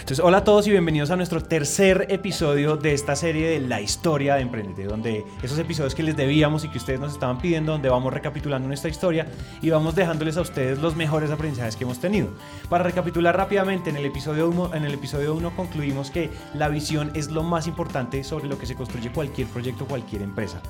Entonces, 0.00 0.20
hola 0.20 0.38
a 0.38 0.44
todos 0.44 0.66
y 0.66 0.70
bienvenidos 0.70 1.10
a 1.10 1.16
nuestro 1.16 1.42
tercer 1.42 2.06
episodio 2.10 2.76
de 2.76 2.92
esta 2.92 3.16
serie 3.16 3.48
de 3.48 3.60
la 3.60 3.80
historia 3.80 4.34
de 4.34 4.42
Emprendete, 4.42 4.84
donde 4.84 5.24
esos 5.42 5.58
episodios 5.58 5.94
que 5.94 6.02
les 6.02 6.16
debíamos 6.16 6.64
y 6.64 6.68
que 6.68 6.78
ustedes 6.78 7.00
nos 7.00 7.12
estaban 7.12 7.38
pidiendo, 7.38 7.72
donde 7.72 7.88
vamos 7.88 8.12
recapitulando 8.12 8.68
nuestra 8.68 8.90
historia 8.90 9.26
y 9.62 9.70
vamos 9.70 9.94
dejándoles 9.94 10.36
a 10.36 10.42
ustedes 10.42 10.78
los 10.78 10.94
mejores 10.96 11.30
aprendizajes 11.30 11.76
que 11.76 11.84
hemos 11.84 11.98
tenido. 11.98 12.28
Para 12.68 12.84
recapitular 12.84 13.36
rápidamente, 13.36 13.90
en 13.90 13.96
el 13.96 14.04
episodio 14.04 14.48
1 14.48 14.74
en 14.74 14.84
el 14.84 14.94
episodio 14.94 15.34
1 15.34 15.56
concluimos 15.56 16.10
que 16.10 16.30
la 16.54 16.68
visión 16.68 17.10
es 17.14 17.30
lo 17.30 17.42
más 17.42 17.66
importante 17.66 18.22
sobre 18.22 18.48
lo 18.48 18.58
que 18.58 18.66
se 18.66 18.74
construye 18.74 19.10
cualquier 19.10 19.48
proyecto, 19.48 19.86
cualquier 19.86 20.22
empresa. 20.22 20.60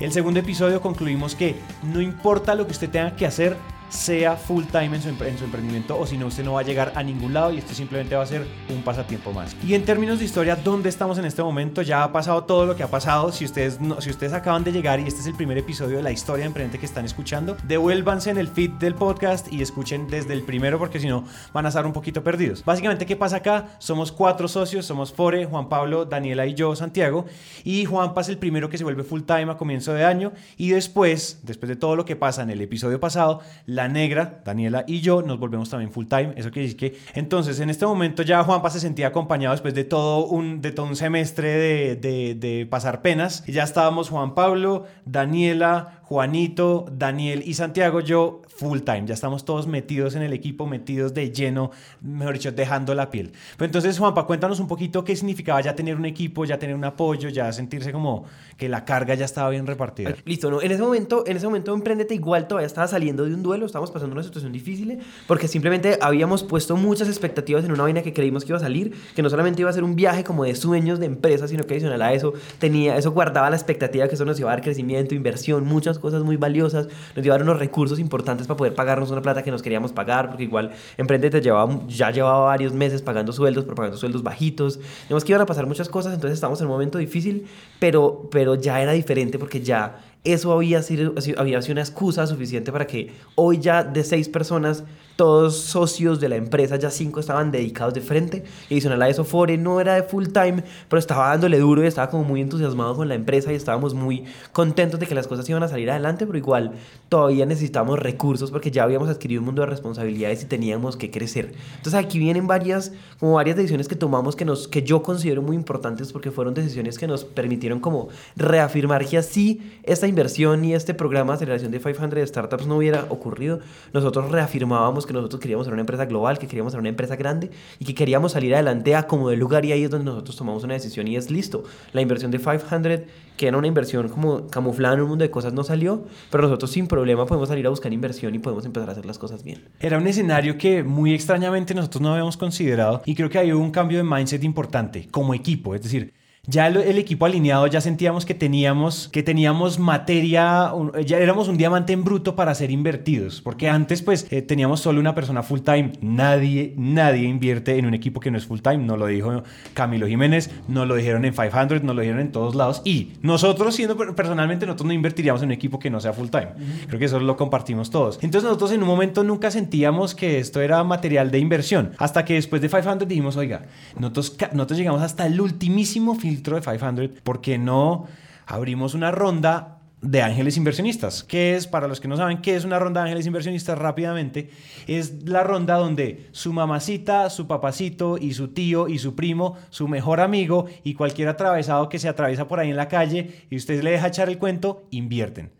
El 0.00 0.12
segundo 0.12 0.40
episodio 0.40 0.80
concluimos 0.80 1.34
que 1.34 1.56
no 1.82 2.00
importa 2.00 2.54
lo 2.54 2.66
que 2.66 2.72
usted 2.72 2.90
tenga 2.90 3.16
que 3.16 3.26
hacer, 3.26 3.56
sea 3.88 4.36
full 4.36 4.64
time 4.64 4.96
en 4.96 5.02
su, 5.02 5.08
en 5.08 5.16
emprendimiento 5.44 5.98
o 5.98 6.06
si 6.06 6.18
no 6.18 6.26
usted 6.26 6.44
no 6.44 6.54
va 6.54 6.60
a 6.60 6.64
llegar 6.64 6.92
a 6.94 7.02
ningún 7.02 7.32
lado 7.32 7.52
y 7.52 7.58
esto 7.58 7.74
simplemente 7.74 8.16
va 8.16 8.22
a 8.22 8.26
ser 8.26 8.46
un 8.68 8.82
pasatiempo 8.82 9.32
más. 9.32 9.56
Y 9.66 9.74
en 9.74 9.84
términos 9.84 10.18
de 10.18 10.24
historia, 10.24 10.56
¿dónde 10.56 10.88
estamos 10.88 11.18
en 11.18 11.24
este 11.24 11.42
momento? 11.42 11.82
Ya 11.82 12.02
ha 12.02 12.12
pasado 12.12 12.44
todo 12.44 12.66
lo 12.66 12.76
que 12.76 12.82
ha 12.82 12.90
pasado. 12.90 13.32
Si 13.32 13.44
ustedes, 13.44 13.78
si 14.00 14.10
ustedes 14.10 14.32
acaban 14.32 14.64
de 14.64 14.72
llegar 14.72 15.00
y 15.00 15.06
este 15.06 15.20
es 15.20 15.26
el 15.26 15.34
primer 15.34 15.58
episodio 15.58 15.96
de 15.98 16.02
la 16.02 16.12
historia 16.12 16.42
de 16.42 16.48
emprendente 16.48 16.78
que 16.78 16.86
están 16.86 17.04
escuchando, 17.04 17.56
devuélvanse 17.64 18.30
en 18.30 18.38
el 18.38 18.48
feed 18.48 18.70
del 18.72 18.94
podcast 18.94 19.52
y 19.52 19.62
escuchen 19.62 20.08
desde 20.08 20.32
el 20.32 20.42
primero 20.42 20.78
porque 20.78 21.00
si 21.00 21.08
no 21.08 21.24
van 21.52 21.66
a 21.66 21.68
estar 21.68 21.86
un 21.86 21.92
poquito 21.92 22.22
perdidos. 22.22 22.64
Básicamente, 22.64 23.06
¿qué 23.06 23.16
pasa 23.16 23.36
acá? 23.36 23.76
Somos 23.78 24.12
cuatro 24.12 24.48
socios, 24.48 24.86
somos 24.86 25.12
Fore, 25.12 25.46
Juan 25.46 25.68
Pablo, 25.68 26.04
Daniela 26.04 26.46
y 26.46 26.54
yo, 26.54 26.74
Santiago. 26.76 27.26
Y 27.64 27.84
Juan 27.84 28.14
pasa 28.14 28.30
el 28.30 28.38
primero 28.38 28.68
que 28.68 28.78
se 28.78 28.84
vuelve 28.84 29.04
full 29.04 29.22
time 29.22 29.50
a 29.50 29.56
comienzo 29.56 29.92
de 29.94 30.04
año 30.04 30.32
y 30.56 30.70
después, 30.70 31.40
después 31.42 31.68
de 31.68 31.76
todo 31.76 31.96
lo 31.96 32.04
que 32.04 32.16
pasa 32.16 32.42
en 32.42 32.50
el 32.50 32.60
episodio 32.60 33.00
pasado, 33.00 33.40
la 33.76 33.88
negra, 33.88 34.40
Daniela 34.44 34.84
y 34.86 35.00
yo 35.00 35.22
nos 35.22 35.38
volvemos 35.38 35.70
también 35.70 35.92
full 35.92 36.06
time. 36.06 36.32
Eso 36.36 36.50
quiere 36.50 36.68
decir 36.68 36.76
que 36.76 36.98
entonces 37.14 37.60
en 37.60 37.70
este 37.70 37.86
momento 37.86 38.22
ya 38.22 38.42
Juanpa 38.42 38.70
se 38.70 38.80
sentía 38.80 39.08
acompañado 39.08 39.52
después 39.52 39.74
de 39.74 39.84
todo 39.84 40.26
un, 40.26 40.60
de 40.62 40.72
todo 40.72 40.86
un 40.86 40.96
semestre 40.96 41.48
de, 41.48 41.96
de, 41.96 42.34
de 42.34 42.66
pasar 42.66 43.02
penas. 43.02 43.44
Y 43.46 43.52
ya 43.52 43.62
estábamos 43.62 44.08
Juan 44.08 44.34
Pablo, 44.34 44.86
Daniela, 45.04 46.00
Juanito, 46.02 46.86
Daniel 46.90 47.42
y 47.44 47.54
Santiago, 47.54 48.00
yo 48.00 48.42
full 48.56 48.80
time. 48.80 49.04
Ya 49.06 49.14
estamos 49.14 49.44
todos 49.44 49.66
metidos 49.66 50.14
en 50.14 50.22
el 50.22 50.32
equipo, 50.32 50.66
metidos 50.66 51.14
de 51.14 51.30
lleno, 51.30 51.70
mejor 52.00 52.34
dicho, 52.34 52.52
dejando 52.52 52.94
la 52.94 53.10
piel. 53.10 53.32
Pero 53.56 53.66
entonces, 53.66 53.98
Juanpa, 53.98 54.26
cuéntanos 54.26 54.60
un 54.60 54.68
poquito 54.68 55.04
qué 55.04 55.14
significaba 55.14 55.60
ya 55.60 55.74
tener 55.74 55.96
un 55.96 56.06
equipo, 56.06 56.44
ya 56.44 56.58
tener 56.58 56.74
un 56.74 56.84
apoyo, 56.84 57.28
ya 57.28 57.52
sentirse 57.52 57.92
como 57.92 58.24
que 58.56 58.68
la 58.68 58.84
carga 58.84 59.14
ya 59.14 59.24
estaba 59.24 59.50
bien 59.50 59.66
repartida. 59.66 60.14
Listo, 60.24 60.50
¿no? 60.50 60.62
En 60.62 60.72
ese 60.72 60.82
momento, 60.82 61.24
en 61.26 61.36
ese 61.36 61.46
momento, 61.46 61.74
Emprendete 61.74 62.14
igual 62.14 62.48
todavía 62.48 62.66
estaba 62.66 62.88
saliendo 62.88 63.24
de 63.24 63.34
un 63.34 63.42
duelo, 63.42 63.66
estábamos 63.66 63.90
pasando 63.90 64.14
una 64.14 64.22
situación 64.22 64.52
difícil, 64.52 64.98
porque 65.26 65.46
simplemente 65.48 65.98
habíamos 66.00 66.42
puesto 66.42 66.76
muchas 66.76 67.08
expectativas 67.08 67.64
en 67.64 67.72
una 67.72 67.82
vaina 67.82 68.02
que 68.02 68.12
creímos 68.12 68.44
que 68.44 68.52
iba 68.52 68.58
a 68.58 68.60
salir, 68.60 68.94
que 69.14 69.22
no 69.22 69.30
solamente 69.30 69.60
iba 69.60 69.70
a 69.70 69.72
ser 69.72 69.84
un 69.84 69.94
viaje 69.94 70.24
como 70.24 70.44
de 70.44 70.54
sueños 70.54 70.98
de 70.98 71.06
empresa, 71.06 71.46
sino 71.48 71.64
que 71.64 71.74
adicional 71.74 72.00
a 72.02 72.12
eso, 72.12 72.32
tenía, 72.58 72.96
eso 72.96 73.12
guardaba 73.12 73.50
la 73.50 73.56
expectativa 73.56 74.08
que 74.08 74.14
eso 74.14 74.24
nos 74.24 74.40
iba 74.40 74.50
a 74.50 74.54
dar 74.54 74.62
crecimiento, 74.62 75.14
inversión, 75.14 75.64
muchas 75.64 75.98
cosas 75.98 76.22
muy 76.22 76.36
valiosas, 76.36 76.88
nos 77.14 77.24
iba 77.24 77.34
a 77.34 77.38
dar 77.38 77.46
unos 77.46 77.58
recursos 77.58 77.98
importantes 77.98 78.45
para 78.46 78.56
poder 78.56 78.74
pagarnos 78.74 79.10
una 79.10 79.22
plata 79.22 79.42
que 79.42 79.50
nos 79.50 79.62
queríamos 79.62 79.92
pagar, 79.92 80.28
porque 80.28 80.44
igual 80.44 80.72
Emprendete 80.96 81.40
llevaba, 81.40 81.80
ya 81.88 82.10
llevaba 82.10 82.46
varios 82.46 82.72
meses 82.72 83.02
pagando 83.02 83.32
sueldos, 83.32 83.64
pero 83.64 83.74
pagando 83.74 83.96
sueldos 83.96 84.22
bajitos, 84.22 84.78
vimos 85.08 85.24
que 85.24 85.32
iban 85.32 85.42
a 85.42 85.46
pasar 85.46 85.66
muchas 85.66 85.88
cosas, 85.88 86.14
entonces 86.14 86.34
estamos 86.34 86.60
en 86.60 86.66
un 86.66 86.72
momento 86.72 86.98
difícil, 86.98 87.46
pero, 87.78 88.28
pero 88.30 88.54
ya 88.54 88.80
era 88.80 88.92
diferente 88.92 89.38
porque 89.38 89.60
ya 89.60 90.05
eso 90.26 90.52
había 90.52 90.82
sido, 90.82 91.14
había 91.36 91.62
sido 91.62 91.72
una 91.72 91.82
excusa 91.82 92.26
suficiente 92.26 92.72
para 92.72 92.86
que 92.86 93.12
hoy 93.34 93.58
ya 93.58 93.84
de 93.84 94.04
seis 94.04 94.28
personas, 94.28 94.84
todos 95.16 95.56
socios 95.56 96.20
de 96.20 96.28
la 96.28 96.36
empresa, 96.36 96.76
ya 96.76 96.90
cinco 96.90 97.20
estaban 97.20 97.50
dedicados 97.50 97.94
de 97.94 98.02
frente. 98.02 98.44
Y 98.68 98.74
adicional 98.74 99.00
a 99.02 99.08
eso, 99.08 99.24
Fore 99.24 99.56
no 99.56 99.80
era 99.80 99.94
de 99.94 100.02
full 100.02 100.26
time, 100.26 100.62
pero 100.88 100.98
estaba 100.98 101.28
dándole 101.28 101.58
duro 101.58 101.82
y 101.82 101.86
estaba 101.86 102.10
como 102.10 102.24
muy 102.24 102.42
entusiasmado 102.42 102.94
con 102.94 103.08
la 103.08 103.14
empresa 103.14 103.50
y 103.50 103.56
estábamos 103.56 103.94
muy 103.94 104.24
contentos 104.52 105.00
de 105.00 105.06
que 105.06 105.14
las 105.14 105.26
cosas 105.26 105.48
iban 105.48 105.62
a 105.62 105.68
salir 105.68 105.90
adelante, 105.90 106.26
pero 106.26 106.36
igual 106.36 106.72
todavía 107.08 107.46
necesitábamos 107.46 107.98
recursos 107.98 108.50
porque 108.50 108.70
ya 108.70 108.82
habíamos 108.82 109.08
adquirido 109.08 109.40
un 109.40 109.46
mundo 109.46 109.62
de 109.62 109.66
responsabilidades 109.66 110.42
y 110.42 110.46
teníamos 110.46 110.96
que 110.96 111.10
crecer. 111.10 111.54
Entonces 111.76 111.94
aquí 111.94 112.18
vienen 112.18 112.46
varias, 112.46 112.92
como 113.18 113.34
varias 113.34 113.56
decisiones 113.56 113.88
que 113.88 113.96
tomamos 113.96 114.36
que, 114.36 114.44
nos, 114.44 114.68
que 114.68 114.82
yo 114.82 115.02
considero 115.02 115.40
muy 115.40 115.56
importantes 115.56 116.12
porque 116.12 116.30
fueron 116.30 116.52
decisiones 116.52 116.98
que 116.98 117.06
nos 117.06 117.24
permitieron 117.24 117.80
como 117.80 118.08
reafirmar 118.36 119.06
que 119.06 119.16
así 119.16 119.62
esta 119.82 120.06
inversión 120.16 120.64
y 120.64 120.72
este 120.72 120.94
programa 120.94 121.34
de 121.34 121.36
aceleración 121.36 121.70
de 121.70 121.78
500 121.78 122.26
startups 122.26 122.66
no 122.66 122.78
hubiera 122.78 123.04
ocurrido, 123.10 123.60
nosotros 123.92 124.30
reafirmábamos 124.32 125.04
que 125.04 125.12
nosotros 125.12 125.38
queríamos 125.38 125.66
ser 125.66 125.74
una 125.74 125.82
empresa 125.82 126.06
global, 126.06 126.38
que 126.38 126.46
queríamos 126.46 126.72
ser 126.72 126.80
una 126.80 126.88
empresa 126.88 127.16
grande 127.16 127.50
y 127.78 127.84
que 127.84 127.94
queríamos 127.94 128.32
salir 128.32 128.54
adelante 128.54 128.96
a 128.96 129.06
como 129.06 129.28
de 129.28 129.36
lugar 129.36 129.66
y 129.66 129.72
ahí 129.72 129.84
es 129.84 129.90
donde 129.90 130.06
nosotros 130.06 130.34
tomamos 130.34 130.64
una 130.64 130.72
decisión 130.72 131.06
y 131.06 131.16
es 131.16 131.30
listo. 131.30 131.64
La 131.92 132.00
inversión 132.00 132.30
de 132.30 132.38
500, 132.38 133.00
que 133.36 133.46
era 133.46 133.58
una 133.58 133.66
inversión 133.66 134.08
como 134.08 134.46
camuflada 134.46 134.94
en 134.94 135.02
un 135.02 135.08
mundo 135.10 135.22
de 135.22 135.30
cosas, 135.30 135.52
no 135.52 135.64
salió, 135.64 136.06
pero 136.30 136.44
nosotros 136.44 136.70
sin 136.70 136.86
problema 136.86 137.26
podemos 137.26 137.50
salir 137.50 137.66
a 137.66 137.70
buscar 137.70 137.92
inversión 137.92 138.34
y 138.34 138.38
podemos 138.38 138.64
empezar 138.64 138.88
a 138.88 138.92
hacer 138.92 139.04
las 139.04 139.18
cosas 139.18 139.44
bien. 139.44 139.68
Era 139.80 139.98
un 139.98 140.06
escenario 140.06 140.56
que 140.56 140.82
muy 140.82 141.12
extrañamente 141.12 141.74
nosotros 141.74 142.00
no 142.00 142.12
habíamos 142.12 142.38
considerado 142.38 143.02
y 143.04 143.14
creo 143.14 143.28
que 143.28 143.38
hay 143.38 143.52
un 143.52 143.70
cambio 143.70 143.98
de 143.98 144.04
mindset 144.04 144.42
importante 144.44 145.08
como 145.10 145.34
equipo, 145.34 145.74
es 145.74 145.82
decir, 145.82 146.14
ya 146.46 146.66
el, 146.68 146.76
el, 146.76 146.98
equipo 146.98 147.26
alineado 147.26 147.66
ya 147.66 147.80
sentíamos 147.80 148.24
que 148.24 148.34
teníamos, 148.34 149.08
que 149.08 149.22
teníamos 149.22 149.78
materia, 149.78 150.72
ya 151.04 151.18
éramos 151.18 151.48
un 151.48 151.56
diamante 151.56 151.92
en 151.92 152.04
bruto 152.04 152.36
para 152.36 152.54
ser 152.54 152.70
invertidos, 152.70 153.40
porque 153.40 153.68
antes 153.68 154.02
pues 154.02 154.26
eh, 154.30 154.42
teníamos 154.42 154.80
solo 154.80 155.00
una 155.00 155.14
persona 155.14 155.42
full 155.42 155.60
time, 155.60 155.92
nadie, 156.00 156.74
nadie 156.76 157.28
invierte 157.28 157.78
en 157.78 157.86
un 157.86 157.94
equipo 157.94 158.20
que 158.20 158.30
no 158.30 158.38
es 158.38 158.46
full 158.46 158.60
time, 158.60 158.78
no 158.78 158.96
lo 158.96 159.06
dijo 159.06 159.42
Camilo 159.74 160.06
Jiménez, 160.06 160.50
no 160.68 160.86
lo 160.86 160.94
dijeron 160.94 161.24
en 161.24 161.34
500, 161.34 161.82
no 161.82 161.94
lo 161.94 162.02
dijeron 162.02 162.20
en 162.20 162.32
todos 162.32 162.54
lados. 162.54 162.82
Y 162.84 163.12
nosotros 163.22 163.74
siendo 163.74 163.96
personalmente 163.96 164.66
nosotros 164.66 164.86
no 164.86 164.92
invertiríamos 164.92 165.42
en 165.42 165.48
un 165.48 165.52
equipo 165.52 165.78
que 165.78 165.90
no 165.90 166.00
sea 166.00 166.12
full 166.12 166.28
time, 166.28 166.48
creo 166.86 166.98
que 166.98 167.06
eso 167.06 167.20
lo 167.20 167.36
compartimos 167.36 167.90
todos. 167.90 168.18
Entonces 168.22 168.44
nosotros 168.44 168.72
en 168.72 168.82
un 168.82 168.88
momento 168.88 169.24
nunca 169.24 169.50
sentíamos 169.50 170.14
que 170.14 170.38
esto 170.38 170.60
era 170.60 170.82
material 170.84 171.30
de 171.30 171.38
inversión, 171.38 171.92
hasta 171.98 172.24
que 172.24 172.34
después 172.34 172.62
de 172.62 172.68
500 172.68 173.08
dijimos, 173.08 173.36
oiga, 173.36 173.66
nosotros, 173.98 174.36
nosotros 174.52 174.78
llegamos 174.78 175.02
hasta 175.02 175.26
el 175.26 175.40
ultimísimo 175.40 176.14
filtro 176.36 176.60
de 176.60 176.62
500, 176.62 177.22
¿por 177.22 177.40
qué 177.40 177.58
no 177.58 178.06
abrimos 178.46 178.94
una 178.94 179.10
ronda 179.10 179.78
de 180.02 180.22
ángeles 180.22 180.56
inversionistas? 180.58 181.24
¿Qué 181.24 181.56
es, 181.56 181.66
para 181.66 181.88
los 181.88 181.98
que 181.98 182.08
no 182.08 182.16
saben 182.16 182.42
qué 182.42 182.54
es 182.54 182.64
una 182.64 182.78
ronda 182.78 183.00
de 183.00 183.06
ángeles 183.06 183.26
inversionistas 183.26 183.78
rápidamente? 183.78 184.50
Es 184.86 185.24
la 185.24 185.42
ronda 185.42 185.76
donde 185.76 186.28
su 186.32 186.52
mamacita, 186.52 187.30
su 187.30 187.46
papacito 187.46 188.18
y 188.18 188.34
su 188.34 188.48
tío 188.48 188.86
y 188.86 188.98
su 188.98 189.14
primo, 189.14 189.56
su 189.70 189.88
mejor 189.88 190.20
amigo 190.20 190.66
y 190.84 190.94
cualquier 190.94 191.28
atravesado 191.28 191.88
que 191.88 191.98
se 191.98 192.08
atraviesa 192.08 192.46
por 192.46 192.60
ahí 192.60 192.68
en 192.70 192.76
la 192.76 192.88
calle 192.88 193.46
y 193.50 193.56
usted 193.56 193.82
le 193.82 193.92
deja 193.92 194.08
echar 194.08 194.28
el 194.28 194.38
cuento, 194.38 194.84
invierten. 194.90 195.55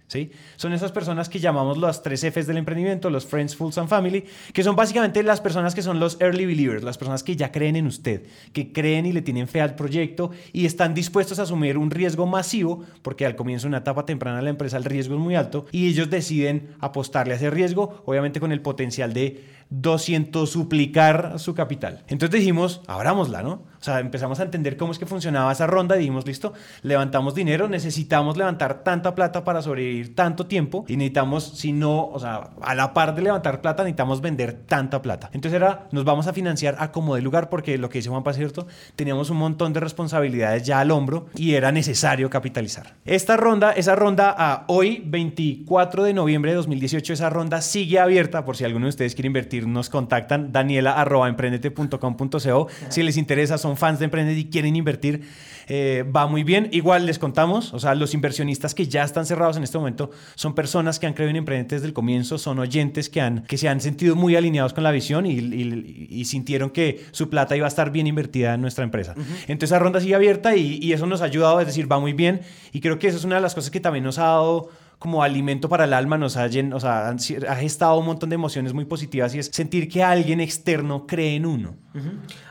Son 0.57 0.73
esas 0.73 0.93
personas 0.93 1.29
que 1.29 1.41
llamamos 1.41 1.79
las 1.79 2.03
tres 2.03 2.23
Fs 2.23 2.47
del 2.47 2.59
emprendimiento, 2.59 3.11
los 3.11 3.27
Friends, 3.27 3.57
Fools 3.57 3.77
and 3.79 3.89
Family, 3.89 4.25
que 4.53 4.63
son 4.63 4.77
básicamente 4.77 5.23
las 5.23 5.41
personas 5.41 5.75
que 5.75 5.83
son 5.83 5.99
los 5.99 6.21
early 6.21 6.47
believers, 6.47 6.85
las 6.85 6.97
personas 6.97 7.23
que 7.23 7.35
ya 7.35 7.51
creen 7.51 7.77
en 7.77 7.87
usted, 7.87 8.25
que 8.53 8.73
creen 8.73 9.07
y 9.07 9.13
le 9.13 9.23
tienen 9.23 9.49
fe 9.49 9.61
al 9.61 9.75
proyecto 9.75 10.31
y 10.53 10.67
están 10.67 10.95
dispuestos 10.95 11.39
a 11.39 11.43
asumir 11.43 11.77
un 11.77 11.91
riesgo 11.91 12.27
masivo, 12.27 12.85
porque 13.03 13.27
al 13.27 13.37
comienzo 13.37 13.65
de 13.65 13.69
una 13.69 13.79
etapa 13.79 14.07
temprana 14.07 14.39
de 14.39 14.45
la 14.45 14.51
empresa 14.51 14.77
el 14.77 14.85
riesgo 14.85 15.15
es 15.15 15.21
muy 15.21 15.35
alto, 15.35 15.67
y 15.73 15.89
ellos 15.89 16.09
deciden 16.09 16.69
apostarle 16.81 17.35
a 17.35 17.37
ese 17.37 17.51
riesgo, 17.51 18.03
obviamente 18.07 18.41
con 18.41 18.53
el 18.53 18.63
potencial 18.63 19.13
de 19.13 19.57
200 19.71 20.49
suplicar 20.49 21.39
su 21.39 21.55
capital. 21.55 22.05
Entonces 22.09 22.41
dijimos, 22.41 22.83
abrámosla, 22.87 23.43
¿no? 23.43 23.65
O 23.79 23.85
sea, 23.87 24.01
empezamos 24.01 24.41
a 24.41 24.43
entender 24.43 24.77
cómo 24.77 24.93
es 24.93 24.99
que 24.99 25.07
funcionaba 25.07 25.53
esa 25.53 25.67
ronda 25.67 25.97
y 25.97 26.01
dijimos, 26.01 26.27
listo, 26.27 26.53
levantamos 26.83 27.35
dinero, 27.35 27.69
necesitamos 27.69 28.37
levantar 28.37 28.83
tanta 28.83 29.15
plata 29.15 29.45
para 29.45 29.63
sobrevivir 29.63 30.15
tanto 30.15 30.47
tiempo 30.47 30.85
y 30.89 30.97
necesitamos, 30.97 31.45
si 31.57 31.73
no, 31.73 32.09
o 32.09 32.19
sea, 32.19 32.51
a 32.63 32.75
la 32.75 32.95
par 32.95 33.15
de 33.15 33.23
levantar 33.23 33.61
plata, 33.61 33.83
necesitamos 33.83 34.21
vender 34.21 34.65
tanta 34.67 35.03
plata. 35.03 35.31
Entonces 35.33 35.57
era, 35.57 35.87
nos 35.93 36.05
vamos 36.05 36.27
a 36.27 36.33
financiar 36.33 36.77
a 36.79 36.91
como 36.91 37.15
de 37.15 37.23
lugar 37.23 37.49
porque 37.49 37.79
lo 37.79 37.89
que 37.89 37.99
dice 37.99 38.11
Juanpa 38.11 38.31
es 38.31 38.37
cierto, 38.37 38.67
teníamos 38.97 39.31
un 39.31 39.37
montón 39.37 39.73
de 39.73 39.81
responsabilidades 39.81 40.65
ya 40.65 40.81
al 40.81 40.91
hombro 40.91 41.27
y 41.37 41.55
era 41.55 41.73
necesario 41.73 42.31
capitalizar. 42.31 42.95
Esta 43.05 43.37
ronda, 43.37 43.73
esa 43.73 43.95
ronda 43.95 44.35
a 44.37 44.65
hoy, 44.69 45.03
24 45.07 46.05
de 46.05 46.15
noviembre 46.15 46.51
de 46.51 46.57
2018, 46.57 47.13
esa 47.13 47.31
ronda 47.31 47.61
sigue 47.61 47.99
abierta 47.99 48.45
por 48.45 48.57
si 48.57 48.65
alguno 48.65 48.87
de 48.87 48.91
ustedes 48.91 49.15
quiere 49.15 49.29
invertir, 49.29 49.56
nos 49.63 49.89
contactan 49.91 50.53
daniela 50.53 50.93
arroba 50.93 51.29
emprendete.com.co 51.29 52.69
si 52.89 53.03
les 53.03 53.17
interesa, 53.17 53.59
son 53.59 53.77
fans 53.77 53.99
de 53.99 54.05
Emprendete 54.07 54.41
y 54.41 54.45
quieren 54.47 54.77
invertir, 54.77 55.23
eh, 55.69 56.05
va 56.15 56.27
muy 56.27 56.45
bien. 56.45 56.69
Igual 56.73 57.07
les 57.07 57.19
contamos, 57.19 57.75
o 57.75 57.79
sea, 57.79 57.95
los 57.95 58.15
inversionistas 58.15 58.75
que 58.75 58.87
ya 58.87 59.03
están 59.03 59.27
cerrados 59.27 59.57
en 59.57 59.65
este 59.65 59.79
momento 59.79 60.11
son 60.35 60.55
personas 60.55 60.99
que 60.99 61.07
han 61.07 61.15
creído 61.15 61.31
en 61.31 61.37
Emprendete 61.37 61.77
desde 61.77 61.87
el 61.89 61.93
comienzo, 61.93 62.39
son 62.39 62.59
oyentes 62.59 63.09
que, 63.09 63.21
han, 63.21 63.43
que 63.43 63.59
se 63.59 63.69
han 63.69 63.81
sentido 63.81 64.15
muy 64.17 64.37
alineados 64.37 64.73
con 64.73 64.85
la 64.85 64.91
visión 64.91 65.27
y, 65.27 65.33
y, 65.33 66.07
y 66.11 66.25
sintieron 66.25 66.71
que 66.71 67.05
su 67.11 67.29
plata 67.29 67.57
iba 67.57 67.67
a 67.67 67.69
estar 67.69 67.91
bien 67.91 68.07
invertida 68.07 68.55
en 68.55 68.61
nuestra 68.61 68.85
empresa. 68.85 69.15
Uh 69.17 69.21
-huh. 69.21 69.25
Entonces 69.49 69.71
esa 69.71 69.79
ronda 69.79 70.01
sigue 70.01 70.15
abierta 70.15 70.57
y, 70.57 70.79
y 70.81 70.93
eso 70.93 71.07
nos 71.07 71.23
ha 71.23 71.25
ayudado, 71.25 71.61
es 71.61 71.67
decir, 71.67 71.91
va 71.91 71.99
muy 71.99 72.13
bien 72.13 72.41
y 72.73 72.81
creo 72.81 72.99
que 72.99 73.09
eso 73.09 73.19
es 73.19 73.25
una 73.25 73.37
de 73.37 73.43
las 73.43 73.55
cosas 73.55 73.71
que 73.71 73.81
también 73.81 74.05
nos 74.05 74.19
ha 74.19 74.25
dado 74.25 74.71
como 75.07 75.23
alimento 75.23 75.69
para 75.69 75.85
el 75.85 75.93
alma, 75.93 76.19
nos 76.19 76.37
ha, 76.37 76.47
o 76.47 76.81
sea, 76.81 77.11
ha 77.11 77.55
gestado 77.55 77.97
un 77.97 78.07
montón 78.07 78.29
de 78.29 78.35
emociones 78.35 78.75
muy 78.75 78.87
positivas 78.87 79.33
y 79.37 79.39
es 79.39 79.51
sentir 79.53 79.89
que 79.89 80.03
alguien 80.03 80.41
externo 80.41 81.07
cree 81.07 81.37
en 81.37 81.47
uno. 81.47 81.77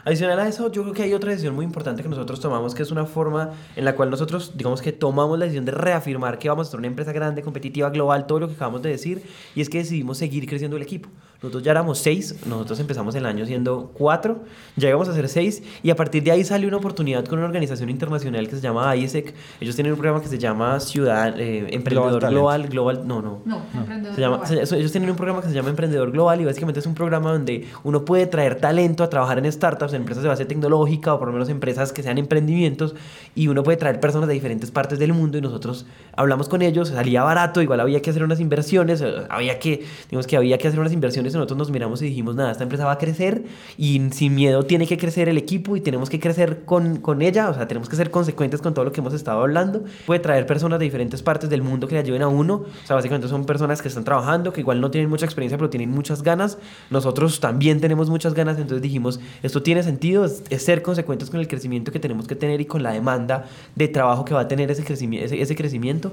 Adicional 0.05 0.39
a 0.39 0.47
eso, 0.47 0.71
yo 0.71 0.83
creo 0.83 0.93
que 0.93 1.01
hay 1.01 1.13
otra 1.15 1.31
decisión 1.31 1.55
muy 1.55 1.65
importante 1.65 2.03
que 2.03 2.09
nosotros 2.09 2.39
tomamos, 2.39 2.75
que 2.75 2.83
es 2.83 2.91
una 2.91 3.05
forma 3.05 3.53
en 3.75 3.85
la 3.85 3.95
cual 3.95 4.11
nosotros, 4.11 4.51
digamos 4.55 4.83
que 4.83 4.91
tomamos 4.91 5.39
la 5.39 5.45
decisión 5.45 5.65
de 5.65 5.71
reafirmar 5.71 6.37
que 6.37 6.47
vamos 6.47 6.67
a 6.67 6.71
ser 6.71 6.77
una 6.77 6.85
empresa 6.85 7.11
grande, 7.11 7.41
competitiva, 7.41 7.89
global, 7.89 8.27
todo 8.27 8.41
lo 8.41 8.47
que 8.47 8.53
acabamos 8.53 8.83
de 8.83 8.91
decir, 8.91 9.23
y 9.55 9.61
es 9.61 9.69
que 9.69 9.79
decidimos 9.79 10.19
seguir 10.19 10.47
creciendo 10.47 10.77
el 10.77 10.83
equipo. 10.83 11.09
Nosotros 11.41 11.63
ya 11.63 11.71
éramos 11.71 11.97
seis, 11.97 12.35
nosotros 12.45 12.79
empezamos 12.79 13.15
el 13.15 13.25
año 13.25 13.45
siendo 13.45 13.91
cuatro, 13.93 14.43
ya 14.75 14.89
íbamos 14.89 15.09
a 15.09 15.13
ser 15.13 15.27
seis, 15.27 15.63
y 15.81 15.89
a 15.89 15.95
partir 15.95 16.23
de 16.23 16.31
ahí 16.31 16.43
salió 16.43 16.67
una 16.67 16.77
oportunidad 16.77 17.25
con 17.25 17.39
una 17.39 17.47
organización 17.47 17.89
internacional 17.89 18.47
que 18.47 18.55
se 18.55 18.61
llama 18.61 18.95
ISEC. 18.95 19.33
Ellos 19.59 19.75
tienen 19.75 19.93
un 19.93 19.99
programa 19.99 20.21
que 20.21 20.29
se 20.29 20.37
llama 20.37 20.79
Ciudad 20.79 21.39
eh, 21.39 21.67
Emprendedor 21.71 22.29
Global, 22.29 22.67
global, 22.67 23.07
no, 23.07 23.21
no. 23.23 23.41
No, 23.45 23.61
Emprendedor 23.73 24.15
Global. 24.15 24.41
ellos 24.51 24.91
tienen 24.91 25.09
un 25.09 25.15
programa 25.15 25.41
que 25.41 25.49
se 25.49 25.53
llama 25.55 25.69
Emprendedor 25.69 26.11
Global 26.11 26.41
y 26.41 26.45
básicamente 26.45 26.79
es 26.79 26.85
un 26.85 26.93
programa 26.93 27.31
donde 27.31 27.67
uno 27.83 28.05
puede 28.05 28.27
traer 28.27 28.59
talento 28.59 29.03
a 29.03 29.09
trabajar 29.09 29.39
en 29.39 29.51
startups, 29.51 29.94
empresas 29.95 30.23
de 30.23 30.29
base 30.29 30.45
tecnológica 30.45 31.13
o 31.13 31.19
por 31.19 31.27
lo 31.27 31.33
menos 31.33 31.49
empresas 31.49 31.91
que 31.91 32.03
sean 32.03 32.17
emprendimientos, 32.17 32.95
y 33.33 33.47
uno 33.47 33.63
puede 33.63 33.77
traer 33.77 33.99
personas 33.99 34.27
de 34.27 34.33
diferentes 34.33 34.71
partes 34.71 34.99
del 34.99 35.13
mundo 35.13 35.37
y 35.37 35.41
nosotros 35.41 35.85
hablamos 36.15 36.49
con 36.49 36.61
ellos, 36.61 36.89
salía 36.89 37.23
barato, 37.23 37.61
igual 37.61 37.79
había 37.79 38.01
que 38.01 38.09
hacer 38.09 38.23
unas 38.23 38.39
inversiones, 38.39 39.01
eh, 39.01 39.13
había 39.29 39.59
que, 39.59 39.85
digamos 40.09 40.27
que 40.27 40.37
había 40.37 40.57
que 40.57 40.67
hacer 40.67 40.79
unas 40.79 40.93
inversiones 40.93 41.33
nosotros 41.33 41.57
nos 41.57 41.71
miramos 41.71 42.01
y 42.01 42.05
dijimos, 42.05 42.35
nada, 42.35 42.51
esta 42.51 42.63
empresa 42.63 42.85
va 42.85 42.93
a 42.93 42.97
crecer 42.97 43.43
y 43.77 44.01
sin 44.11 44.35
miedo 44.35 44.63
tiene 44.63 44.87
que 44.87 44.97
crecer 44.97 45.29
el 45.29 45.37
equipo 45.37 45.75
y 45.75 45.81
tenemos 45.81 46.09
que 46.09 46.19
crecer 46.19 46.65
con, 46.65 46.97
con 46.97 47.21
ella, 47.21 47.49
o 47.49 47.53
sea, 47.53 47.67
tenemos 47.67 47.89
que 47.89 47.95
ser 47.95 48.11
consecuentes 48.11 48.61
con 48.61 48.73
todo 48.73 48.85
lo 48.85 48.91
que 48.91 49.01
hemos 49.01 49.13
estado 49.13 49.41
hablando. 49.41 49.83
Puede 50.05 50.19
traer 50.19 50.45
personas 50.45 50.79
de 50.79 50.85
diferentes 50.85 51.21
partes 51.21 51.49
del 51.49 51.61
mundo 51.61 51.87
que 51.87 51.95
le 51.95 52.01
ayuden 52.01 52.21
a 52.21 52.27
uno, 52.27 52.55
o 52.55 52.87
sea, 52.87 52.95
básicamente 52.95 53.27
son 53.27 53.45
personas 53.45 53.81
que 53.81 53.87
están 53.87 54.03
trabajando, 54.03 54.53
que 54.53 54.61
igual 54.61 54.81
no 54.81 54.91
tienen 54.91 55.09
mucha 55.09 55.25
experiencia, 55.25 55.57
pero 55.57 55.69
tienen 55.69 55.91
muchas 55.91 56.23
ganas. 56.23 56.57
Nosotros 56.89 57.39
también 57.39 57.79
tenemos 57.81 58.09
muchas 58.09 58.33
ganas, 58.33 58.57
entonces 58.57 58.81
dijimos, 58.81 59.19
esto 59.43 59.61
tiene 59.63 59.83
sentido, 59.85 60.25
es, 60.25 60.43
ser 60.61 60.81
consecuentes 60.81 61.29
con 61.29 61.39
el 61.39 61.47
crecimiento 61.47 61.91
que 61.91 61.99
tenemos 61.99 62.27
que 62.27 62.35
tener 62.35 62.59
y 62.59 62.65
con 62.65 62.83
la 62.83 62.91
demanda 62.91 63.45
de 63.75 63.87
trabajo 63.87 64.25
que 64.25 64.33
va 64.33 64.41
a 64.41 64.47
tener 64.47 64.69
ese 64.69 64.83
crecimiento. 64.83 65.25
Ese, 65.25 65.41
ese 65.41 65.55
crecimiento. 65.55 66.11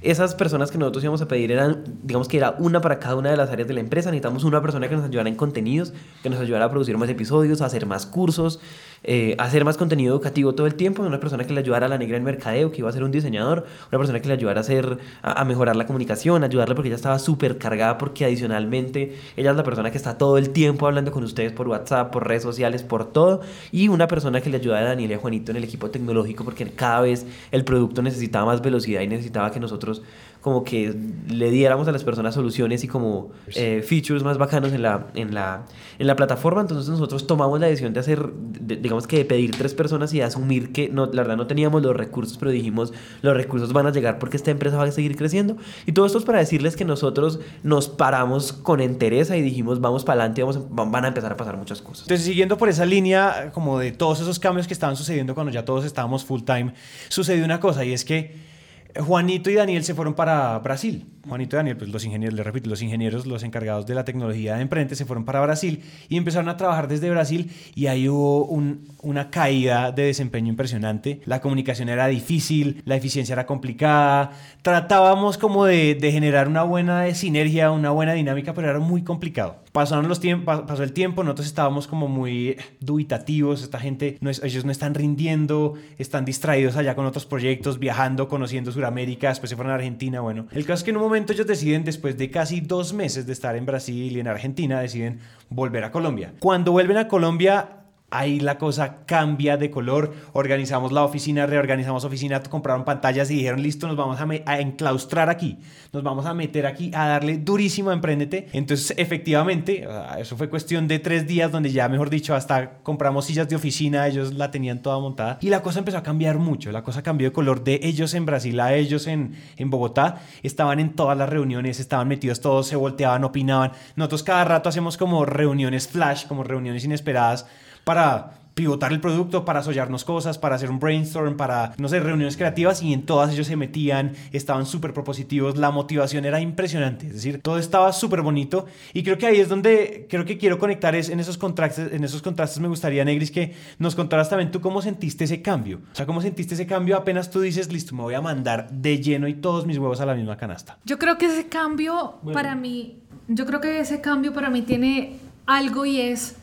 Esas 0.00 0.34
personas 0.34 0.70
que 0.70 0.78
nosotros 0.78 1.04
íbamos 1.04 1.20
a 1.20 1.28
pedir 1.28 1.52
eran, 1.52 1.84
digamos 2.02 2.28
que 2.28 2.38
era 2.38 2.56
una 2.58 2.80
para 2.80 2.98
cada 2.98 3.16
una 3.16 3.30
de 3.30 3.36
las 3.36 3.50
áreas 3.50 3.68
de 3.68 3.74
la 3.74 3.80
empresa, 3.80 4.10
necesitamos 4.10 4.44
una 4.44 4.62
persona 4.62 4.88
que 4.88 4.96
nos 4.96 5.04
ayudara 5.04 5.28
en 5.28 5.34
contenidos, 5.34 5.92
que 6.22 6.30
nos 6.30 6.40
ayudara 6.40 6.64
a 6.64 6.70
producir 6.70 6.96
más 6.96 7.08
episodios, 7.10 7.60
a 7.60 7.66
hacer 7.66 7.84
más 7.86 8.06
cursos, 8.06 8.60
eh, 9.04 9.36
hacer 9.38 9.64
más 9.64 9.76
contenido 9.76 10.14
educativo 10.14 10.54
todo 10.54 10.66
el 10.66 10.74
tiempo, 10.74 11.02
una 11.02 11.20
persona 11.20 11.44
que 11.44 11.52
le 11.52 11.60
ayudara 11.60 11.86
a 11.86 11.88
la 11.88 11.98
negra 11.98 12.16
en 12.16 12.24
mercadeo, 12.24 12.72
que 12.72 12.78
iba 12.78 12.88
a 12.88 12.92
ser 12.92 13.04
un 13.04 13.10
diseñador, 13.10 13.66
una 13.90 13.98
persona 13.98 14.20
que 14.20 14.28
le 14.28 14.34
ayudara 14.34 14.60
a, 14.60 14.62
hacer, 14.62 14.98
a, 15.22 15.44
mejorar 15.44 15.76
la 15.76 15.86
comunicación, 15.86 16.44
ayudarle 16.44 16.74
porque 16.74 16.88
ella 16.88 16.96
estaba 16.96 17.18
súper 17.18 17.58
cargada 17.58 17.98
porque 17.98 18.24
adicionalmente 18.24 19.16
ella 19.36 19.50
es 19.50 19.56
la 19.56 19.62
persona 19.62 19.90
que 19.90 19.96
está 19.96 20.18
todo 20.18 20.38
el 20.38 20.50
tiempo 20.50 20.86
hablando 20.86 21.12
con 21.12 21.24
ustedes 21.24 21.52
por 21.52 21.68
WhatsApp, 21.68 22.10
por 22.12 22.26
redes 22.26 22.42
sociales, 22.42 22.82
por 22.82 23.12
todo, 23.12 23.40
y 23.70 23.88
una 23.88 24.08
persona 24.08 24.40
que 24.40 24.50
le 24.50 24.56
ayudara 24.56 24.86
a 24.86 24.88
Daniel 24.90 25.12
y 25.12 25.14
a 25.14 25.18
Juanito 25.18 25.52
en 25.52 25.58
el 25.58 25.64
equipo 25.64 25.90
tecnológico 25.90 26.44
porque 26.44 26.68
cada 26.70 27.00
vez 27.02 27.26
el 27.52 27.64
producto 27.64 28.02
necesitaba 28.02 28.46
más 28.46 28.62
velocidad 28.62 29.00
y 29.02 29.06
necesitaba 29.06 29.50
que 29.50 29.60
nosotros 29.60 30.02
como 30.48 30.64
que 30.64 30.96
le 31.28 31.50
diéramos 31.50 31.86
a 31.88 31.92
las 31.92 32.02
personas 32.04 32.34
soluciones 32.34 32.82
y 32.82 32.88
como 32.88 33.32
eh, 33.48 33.84
features 33.86 34.22
más 34.22 34.38
bacanos 34.38 34.72
en 34.72 34.80
la, 34.80 35.08
en, 35.14 35.34
la, 35.34 35.66
en 35.98 36.06
la 36.06 36.16
plataforma. 36.16 36.62
Entonces 36.62 36.88
nosotros 36.88 37.26
tomamos 37.26 37.60
la 37.60 37.66
decisión 37.66 37.92
de 37.92 38.00
hacer, 38.00 38.30
digamos 38.58 39.06
que 39.06 39.18
de 39.18 39.24
pedir 39.26 39.50
tres 39.50 39.74
personas 39.74 40.14
y 40.14 40.20
de 40.20 40.24
asumir 40.24 40.72
que 40.72 40.88
no, 40.88 41.04
la 41.04 41.20
verdad 41.20 41.36
no 41.36 41.46
teníamos 41.46 41.82
los 41.82 41.94
recursos, 41.94 42.38
pero 42.38 42.50
dijimos 42.50 42.94
los 43.20 43.36
recursos 43.36 43.74
van 43.74 43.86
a 43.86 43.92
llegar 43.92 44.18
porque 44.18 44.38
esta 44.38 44.50
empresa 44.50 44.78
va 44.78 44.84
a 44.84 44.90
seguir 44.90 45.16
creciendo. 45.16 45.58
Y 45.84 45.92
todo 45.92 46.06
esto 46.06 46.16
es 46.16 46.24
para 46.24 46.38
decirles 46.38 46.76
que 46.76 46.86
nosotros 46.86 47.40
nos 47.62 47.90
paramos 47.90 48.54
con 48.54 48.80
entereza 48.80 49.36
y 49.36 49.42
dijimos 49.42 49.82
vamos 49.82 50.04
para 50.04 50.22
adelante, 50.22 50.42
vamos, 50.42 50.90
van 50.90 51.04
a 51.04 51.08
empezar 51.08 51.30
a 51.30 51.36
pasar 51.36 51.58
muchas 51.58 51.82
cosas. 51.82 52.04
Entonces 52.04 52.24
siguiendo 52.24 52.56
por 52.56 52.70
esa 52.70 52.86
línea 52.86 53.50
como 53.52 53.78
de 53.78 53.92
todos 53.92 54.18
esos 54.22 54.38
cambios 54.38 54.66
que 54.66 54.72
estaban 54.72 54.96
sucediendo 54.96 55.34
cuando 55.34 55.52
ya 55.52 55.66
todos 55.66 55.84
estábamos 55.84 56.24
full 56.24 56.40
time, 56.40 56.72
sucedió 57.10 57.44
una 57.44 57.60
cosa 57.60 57.84
y 57.84 57.92
es 57.92 58.06
que 58.06 58.47
Juanito 58.96 59.50
y 59.50 59.54
Daniel 59.54 59.84
se 59.84 59.94
fueron 59.94 60.14
para 60.14 60.58
Brasil. 60.60 61.06
Juanito 61.26 61.56
y 61.56 61.58
Daniel, 61.58 61.76
pues 61.76 61.90
los 61.90 62.04
ingenieros, 62.04 62.34
les 62.34 62.46
repito, 62.46 62.70
los 62.70 62.80
ingenieros, 62.80 63.26
los 63.26 63.42
encargados 63.42 63.86
de 63.86 63.94
la 63.94 64.04
tecnología 64.04 64.56
de 64.56 64.62
Emprende 64.62 64.96
se 64.96 65.04
fueron 65.04 65.24
para 65.24 65.40
Brasil 65.42 65.84
y 66.08 66.16
empezaron 66.16 66.48
a 66.48 66.56
trabajar 66.56 66.88
desde 66.88 67.10
Brasil 67.10 67.50
y 67.74 67.86
ahí 67.86 68.08
hubo 68.08 68.46
una 68.46 69.30
caída 69.30 69.92
de 69.92 70.04
desempeño 70.04 70.48
impresionante. 70.48 71.20
La 71.26 71.40
comunicación 71.40 71.90
era 71.90 72.06
difícil, 72.06 72.82
la 72.86 72.96
eficiencia 72.96 73.34
era 73.34 73.46
complicada. 73.46 74.30
Tratábamos 74.62 75.36
como 75.36 75.66
de 75.66 75.98
generar 76.10 76.48
una 76.48 76.62
buena 76.62 77.14
sinergia, 77.14 77.70
una 77.70 77.90
buena 77.90 78.14
dinámica, 78.14 78.54
pero 78.54 78.70
era 78.70 78.78
muy 78.78 79.02
complicado. 79.02 79.56
Pasaron 79.72 80.08
los 80.08 80.20
tiempos, 80.20 80.62
pasó 80.62 80.82
el 80.82 80.92
tiempo, 80.92 81.22
nosotros 81.24 81.46
estábamos 81.46 81.86
como 81.86 82.08
muy 82.08 82.56
dubitativos, 82.80 83.62
esta 83.62 83.78
gente, 83.78 84.18
no 84.20 84.30
ellos 84.30 84.64
no 84.64 84.72
están 84.72 84.94
rindiendo, 84.94 85.74
están 85.98 86.24
distraídos 86.24 86.76
allá 86.76 86.94
con 86.94 87.06
otros 87.06 87.26
proyectos, 87.26 87.78
viajando, 87.78 88.28
conociendo 88.28 88.72
Sudamérica, 88.72 89.28
después 89.28 89.50
se 89.50 89.56
fueron 89.56 89.72
a 89.72 89.76
Argentina, 89.76 90.20
bueno. 90.20 90.46
El 90.52 90.64
caso 90.64 90.80
es 90.80 90.84
que 90.84 90.90
en 90.90 90.96
un 90.96 91.02
momento 91.02 91.32
ellos 91.32 91.46
deciden, 91.46 91.84
después 91.84 92.16
de 92.16 92.30
casi 92.30 92.60
dos 92.60 92.92
meses 92.92 93.26
de 93.26 93.32
estar 93.32 93.56
en 93.56 93.66
Brasil 93.66 94.16
y 94.16 94.20
en 94.20 94.28
Argentina, 94.28 94.80
deciden 94.80 95.20
volver 95.50 95.84
a 95.84 95.90
Colombia. 95.90 96.32
Cuando 96.40 96.72
vuelven 96.72 96.96
a 96.96 97.08
Colombia, 97.08 97.77
ahí 98.10 98.40
la 98.40 98.58
cosa 98.58 99.04
cambia 99.04 99.56
de 99.56 99.70
color. 99.70 100.14
Organizamos 100.32 100.92
la 100.92 101.04
oficina, 101.04 101.46
reorganizamos 101.46 102.04
oficina, 102.04 102.42
compraron 102.42 102.84
pantallas 102.84 103.30
y 103.30 103.36
dijeron, 103.36 103.62
listo, 103.62 103.86
nos 103.86 103.96
vamos 103.96 104.18
a, 104.20 104.60
enclaustrar 104.60 105.28
aquí, 105.28 105.58
nos 105.92 106.02
vamos 106.02 106.26
a 106.26 106.34
meter 106.34 106.66
aquí, 106.66 106.90
a 106.94 107.06
darle 107.06 107.38
durísimo 107.38 107.90
a 107.90 107.92
Emprendete. 107.92 108.48
Entonces, 108.52 108.94
efectivamente, 108.96 109.86
eso 110.18 110.36
fue 110.36 110.48
cuestión 110.48 110.88
de 110.88 110.98
tres 110.98 111.26
días 111.26 111.52
donde 111.52 111.70
ya, 111.70 111.88
mejor 111.88 112.10
dicho, 112.10 112.34
hasta 112.34 112.78
compramos 112.78 113.26
sillas 113.26 113.48
de 113.48 113.56
oficina, 113.56 114.06
ellos 114.06 114.32
la 114.34 114.50
tenían 114.50 114.80
toda 114.80 114.98
montada 114.98 115.38
y 115.40 115.50
la 115.50 115.62
cosa 115.62 115.80
empezó 115.80 115.98
a 115.98 116.02
cambiar 116.02 116.38
mucho. 116.38 116.72
La 116.72 116.82
cosa 116.82 117.02
cambió 117.02 117.28
de 117.28 117.32
color 117.32 117.62
de 117.64 117.80
ellos 117.82 118.14
en 118.14 118.24
Brasil 118.26 118.58
a 118.60 118.74
ellos 118.74 119.06
en, 119.06 119.34
en 119.56 119.70
Bogotá. 119.70 120.22
Estaban 120.42 120.80
en 120.80 120.94
todas 120.94 121.16
las 121.16 121.28
reuniones, 121.28 121.80
estaban 121.80 122.08
metidos 122.08 122.40
todos, 122.40 122.66
se 122.66 122.76
volteaban, 122.76 123.24
opinaban. 123.24 123.72
Nosotros 123.96 124.22
cada 124.22 124.44
rato 124.44 124.68
hacemos 124.68 124.96
como 124.96 125.26
reuniones 125.26 125.88
flash, 125.88 126.26
como 126.26 126.44
reuniones 126.44 126.84
inesperadas 126.84 127.46
para 127.88 128.32
pivotar 128.52 128.92
el 128.92 129.00
producto, 129.00 129.46
para 129.46 129.62
sollarnos 129.62 130.04
cosas, 130.04 130.36
para 130.36 130.56
hacer 130.56 130.70
un 130.70 130.78
brainstorm, 130.78 131.38
para, 131.38 131.72
no 131.78 131.88
sé, 131.88 132.00
reuniones 132.00 132.36
creativas 132.36 132.82
y 132.82 132.92
en 132.92 133.06
todas 133.06 133.32
ellos 133.32 133.46
se 133.46 133.56
metían, 133.56 134.12
estaban 134.30 134.66
súper 134.66 134.92
propositivos, 134.92 135.56
la 135.56 135.70
motivación 135.70 136.26
era 136.26 136.38
impresionante, 136.38 137.06
es 137.06 137.14
decir, 137.14 137.40
todo 137.40 137.56
estaba 137.58 137.90
súper 137.94 138.20
bonito 138.20 138.66
y 138.92 139.02
creo 139.04 139.16
que 139.16 139.26
ahí 139.26 139.40
es 139.40 139.48
donde 139.48 140.06
creo 140.10 140.26
que 140.26 140.36
quiero 140.36 140.58
conectar 140.58 140.94
es 140.94 141.08
en 141.08 141.18
esos 141.18 141.38
contrastes, 141.38 141.90
en 141.90 142.04
esos 142.04 142.20
contrastes 142.20 142.60
me 142.60 142.68
gustaría, 142.68 143.02
Negris, 143.06 143.30
que 143.30 143.54
nos 143.78 143.94
contaras 143.94 144.28
también 144.28 144.50
tú 144.50 144.60
cómo 144.60 144.82
sentiste 144.82 145.24
ese 145.24 145.40
cambio, 145.40 145.80
o 145.90 145.94
sea, 145.94 146.04
cómo 146.04 146.20
sentiste 146.20 146.52
ese 146.52 146.66
cambio 146.66 146.98
apenas 146.98 147.30
tú 147.30 147.40
dices, 147.40 147.72
listo, 147.72 147.94
me 147.94 148.02
voy 148.02 148.14
a 148.16 148.20
mandar 148.20 148.70
de 148.70 149.00
lleno 149.00 149.28
y 149.28 149.34
todos 149.34 149.64
mis 149.64 149.78
huevos 149.78 150.02
a 150.02 150.04
la 150.04 150.14
misma 150.14 150.36
canasta. 150.36 150.76
Yo 150.84 150.98
creo 150.98 151.16
que 151.16 151.24
ese 151.24 151.46
cambio 151.46 152.16
para 152.34 152.54
mí, 152.54 152.98
yo 153.28 153.46
creo 153.46 153.62
que 153.62 153.80
ese 153.80 154.02
cambio 154.02 154.34
para 154.34 154.50
mí 154.50 154.60
tiene 154.60 155.20
algo 155.46 155.86
y 155.86 156.02
es 156.02 156.36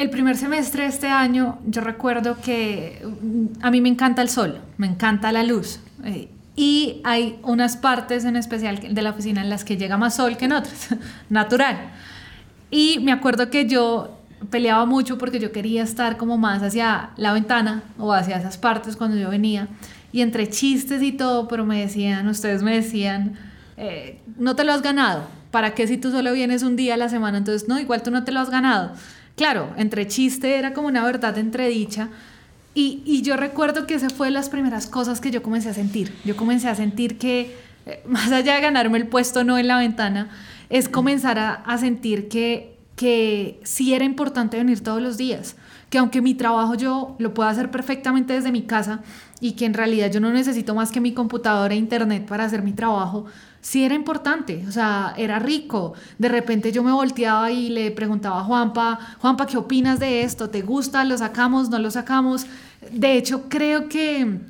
el 0.00 0.08
primer 0.08 0.38
semestre 0.38 0.84
de 0.84 0.88
este 0.88 1.08
año, 1.08 1.58
yo 1.66 1.82
recuerdo 1.82 2.38
que 2.40 3.02
mm, 3.04 3.62
a 3.62 3.70
mí 3.70 3.82
me 3.82 3.90
encanta 3.90 4.22
el 4.22 4.30
sol, 4.30 4.58
me 4.78 4.86
encanta 4.86 5.30
la 5.30 5.42
luz. 5.42 5.78
Eh, 6.04 6.30
y 6.56 7.02
hay 7.04 7.38
unas 7.42 7.76
partes 7.76 8.24
en 8.24 8.34
especial 8.34 8.94
de 8.94 9.02
la 9.02 9.10
oficina 9.10 9.42
en 9.42 9.50
las 9.50 9.62
que 9.62 9.76
llega 9.76 9.98
más 9.98 10.16
sol 10.16 10.38
que 10.38 10.46
en 10.46 10.52
otras, 10.52 10.96
natural. 11.28 11.90
Y 12.70 12.98
me 13.00 13.12
acuerdo 13.12 13.50
que 13.50 13.66
yo 13.66 14.16
peleaba 14.48 14.86
mucho 14.86 15.18
porque 15.18 15.38
yo 15.38 15.52
quería 15.52 15.82
estar 15.82 16.16
como 16.16 16.38
más 16.38 16.62
hacia 16.62 17.10
la 17.18 17.34
ventana 17.34 17.82
o 17.98 18.14
hacia 18.14 18.38
esas 18.38 18.56
partes 18.56 18.96
cuando 18.96 19.18
yo 19.18 19.28
venía. 19.28 19.68
Y 20.12 20.22
entre 20.22 20.48
chistes 20.48 21.02
y 21.02 21.12
todo, 21.12 21.46
pero 21.46 21.66
me 21.66 21.78
decían, 21.78 22.26
ustedes 22.26 22.62
me 22.62 22.74
decían, 22.74 23.34
eh, 23.76 24.18
no 24.38 24.56
te 24.56 24.64
lo 24.64 24.72
has 24.72 24.80
ganado. 24.80 25.24
¿Para 25.50 25.74
qué 25.74 25.86
si 25.86 25.98
tú 25.98 26.10
solo 26.10 26.32
vienes 26.32 26.62
un 26.62 26.76
día 26.76 26.94
a 26.94 26.96
la 26.96 27.10
semana? 27.10 27.36
Entonces, 27.36 27.68
no, 27.68 27.78
igual 27.78 28.02
tú 28.02 28.10
no 28.10 28.24
te 28.24 28.32
lo 28.32 28.40
has 28.40 28.48
ganado 28.48 28.92
claro, 29.40 29.70
entre 29.78 30.06
chiste 30.06 30.58
era 30.58 30.74
como 30.74 30.88
una 30.88 31.02
verdad 31.02 31.38
entredicha. 31.38 32.10
Y, 32.74 33.02
y 33.06 33.22
yo 33.22 33.38
recuerdo 33.38 33.86
que 33.86 33.94
esa 33.94 34.10
fue 34.10 34.26
de 34.26 34.32
las 34.32 34.50
primeras 34.50 34.86
cosas 34.86 35.18
que 35.18 35.30
yo 35.30 35.42
comencé 35.42 35.70
a 35.70 35.72
sentir. 35.72 36.14
Yo 36.26 36.36
comencé 36.36 36.68
a 36.68 36.74
sentir 36.74 37.16
que, 37.16 37.56
eh, 37.86 38.02
más 38.06 38.30
allá 38.32 38.56
de 38.56 38.60
ganarme 38.60 38.98
el 38.98 39.06
puesto 39.06 39.42
no 39.42 39.56
en 39.56 39.66
la 39.66 39.78
ventana, 39.78 40.28
es 40.68 40.90
comenzar 40.90 41.38
a, 41.38 41.78
sentir 41.78 42.28
que, 42.28 42.76
que 42.96 43.58
sí 43.64 43.94
era 43.94 44.04
importante 44.04 44.58
venir 44.58 44.82
todos 44.82 45.00
los 45.00 45.16
días. 45.16 45.56
Que 45.88 45.96
aunque 45.96 46.20
mi 46.20 46.34
trabajo 46.34 46.74
yo 46.74 47.16
lo 47.18 47.32
puedo 47.32 47.48
hacer 47.48 47.70
perfectamente 47.70 48.34
desde 48.34 48.52
mi 48.52 48.64
casa 48.64 49.00
y 49.40 49.52
que 49.52 49.64
en 49.64 49.72
realidad 49.72 50.12
yo 50.12 50.20
no 50.20 50.30
necesito 50.34 50.74
más 50.74 50.92
que 50.92 51.00
mi 51.00 51.14
computadora 51.14 51.72
e 51.72 51.78
internet 51.78 52.26
para 52.26 52.44
hacer 52.44 52.60
mi 52.60 52.74
trabajo, 52.74 53.24
sí 53.60 53.84
era 53.84 53.94
importante, 53.94 54.64
o 54.68 54.72
sea, 54.72 55.14
era 55.16 55.38
rico. 55.38 55.94
De 56.18 56.28
repente 56.28 56.72
yo 56.72 56.82
me 56.82 56.92
volteaba 56.92 57.50
y 57.50 57.68
le 57.68 57.90
preguntaba 57.90 58.40
a 58.40 58.44
Juanpa, 58.44 58.98
Juanpa, 59.20 59.46
¿qué 59.46 59.56
opinas 59.56 60.00
de 60.00 60.22
esto? 60.22 60.50
¿Te 60.50 60.62
gusta? 60.62 61.04
¿Lo 61.04 61.16
sacamos? 61.18 61.68
¿No 61.68 61.78
lo 61.78 61.90
sacamos? 61.90 62.46
De 62.90 63.16
hecho, 63.16 63.48
creo 63.48 63.88
que 63.88 64.40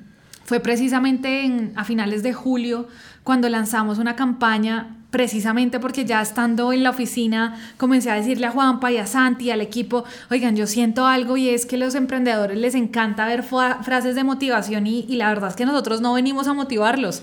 fue 0.45 0.61
precisamente 0.61 1.73
a 1.77 1.85
finales 1.85 2.23
de 2.23 2.33
julio 2.33 2.89
cuando 3.23 3.49
lanzamos 3.49 3.99
una 3.99 4.17
campaña 4.17 4.97
precisamente 5.11 5.81
porque 5.81 6.05
ya 6.05 6.23
estando 6.23 6.73
en 6.73 6.83
la 6.83 6.91
oficina 6.91 7.57
comencé 7.77 8.11
a 8.11 8.15
decirle 8.15 8.47
a 8.47 8.51
Juanpa 8.51 8.91
y 8.91 8.97
a 8.97 9.07
Santi 9.07 9.47
y 9.47 9.51
al 9.51 9.61
equipo, 9.61 10.05
oigan, 10.31 10.57
yo 10.57 10.67
siento 10.67 11.07
algo 11.07 11.37
y 11.37 11.49
es 11.49 11.67
que 11.67 11.77
los 11.77 11.95
emprendedores 11.95 12.57
les 12.57 12.75
encanta 12.75 13.27
ver 13.27 13.43
frases 13.43 14.15
de 14.15 14.25
motivación 14.25 14.87
y, 14.87 15.05
y, 15.09 15.17
la 15.17 15.29
verdad 15.29 15.51
es 15.51 15.57
que 15.57 15.67
nosotros 15.67 16.01
no 16.01 16.15
venimos 16.15 16.47
a 16.47 16.55
motivarlos. 16.55 17.23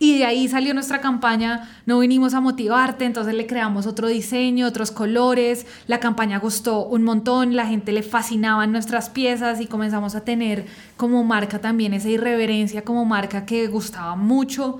Y 0.00 0.18
de 0.18 0.24
ahí 0.24 0.46
salió 0.46 0.74
nuestra 0.74 1.00
campaña, 1.00 1.68
no 1.84 1.98
vinimos 1.98 2.32
a 2.34 2.40
motivarte, 2.40 3.04
entonces 3.04 3.34
le 3.34 3.46
creamos 3.48 3.86
otro 3.86 4.06
diseño, 4.06 4.68
otros 4.68 4.92
colores, 4.92 5.66
la 5.88 5.98
campaña 5.98 6.38
gustó 6.38 6.86
un 6.86 7.02
montón, 7.02 7.56
la 7.56 7.66
gente 7.66 7.90
le 7.90 8.04
fascinaban 8.04 8.70
nuestras 8.70 9.10
piezas 9.10 9.60
y 9.60 9.66
comenzamos 9.66 10.14
a 10.14 10.20
tener 10.22 10.66
como 10.96 11.24
marca 11.24 11.58
también 11.60 11.94
esa 11.94 12.08
irreverencia 12.08 12.82
como 12.82 13.04
marca 13.04 13.44
que 13.44 13.66
gustaba 13.66 14.14
mucho. 14.14 14.78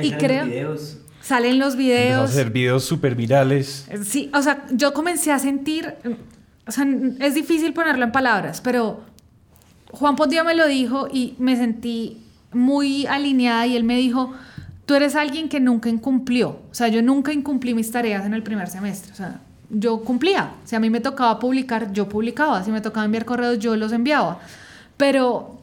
Y 0.00 0.12
creo... 0.12 0.46
Salen 1.20 1.58
los 1.58 1.74
videos. 1.74 2.30
Hacer 2.30 2.50
videos 2.50 2.84
súper 2.84 3.16
virales. 3.16 3.88
Sí, 4.04 4.30
o 4.32 4.42
sea, 4.42 4.64
yo 4.70 4.94
comencé 4.94 5.32
a 5.32 5.40
sentir, 5.40 5.92
o 6.68 6.70
sea, 6.70 6.86
es 7.18 7.34
difícil 7.34 7.72
ponerlo 7.72 8.04
en 8.04 8.12
palabras, 8.12 8.60
pero 8.60 9.00
Juan 9.90 10.14
Pondio 10.14 10.44
me 10.44 10.54
lo 10.54 10.68
dijo 10.68 11.08
y 11.12 11.34
me 11.38 11.56
sentí 11.56 12.22
muy 12.56 13.06
alineada 13.06 13.66
y 13.66 13.76
él 13.76 13.84
me 13.84 13.96
dijo, 13.96 14.32
tú 14.86 14.94
eres 14.94 15.14
alguien 15.14 15.48
que 15.48 15.60
nunca 15.60 15.88
incumplió. 15.88 16.60
O 16.70 16.74
sea, 16.74 16.88
yo 16.88 17.02
nunca 17.02 17.32
incumplí 17.32 17.74
mis 17.74 17.90
tareas 17.90 18.24
en 18.24 18.34
el 18.34 18.42
primer 18.42 18.68
semestre. 18.68 19.12
O 19.12 19.16
sea, 19.16 19.40
yo 19.70 20.00
cumplía. 20.00 20.52
Si 20.64 20.76
a 20.76 20.80
mí 20.80 20.90
me 20.90 21.00
tocaba 21.00 21.38
publicar, 21.38 21.92
yo 21.92 22.08
publicaba. 22.08 22.62
Si 22.64 22.70
me 22.70 22.80
tocaba 22.80 23.04
enviar 23.04 23.24
correos, 23.24 23.58
yo 23.58 23.76
los 23.76 23.92
enviaba. 23.92 24.38
Pero, 24.96 25.58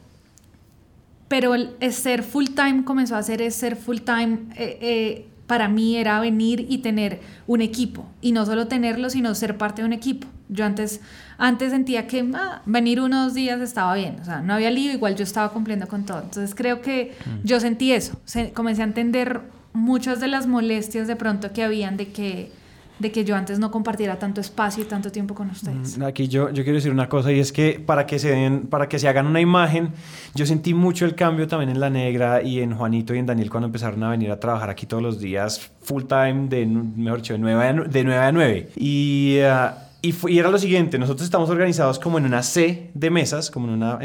pero 1.28 1.54
el, 1.54 1.74
ser 1.92 2.22
full 2.22 2.48
time 2.54 2.84
comenzó 2.84 3.16
a 3.16 3.22
ser 3.22 3.50
ser 3.50 3.76
full 3.76 3.98
time. 3.98 4.38
Eh, 4.56 4.78
eh, 4.80 5.26
para 5.46 5.68
mí 5.68 5.96
era 5.96 6.20
venir 6.20 6.66
y 6.68 6.78
tener 6.78 7.20
un 7.46 7.60
equipo. 7.60 8.06
Y 8.20 8.32
no 8.32 8.46
solo 8.46 8.66
tenerlo, 8.66 9.10
sino 9.10 9.34
ser 9.34 9.58
parte 9.58 9.82
de 9.82 9.86
un 9.86 9.92
equipo. 9.92 10.26
Yo 10.48 10.64
antes, 10.64 11.00
antes 11.38 11.70
sentía 11.70 12.06
que 12.06 12.28
ah, 12.34 12.62
venir 12.66 13.00
unos 13.00 13.34
días 13.34 13.60
estaba 13.60 13.94
bien, 13.94 14.18
o 14.20 14.24
sea, 14.24 14.42
no 14.42 14.54
había 14.54 14.70
lío, 14.70 14.92
igual 14.92 15.16
yo 15.16 15.24
estaba 15.24 15.50
cumpliendo 15.50 15.88
con 15.88 16.04
todo. 16.04 16.20
Entonces 16.20 16.54
creo 16.54 16.82
que 16.82 17.16
mm. 17.24 17.46
yo 17.46 17.60
sentí 17.60 17.92
eso, 17.92 18.20
comencé 18.52 18.82
a 18.82 18.84
entender 18.84 19.40
muchas 19.72 20.20
de 20.20 20.28
las 20.28 20.46
molestias 20.46 21.08
de 21.08 21.16
pronto 21.16 21.52
que 21.52 21.62
habían 21.62 21.96
de 21.96 22.08
que 22.08 22.52
de 22.98 23.10
que 23.10 23.24
yo 23.24 23.34
antes 23.34 23.58
no 23.58 23.70
compartiera 23.70 24.18
tanto 24.18 24.40
espacio 24.40 24.82
y 24.84 24.86
tanto 24.86 25.10
tiempo 25.10 25.34
con 25.34 25.50
ustedes. 25.50 25.98
Mm, 25.98 26.04
aquí 26.04 26.28
yo, 26.28 26.50
yo 26.50 26.62
quiero 26.62 26.76
decir 26.76 26.92
una 26.92 27.08
cosa 27.08 27.32
y 27.32 27.40
es 27.40 27.52
que 27.52 27.82
para 27.84 28.06
que, 28.06 28.18
se 28.18 28.30
den, 28.30 28.66
para 28.68 28.88
que 28.88 28.98
se 28.98 29.08
hagan 29.08 29.26
una 29.26 29.40
imagen, 29.40 29.90
yo 30.34 30.46
sentí 30.46 30.74
mucho 30.74 31.04
el 31.04 31.14
cambio 31.14 31.48
también 31.48 31.70
en 31.70 31.80
La 31.80 31.90
Negra 31.90 32.42
y 32.42 32.60
en 32.60 32.74
Juanito 32.74 33.14
y 33.14 33.18
en 33.18 33.26
Daniel 33.26 33.50
cuando 33.50 33.66
empezaron 33.66 34.02
a 34.04 34.10
venir 34.10 34.30
a 34.30 34.38
trabajar 34.38 34.70
aquí 34.70 34.86
todos 34.86 35.02
los 35.02 35.18
días, 35.18 35.70
full 35.82 36.04
time, 36.04 36.48
de, 36.48 36.66
mejor 36.66 37.18
dicho, 37.18 37.32
de 37.34 37.38
9 37.40 37.64
a, 37.64 37.72
de 37.72 38.04
9, 38.04 38.18
a 38.18 38.32
9. 38.32 38.68
Y... 38.76 39.38
Uh, 39.40 39.84
y, 40.04 40.38
era 40.38 40.50
lo 40.50 40.58
siguiente, 40.58 40.98
nosotros 40.98 41.24
estamos 41.24 41.48
organizados 41.48 41.98
como 41.98 42.18
en 42.18 42.26
una 42.26 42.42
C 42.42 42.90
de 42.92 43.08
mesas, 43.08 43.50
como 43.50 43.68
en 43.68 43.82
una, 43.82 43.96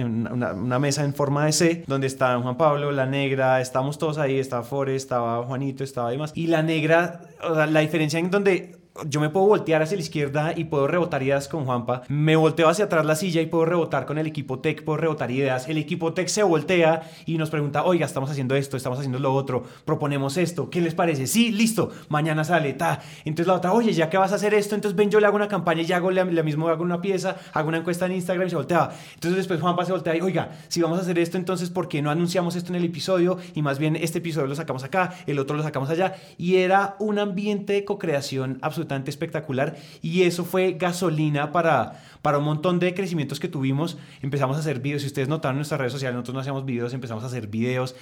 una, 0.53 0.79
mesa 0.79 1.03
en 1.03 1.13
forma 1.13 1.45
de 1.45 1.51
C, 1.51 1.83
donde 1.87 2.07
estaban 2.07 2.41
Juan 2.41 2.55
Pablo, 2.55 2.93
la 2.93 3.05
negra, 3.05 3.59
estábamos 3.59 3.97
todos 3.97 4.17
ahí, 4.17 4.39
estaba 4.39 4.63
Forest, 4.63 5.03
estaba 5.03 5.43
Juanito, 5.43 5.83
estaba 5.83 6.09
demás. 6.09 6.31
Y 6.35 6.47
la 6.47 6.63
negra, 6.63 7.19
o 7.43 7.53
sea, 7.53 7.65
la 7.65 7.81
diferencia 7.81 8.17
en 8.17 8.31
donde 8.31 8.78
yo 9.07 9.19
me 9.19 9.29
puedo 9.29 9.47
voltear 9.47 9.81
hacia 9.81 9.97
la 9.97 10.03
izquierda 10.03 10.53
y 10.55 10.65
puedo 10.65 10.87
rebotar 10.87 11.23
ideas 11.23 11.47
con 11.47 11.65
Juanpa. 11.65 12.03
Me 12.07 12.35
volteo 12.35 12.69
hacia 12.69 12.85
atrás 12.85 13.05
la 13.05 13.15
silla 13.15 13.41
y 13.41 13.45
puedo 13.45 13.65
rebotar 13.65 14.05
con 14.05 14.17
el 14.17 14.27
equipo 14.27 14.59
tech, 14.59 14.83
puedo 14.83 14.97
rebotar 14.97 15.31
ideas. 15.31 15.67
El 15.67 15.77
equipo 15.77 16.13
tech 16.13 16.27
se 16.27 16.43
voltea 16.43 17.03
y 17.25 17.37
nos 17.37 17.49
pregunta, 17.49 17.83
oiga, 17.83 18.05
estamos 18.05 18.29
haciendo 18.29 18.55
esto, 18.55 18.77
estamos 18.77 18.99
haciendo 18.99 19.19
lo 19.19 19.33
otro, 19.33 19.63
proponemos 19.85 20.37
esto, 20.37 20.69
¿qué 20.69 20.81
les 20.81 20.95
parece? 20.95 21.27
Sí, 21.27 21.51
listo, 21.51 21.91
mañana 22.09 22.43
sale, 22.43 22.73
ta. 22.73 22.99
Entonces 23.25 23.47
la 23.47 23.53
otra, 23.53 23.73
oye, 23.73 23.93
ya 23.93 24.09
que 24.09 24.17
vas 24.17 24.31
a 24.31 24.35
hacer 24.35 24.53
esto, 24.53 24.75
entonces 24.75 24.95
ven, 24.95 25.09
yo 25.09 25.19
le 25.19 25.27
hago 25.27 25.35
una 25.35 25.47
campaña 25.47 25.81
y 25.81 25.91
hago 25.91 26.11
la, 26.11 26.25
mismo, 26.25 26.67
hago 26.67 26.83
una 26.83 27.01
pieza, 27.01 27.37
hago 27.53 27.69
una 27.69 27.77
encuesta 27.77 28.05
en 28.05 28.13
Instagram 28.13 28.47
y 28.47 28.49
se 28.49 28.55
voltea. 28.55 28.91
Entonces 29.13 29.37
después 29.37 29.61
Juanpa 29.61 29.85
se 29.85 29.91
voltea 29.91 30.15
y, 30.15 30.21
oiga, 30.21 30.51
si 30.67 30.81
vamos 30.81 30.99
a 30.99 31.01
hacer 31.01 31.19
esto, 31.19 31.37
entonces 31.37 31.69
¿por 31.69 31.87
qué 31.87 32.01
no 32.01 32.11
anunciamos 32.11 32.55
esto 32.55 32.69
en 32.69 32.75
el 32.75 32.85
episodio? 32.85 33.37
Y 33.53 33.61
más 33.61 33.79
bien 33.79 33.95
este 33.95 34.19
episodio 34.19 34.47
lo 34.47 34.55
sacamos 34.55 34.83
acá, 34.83 35.13
el 35.25 35.39
otro 35.39 35.55
lo 35.55 35.63
sacamos 35.63 35.89
allá. 35.89 36.15
Y 36.37 36.57
era 36.57 36.95
un 36.99 37.19
ambiente 37.19 37.73
de 37.73 37.85
co-creación 37.85 38.59
absolutamente 38.61 38.88
espectacular 39.07 39.77
y 40.01 40.23
eso 40.23 40.45
fue 40.45 40.73
gasolina 40.73 41.51
para, 41.51 42.01
para 42.21 42.37
un 42.37 42.45
montón 42.45 42.79
de 42.79 42.93
crecimientos 42.93 43.39
que 43.39 43.47
tuvimos. 43.47 43.97
Empezamos 44.21 44.57
a 44.57 44.59
hacer 44.59 44.79
videos, 44.79 45.01
si 45.01 45.07
ustedes 45.07 45.27
notaron 45.27 45.55
en 45.55 45.59
nuestras 45.59 45.79
redes 45.79 45.93
sociales, 45.93 46.15
nosotros 46.15 46.33
no 46.35 46.39
hacíamos 46.41 46.65
videos, 46.65 46.93
empezamos 46.93 47.23
a 47.23 47.27
hacer 47.27 47.47
videos, 47.47 47.95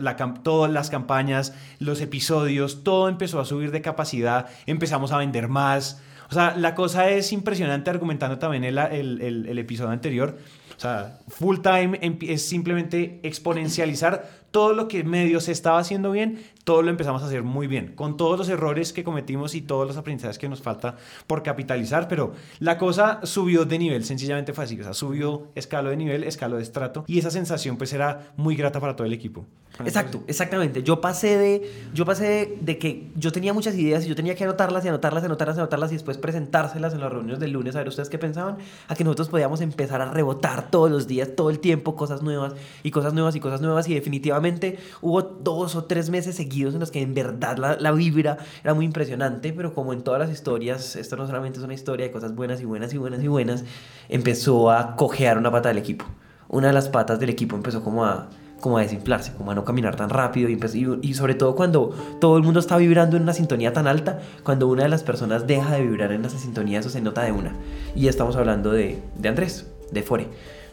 la, 0.00 0.16
todas 0.42 0.72
las 0.72 0.90
campañas, 0.90 1.54
los 1.78 2.00
episodios, 2.00 2.82
todo 2.84 3.08
empezó 3.08 3.40
a 3.40 3.44
subir 3.44 3.70
de 3.70 3.82
capacidad, 3.82 4.46
empezamos 4.66 5.12
a 5.12 5.18
vender 5.18 5.48
más. 5.48 6.00
O 6.30 6.32
sea, 6.32 6.56
la 6.56 6.74
cosa 6.74 7.10
es 7.10 7.32
impresionante 7.32 7.90
argumentando 7.90 8.38
también 8.38 8.64
el, 8.64 8.78
el, 8.78 9.20
el, 9.20 9.46
el 9.46 9.58
episodio 9.58 9.90
anterior. 9.90 10.38
O 10.76 10.80
sea, 10.80 11.18
full 11.28 11.58
time 11.58 11.98
es 12.22 12.48
simplemente 12.48 13.20
exponencializar 13.22 14.30
todo 14.50 14.72
lo 14.72 14.88
que 14.88 15.04
medio 15.04 15.40
se 15.40 15.52
estaba 15.52 15.78
haciendo 15.78 16.10
bien, 16.10 16.42
todo 16.64 16.82
lo 16.82 16.90
empezamos 16.90 17.22
a 17.22 17.26
hacer 17.26 17.42
muy 17.42 17.66
bien, 17.66 17.94
con 17.94 18.16
todos 18.16 18.38
los 18.38 18.48
errores 18.48 18.92
que 18.92 19.02
cometimos 19.02 19.54
y 19.54 19.62
todos 19.62 19.86
los 19.86 19.96
aprendizajes 19.96 20.38
que 20.38 20.48
nos 20.48 20.60
falta 20.60 20.96
por 21.26 21.42
capitalizar, 21.42 22.06
pero 22.08 22.32
la 22.58 22.76
cosa 22.78 23.20
subió 23.22 23.64
de 23.64 23.78
nivel, 23.78 24.04
sencillamente 24.04 24.52
fue 24.52 24.64
así, 24.64 24.78
o 24.78 24.84
sea, 24.84 24.94
subió, 24.94 25.48
escaló 25.54 25.90
de 25.90 25.96
nivel, 25.96 26.24
escaló 26.24 26.56
de 26.56 26.62
estrato 26.62 27.04
y 27.06 27.18
esa 27.18 27.30
sensación 27.30 27.76
pues 27.76 27.92
era 27.92 28.32
muy 28.36 28.56
grata 28.56 28.80
para 28.80 28.94
todo 28.94 29.06
el 29.06 29.12
equipo. 29.12 29.46
Exacto, 29.84 30.22
exactamente. 30.26 30.82
Yo 30.82 31.00
pasé 31.00 31.38
de, 31.38 31.72
yo 31.94 32.04
pasé 32.04 32.58
de 32.60 32.76
que 32.76 33.10
yo 33.16 33.32
tenía 33.32 33.54
muchas 33.54 33.74
ideas 33.76 34.04
y 34.04 34.08
yo 34.08 34.14
tenía 34.14 34.34
que 34.34 34.44
anotarlas 34.44 34.84
y 34.84 34.88
anotarlas 34.88 35.22
y 35.22 35.26
anotarlas 35.26 35.56
y 35.56 35.60
anotarlas 35.60 35.90
y 35.92 35.94
después 35.94 36.18
presentárselas 36.18 36.92
en 36.92 37.00
las 37.00 37.10
reuniones 37.10 37.40
del 37.40 37.52
lunes 37.52 37.76
a 37.76 37.78
ver 37.78 37.88
ustedes 37.88 38.10
qué 38.10 38.18
pensaban, 38.18 38.58
a 38.88 38.94
que 38.94 39.04
nosotros 39.04 39.28
podíamos 39.28 39.62
empezar 39.62 40.02
a 40.02 40.10
rebotar 40.10 40.70
todos 40.70 40.90
los 40.90 41.06
días, 41.06 41.30
todo 41.34 41.48
el 41.48 41.60
tiempo, 41.60 41.96
cosas 41.96 42.20
nuevas 42.20 42.52
y 42.82 42.90
cosas 42.90 43.14
nuevas 43.14 43.34
y 43.36 43.40
cosas 43.40 43.62
nuevas 43.62 43.88
y 43.88 43.94
definitivamente 43.94 44.78
hubo 45.00 45.22
dos 45.22 45.76
o 45.76 45.84
tres 45.84 46.10
meses 46.10 46.34
seguidos 46.34 46.49
en 46.52 46.80
los 46.80 46.90
que 46.90 47.00
en 47.02 47.14
verdad 47.14 47.56
la, 47.58 47.76
la 47.78 47.92
vibra 47.92 48.38
era 48.62 48.74
muy 48.74 48.84
impresionante, 48.84 49.52
pero 49.52 49.74
como 49.74 49.92
en 49.92 50.02
todas 50.02 50.20
las 50.20 50.30
historias, 50.30 50.96
esto 50.96 51.16
no 51.16 51.26
solamente 51.26 51.58
es 51.58 51.64
una 51.64 51.74
historia 51.74 52.06
de 52.06 52.12
cosas 52.12 52.34
buenas 52.34 52.60
y 52.60 52.64
buenas 52.64 52.92
y 52.92 52.98
buenas 52.98 53.22
y 53.22 53.28
buenas, 53.28 53.64
empezó 54.08 54.70
a 54.70 54.96
cojear 54.96 55.38
una 55.38 55.50
pata 55.50 55.68
del 55.68 55.78
equipo. 55.78 56.04
Una 56.48 56.68
de 56.68 56.72
las 56.72 56.88
patas 56.88 57.20
del 57.20 57.30
equipo 57.30 57.56
empezó 57.56 57.82
como 57.82 58.04
a 58.04 58.28
como 58.60 58.76
a 58.76 58.82
desinflarse, 58.82 59.32
como 59.32 59.50
a 59.50 59.54
no 59.54 59.64
caminar 59.64 59.96
tan 59.96 60.10
rápido 60.10 60.50
y, 60.50 60.58
y, 61.00 61.14
sobre 61.14 61.34
todo 61.34 61.54
cuando 61.56 61.94
todo 62.20 62.36
el 62.36 62.42
mundo 62.42 62.60
está 62.60 62.76
vibrando 62.76 63.16
en 63.16 63.22
una 63.22 63.32
sintonía 63.32 63.72
tan 63.72 63.86
alta, 63.86 64.20
cuando 64.42 64.68
una 64.68 64.82
de 64.82 64.90
las 64.90 65.02
personas 65.02 65.46
deja 65.46 65.74
de 65.74 65.82
vibrar 65.82 66.12
en 66.12 66.26
esa 66.26 66.38
sintonía, 66.38 66.80
eso 66.80 66.90
se 66.90 67.00
nota 67.00 67.22
de 67.22 67.32
una. 67.32 67.54
Y 67.94 68.08
estamos 68.08 68.36
hablando 68.36 68.70
de, 68.70 69.02
de 69.16 69.28
Andrés, 69.30 69.66
de 69.90 70.02
Fore. 70.02 70.28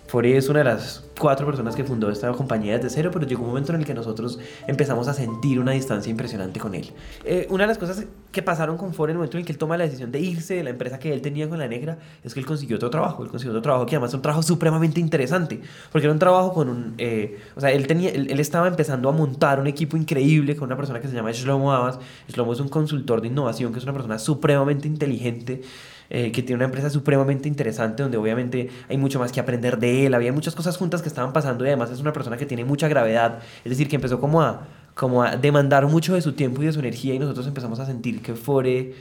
Fore 0.07 0.37
es 0.37 0.47
una 0.47 0.59
de 0.59 0.65
las 0.65 1.03
cuatro 1.19 1.45
personas 1.45 1.75
que 1.75 1.83
fundó 1.83 2.09
esta 2.09 2.31
compañía 2.31 2.77
desde 2.77 2.89
cero, 2.89 3.09
pero 3.11 3.27
llegó 3.27 3.41
un 3.41 3.49
momento 3.49 3.73
en 3.73 3.79
el 3.79 3.85
que 3.85 3.93
nosotros 3.93 4.39
empezamos 4.65 5.09
a 5.09 5.13
sentir 5.13 5.59
una 5.59 5.73
distancia 5.73 6.09
impresionante 6.09 6.59
con 6.61 6.75
él. 6.75 6.93
Eh, 7.25 7.45
una 7.49 7.63
de 7.63 7.67
las 7.67 7.77
cosas 7.77 8.05
que 8.31 8.41
pasaron 8.41 8.77
con 8.77 8.93
Fore 8.93 9.11
en 9.11 9.15
el 9.15 9.17
momento 9.17 9.35
en 9.35 9.41
el 9.41 9.45
que 9.45 9.51
él 9.51 9.57
toma 9.57 9.75
la 9.75 9.83
decisión 9.83 10.11
de 10.11 10.19
irse 10.19 10.55
de 10.55 10.63
la 10.63 10.69
empresa 10.69 10.97
que 10.97 11.11
él 11.11 11.21
tenía 11.21 11.49
con 11.49 11.59
la 11.59 11.67
negra 11.67 11.97
es 12.23 12.33
que 12.33 12.39
él 12.39 12.45
consiguió 12.45 12.77
otro 12.77 12.89
trabajo. 12.89 13.23
Él 13.23 13.29
consiguió 13.29 13.51
otro 13.51 13.61
trabajo 13.61 13.85
que 13.85 13.95
además 13.95 14.11
es 14.11 14.15
un 14.15 14.21
trabajo 14.21 14.43
supremamente 14.43 15.01
interesante, 15.01 15.59
porque 15.91 16.05
era 16.05 16.13
un 16.13 16.19
trabajo 16.19 16.53
con 16.53 16.69
un. 16.69 16.93
Eh, 16.97 17.37
o 17.55 17.59
sea, 17.59 17.71
él, 17.71 17.85
tenía, 17.85 18.09
él, 18.09 18.39
estaba 18.39 18.67
empezando 18.67 19.09
a 19.09 19.11
montar 19.11 19.59
un 19.59 19.67
equipo 19.67 19.97
increíble 19.97 20.55
con 20.55 20.67
una 20.67 20.77
persona 20.77 21.01
que 21.01 21.09
se 21.09 21.15
llama 21.15 21.31
Shlomo 21.33 21.73
Abbas. 21.73 21.99
Shlomo 22.29 22.53
es 22.53 22.61
un 22.61 22.69
consultor 22.69 23.19
de 23.19 23.27
innovación 23.27 23.73
que 23.73 23.79
es 23.79 23.83
una 23.83 23.93
persona 23.93 24.19
supremamente 24.19 24.87
inteligente. 24.87 25.61
Eh, 26.09 26.31
que 26.31 26.41
tiene 26.41 26.55
una 26.55 26.65
empresa 26.65 26.89
supremamente 26.89 27.49
interesante 27.49 28.01
donde 28.01 28.17
obviamente 28.17 28.69
hay 28.87 28.97
mucho 28.97 29.19
más 29.19 29.33
que 29.33 29.41
aprender 29.41 29.77
de 29.77 30.05
él, 30.05 30.13
había 30.13 30.31
muchas 30.31 30.55
cosas 30.55 30.77
juntas 30.77 31.01
que 31.01 31.09
estaban 31.09 31.33
pasando 31.33 31.65
y 31.65 31.67
además 31.67 31.91
es 31.91 31.99
una 31.99 32.13
persona 32.13 32.37
que 32.37 32.45
tiene 32.45 32.63
mucha 32.63 32.87
gravedad, 32.87 33.39
es 33.65 33.69
decir, 33.71 33.89
que 33.89 33.97
empezó 33.97 34.21
como 34.21 34.41
a, 34.41 34.67
como 34.93 35.21
a 35.21 35.35
demandar 35.35 35.85
mucho 35.87 36.13
de 36.15 36.21
su 36.21 36.31
tiempo 36.31 36.63
y 36.63 36.67
de 36.67 36.71
su 36.71 36.79
energía 36.79 37.13
y 37.13 37.19
nosotros 37.19 37.45
empezamos 37.45 37.79
a 37.79 37.85
sentir 37.85 38.21
que 38.21 38.35
Fore 38.35 38.93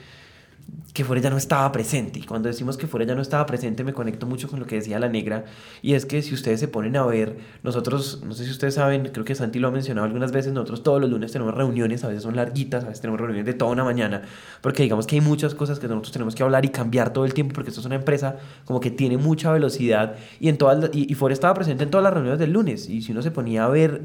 que 0.97 1.21
ya 1.21 1.29
no 1.29 1.37
estaba 1.37 1.71
presente. 1.73 2.21
Y 2.21 2.23
cuando 2.23 2.49
decimos 2.49 2.79
que 2.79 2.89
ya 3.07 3.15
no 3.15 3.21
estaba 3.21 3.45
presente, 3.45 3.85
me 3.85 3.93
conecto 3.93 4.27
mucho 4.27 4.49
con 4.49 4.61
lo 4.61 4.67
que 4.67 4.77
decía 4.77 4.99
la 4.99 5.11
negra. 5.11 5.45
Y 5.83 5.93
es 5.93 6.07
que 6.07 6.23
si 6.23 6.33
ustedes 6.33 6.59
se 6.59 6.69
ponen 6.69 6.97
a 6.97 7.05
ver, 7.05 7.37
nosotros, 7.63 8.23
no 8.25 8.33
sé 8.33 8.47
si 8.47 8.51
ustedes 8.51 8.75
saben, 8.75 9.11
creo 9.13 9.25
que 9.25 9.35
Santi 9.35 9.59
lo 9.59 9.69
ha 9.69 9.71
mencionado 9.71 10.07
algunas 10.07 10.33
veces, 10.33 10.55
nosotros 10.55 10.83
todos 10.83 11.01
los 11.01 11.11
lunes 11.11 11.33
tenemos 11.33 11.55
reuniones, 11.55 12.03
a 12.03 12.09
veces 12.09 12.23
son 12.23 12.35
larguitas, 12.35 12.85
a 12.85 12.87
veces 12.87 13.03
tenemos 13.03 13.21
reuniones 13.21 13.45
de 13.45 13.53
toda 13.53 13.73
una 13.73 13.85
mañana, 13.85 14.23
porque 14.63 14.85
digamos 14.85 15.07
que 15.07 15.17
hay 15.17 15.21
muchas 15.21 15.55
cosas 15.55 15.79
que 15.79 15.87
nosotros 15.87 16.13
tenemos 16.13 16.35
que 16.35 16.43
hablar 16.43 16.65
y 16.65 16.71
cambiar 16.71 17.13
todo 17.13 17.27
el 17.27 17.35
tiempo, 17.35 17.53
porque 17.55 17.69
esto 17.69 17.81
es 17.81 17.87
una 17.87 17.97
empresa 17.97 18.37
como 18.65 18.81
que 18.81 18.91
tiene 18.91 19.19
mucha 19.19 19.53
velocidad. 19.53 20.17
Y, 20.41 20.49
en 20.49 20.57
todas, 20.57 20.91
y, 20.95 21.13
y 21.13 21.33
estaba 21.33 21.53
presente 21.53 21.85
en 21.85 21.91
todas 21.91 22.05
las 22.05 22.15
reuniones 22.15 22.39
del 22.39 22.53
lunes. 22.53 22.89
Y 22.89 23.03
si 23.03 23.13
uno 23.13 23.21
se 23.21 23.31
ponía 23.31 23.67
a 23.67 23.69
ver, 23.69 24.03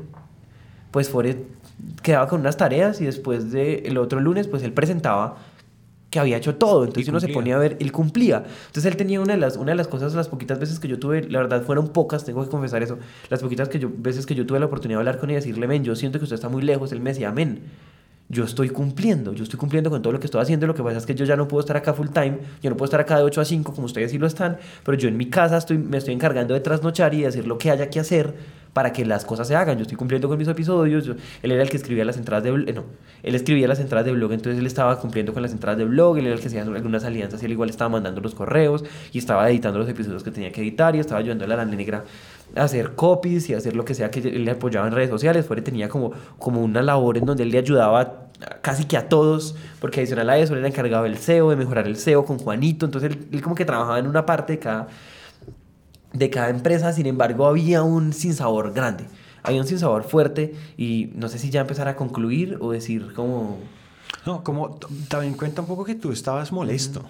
pues 0.91 1.10
Fore 1.10 1.46
quedaba 2.03 2.27
con 2.27 2.41
unas 2.41 2.58
tareas 2.58 3.00
y 3.00 3.06
después 3.06 3.51
del 3.51 3.98
otro 3.98 4.20
lunes, 4.20 4.48
pues 4.48 4.62
él 4.63 4.74
presentaba 4.74 5.38
que 6.12 6.20
había 6.20 6.38
hecho 6.38 6.56
todo. 6.56 6.84
Entonces 6.84 7.08
uno 7.10 7.20
se 7.20 7.30
ponía 7.30 7.56
a 7.56 7.60
ver, 7.60 7.77
él 7.80 7.91
cumplía. 7.91 8.44
Entonces 8.68 8.86
él 8.86 8.98
tenía 8.98 9.20
una 9.20 9.34
de 9.34 9.39
las, 9.39 9.56
una 9.56 9.72
de 9.72 9.77
las 9.77 9.88
cosas, 9.88 10.13
las 10.13 10.27
poquitas 10.27 10.60
veces 10.60 10.80
que 10.80 10.88
yo 10.88 11.00
tuve, 11.00 11.24
la 11.24 11.39
verdad 11.39 11.63
fueron 11.63 11.88
pocas, 11.88 12.25
tengo 12.25 12.44
que 12.44 12.50
confesar 12.50 12.84
eso, 12.84 13.00
las 13.30 13.41
poquitas 13.41 13.70
que 13.70 13.80
yo, 13.80 13.89
veces 13.98 14.25
que 14.25 14.36
yo 14.36 14.46
tuve 14.46 14.60
la 14.60 14.65
oportunidad 14.68 15.00
de 15.00 15.01
hablar 15.01 15.18
con 15.18 15.30
él 15.30 15.34
y 15.34 15.36
decirle, 15.38 15.68
men, 15.68 15.84
yo 15.84 15.96
siento 15.96 16.20
que 16.20 16.25
usted 16.25 16.36
está 16.36 16.50
muy 16.50 16.62
lejos, 16.62 16.91
él 16.91 17.00
me 17.00 17.12
decía, 17.12 17.32
men, 17.32 17.62
yo 18.27 18.44
estoy 18.44 18.70
cumpliendo, 18.70 19.34
yo 19.34 19.44
estoy 19.44 19.58
cumpliendo 19.58 19.89
con 19.89 20.01
todo 20.01 20.13
lo 20.13 20.20
que 20.20 20.25
estoy 20.25 20.41
haciendo, 20.41 20.68
lo 20.68 20.75
que 20.75 20.84
pasa 20.84 20.98
es 20.98 21.06
que 21.06 21.15
yo 21.15 21.25
ya 21.25 21.36
no 21.36 21.48
puedo 21.48 21.62
estar 21.62 21.77
acá 21.77 21.94
full 21.94 22.10
time, 22.10 22.39
yo 22.62 22.70
no 22.70 22.77
puedo 22.77 22.86
estar 22.86 23.00
acá 23.00 23.18
de 23.18 23.24
8 23.24 23.41
a 23.41 23.46
5 23.46 23.74
como 23.74 23.86
ustedes 23.86 24.12
sí 24.12 24.18
lo 24.18 24.27
están, 24.27 24.58
pero 24.86 24.98
yo 24.98 25.08
en 25.08 25.18
mi 25.18 25.30
casa 25.30 25.58
estoy, 25.58 25.77
me 25.77 25.98
estoy 25.98 26.13
encargando 26.13 26.53
de 26.53 26.60
trasnochar 26.60 27.13
y 27.13 27.22
de 27.22 27.27
hacer 27.27 27.48
lo 27.48 27.58
que 27.58 27.72
haya 27.72 27.89
que 27.89 28.00
hacer 28.00 28.34
para 28.73 28.93
que 28.93 29.05
las 29.05 29.25
cosas 29.25 29.47
se 29.47 29.55
hagan. 29.55 29.77
Yo 29.77 29.83
estoy 29.83 29.97
cumpliendo 29.97 30.27
con 30.27 30.37
mis 30.37 30.47
episodios. 30.47 31.07
él 31.41 31.51
era 31.51 31.63
el 31.63 31.69
que 31.69 31.77
escribía 31.77 32.05
las 32.05 32.17
entradas 32.17 32.43
de 32.43 32.49
eh, 32.49 32.73
no, 32.73 32.85
él 33.23 33.35
escribía 33.35 33.67
las 33.67 33.79
entradas 33.79 34.05
de 34.05 34.13
blog, 34.13 34.31
entonces 34.31 34.59
él 34.59 34.65
estaba 34.65 34.99
cumpliendo 34.99 35.33
con 35.33 35.41
las 35.41 35.51
entradas 35.51 35.77
de 35.77 35.85
blog, 35.85 36.17
él 36.17 36.27
era 36.27 36.35
el 36.35 36.41
que 36.41 36.47
hacía 36.47 36.61
algunas 36.61 37.03
alianzas 37.03 37.41
y 37.41 37.45
él 37.45 37.51
igual 37.51 37.69
estaba 37.69 37.89
mandando 37.89 38.21
los 38.21 38.35
correos 38.35 38.83
y 39.11 39.17
estaba 39.17 39.49
editando 39.49 39.79
los 39.79 39.89
episodios 39.89 40.23
que 40.23 40.31
tenía 40.31 40.51
que 40.51 40.61
editar 40.61 40.95
y 40.95 40.99
estaba 40.99 41.19
ayudando 41.19 41.45
a 41.45 41.47
la 41.47 41.65
negra 41.65 42.03
a 42.55 42.63
hacer 42.63 42.95
copies 42.95 43.49
y 43.49 43.53
hacer 43.53 43.75
lo 43.75 43.85
que 43.85 43.93
sea 43.93 44.11
que 44.11 44.19
él 44.19 44.45
le 44.45 44.51
apoyaba 44.51 44.87
en 44.87 44.93
redes 44.93 45.09
sociales. 45.09 45.45
Fuera 45.45 45.63
tenía 45.63 45.87
como, 45.87 46.11
como 46.37 46.61
una 46.61 46.81
labor 46.81 47.17
en 47.17 47.25
donde 47.25 47.43
él 47.43 47.49
le 47.49 47.59
ayudaba 47.59 48.27
casi 48.61 48.85
que 48.85 48.97
a 48.97 49.07
todos, 49.07 49.55
porque 49.79 50.01
adicional 50.01 50.29
a 50.29 50.37
eso 50.37 50.53
él 50.53 50.59
era 50.59 50.67
encargado 50.67 51.03
del 51.03 51.17
SEO, 51.17 51.51
de 51.51 51.55
mejorar 51.55 51.87
el 51.87 51.95
SEO 51.95 52.25
con 52.25 52.39
Juanito, 52.39 52.85
entonces 52.85 53.11
él, 53.11 53.27
él 53.31 53.41
como 53.41 53.55
que 53.55 53.65
trabajaba 53.65 53.99
en 53.99 54.07
una 54.07 54.25
parte 54.25 54.53
de 54.53 54.59
cada, 54.59 54.87
de 56.13 56.30
cada 56.30 56.50
empresa, 56.50 56.94
sin 56.94 57.06
embargo 57.06 57.48
había 57.48 57.84
un 57.84 58.13
sinsabor 58.13 58.74
grande 58.74 59.06
hay 59.44 59.60
un 59.60 59.68
sinsabor 59.68 60.03
fuerte 60.03 60.53
y 60.77 61.12
no 61.15 61.27
sé 61.27 61.39
si 61.39 61.50
ya 61.50 61.62
empezar 61.62 61.88
a 61.88 61.96
concluir 61.96 62.58
o 62.62 62.72
decir 62.72 63.13
como... 63.13 63.60
No, 64.25 64.44
como 64.44 64.77
también 65.08 65.34
cuenta 65.34 65.62
un 65.62 65.68
poco 65.68 65.84
que 65.84 65.96
tú 65.96 66.12
estabas 66.12 66.51
molesto. 66.51 67.03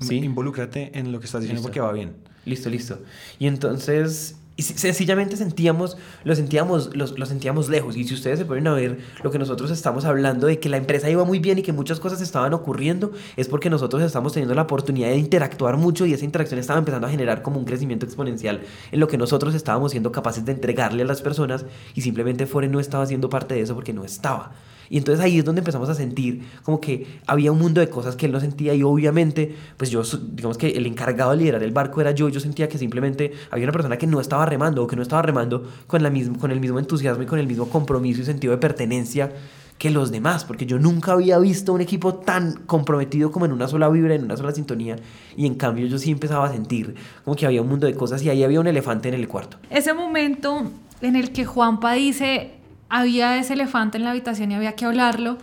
Sí. 0.00 0.16
Involúcrate 0.16 0.98
en 0.98 1.12
lo 1.12 1.20
que 1.20 1.26
estás 1.26 1.42
diciendo 1.42 1.62
porque 1.62 1.80
va 1.80 1.92
bien. 1.92 2.14
Listo, 2.44 2.70
listo. 2.70 2.98
Y 3.38 3.46
entonces 3.46 4.36
y 4.56 4.62
sencillamente 4.62 5.36
sentíamos, 5.36 5.98
lo 6.24 6.34
sentíamos, 6.34 6.96
lo, 6.96 7.06
lo, 7.06 7.26
sentíamos 7.26 7.68
lejos. 7.68 7.94
Y 7.94 8.04
si 8.04 8.14
ustedes 8.14 8.38
se 8.38 8.46
ponen 8.46 8.66
a 8.66 8.72
ver 8.72 8.98
lo 9.22 9.30
que 9.30 9.38
nosotros 9.38 9.70
estamos 9.70 10.06
hablando 10.06 10.46
de 10.46 10.58
que 10.58 10.70
la 10.70 10.78
empresa 10.78 11.10
iba 11.10 11.24
muy 11.24 11.40
bien 11.40 11.58
y 11.58 11.62
que 11.62 11.74
muchas 11.74 12.00
cosas 12.00 12.22
estaban 12.22 12.54
ocurriendo, 12.54 13.12
es 13.36 13.48
porque 13.48 13.68
nosotros 13.68 14.02
estamos 14.02 14.32
teniendo 14.32 14.54
la 14.54 14.62
oportunidad 14.62 15.08
de 15.08 15.18
interactuar 15.18 15.76
mucho 15.76 16.06
y 16.06 16.14
esa 16.14 16.24
interacción 16.24 16.58
estaba 16.58 16.78
empezando 16.78 17.06
a 17.06 17.10
generar 17.10 17.42
como 17.42 17.58
un 17.58 17.66
crecimiento 17.66 18.06
exponencial 18.06 18.62
en 18.92 19.00
lo 19.00 19.08
que 19.08 19.18
nosotros 19.18 19.54
estábamos 19.54 19.90
siendo 19.90 20.10
capaces 20.10 20.46
de 20.46 20.52
entregarle 20.52 21.02
a 21.02 21.06
las 21.06 21.20
personas 21.20 21.66
y 21.94 22.00
simplemente 22.00 22.46
Fore 22.46 22.68
no 22.68 22.80
estaba 22.80 23.04
siendo 23.04 23.28
parte 23.28 23.54
de 23.54 23.60
eso 23.60 23.74
porque 23.74 23.92
no 23.92 24.04
estaba. 24.04 24.52
Y 24.90 24.98
entonces 24.98 25.24
ahí 25.24 25.38
es 25.38 25.44
donde 25.44 25.60
empezamos 25.60 25.88
a 25.88 25.94
sentir 25.94 26.42
como 26.62 26.80
que 26.80 27.06
había 27.26 27.52
un 27.52 27.58
mundo 27.58 27.80
de 27.80 27.88
cosas 27.88 28.16
que 28.16 28.26
él 28.26 28.32
no 28.32 28.40
sentía 28.40 28.74
y 28.74 28.82
obviamente, 28.82 29.54
pues 29.76 29.90
yo, 29.90 30.02
digamos 30.32 30.58
que 30.58 30.68
el 30.68 30.86
encargado 30.86 31.32
de 31.32 31.38
liderar 31.38 31.62
el 31.62 31.72
barco 31.72 32.00
era 32.00 32.12
yo, 32.12 32.28
yo 32.28 32.40
sentía 32.40 32.68
que 32.68 32.78
simplemente 32.78 33.32
había 33.50 33.64
una 33.64 33.72
persona 33.72 33.96
que 33.98 34.06
no 34.06 34.20
estaba 34.20 34.46
remando 34.46 34.82
o 34.82 34.86
que 34.86 34.96
no 34.96 35.02
estaba 35.02 35.22
remando 35.22 35.64
con, 35.86 36.02
la 36.02 36.10
misma, 36.10 36.38
con 36.38 36.50
el 36.50 36.60
mismo 36.60 36.78
entusiasmo 36.78 37.22
y 37.22 37.26
con 37.26 37.38
el 37.38 37.46
mismo 37.46 37.68
compromiso 37.68 38.20
y 38.20 38.24
sentido 38.24 38.52
de 38.52 38.58
pertenencia 38.58 39.32
que 39.78 39.90
los 39.90 40.10
demás, 40.10 40.44
porque 40.44 40.66
yo 40.66 40.78
nunca 40.78 41.12
había 41.12 41.38
visto 41.38 41.72
un 41.72 41.80
equipo 41.80 42.14
tan 42.14 42.54
comprometido 42.66 43.30
como 43.30 43.44
en 43.44 43.52
una 43.52 43.68
sola 43.68 43.88
vibra, 43.88 44.14
en 44.14 44.24
una 44.24 44.36
sola 44.36 44.52
sintonía, 44.52 44.96
y 45.36 45.46
en 45.46 45.54
cambio 45.54 45.86
yo 45.86 45.98
sí 45.98 46.10
empezaba 46.10 46.46
a 46.46 46.52
sentir 46.52 46.94
como 47.24 47.36
que 47.36 47.46
había 47.46 47.60
un 47.60 47.68
mundo 47.68 47.86
de 47.86 47.94
cosas 47.94 48.22
y 48.22 48.30
ahí 48.30 48.42
había 48.42 48.60
un 48.60 48.66
elefante 48.66 49.08
en 49.08 49.14
el 49.14 49.28
cuarto. 49.28 49.58
Ese 49.68 49.92
momento 49.92 50.70
en 51.02 51.16
el 51.16 51.30
que 51.32 51.44
Juanpa 51.44 51.92
dice, 51.92 52.54
había 52.88 53.36
ese 53.38 53.54
elefante 53.54 53.98
en 53.98 54.04
la 54.04 54.10
habitación 54.10 54.52
y 54.52 54.54
había 54.54 54.72
que 54.72 54.84
hablarlo. 54.84 55.38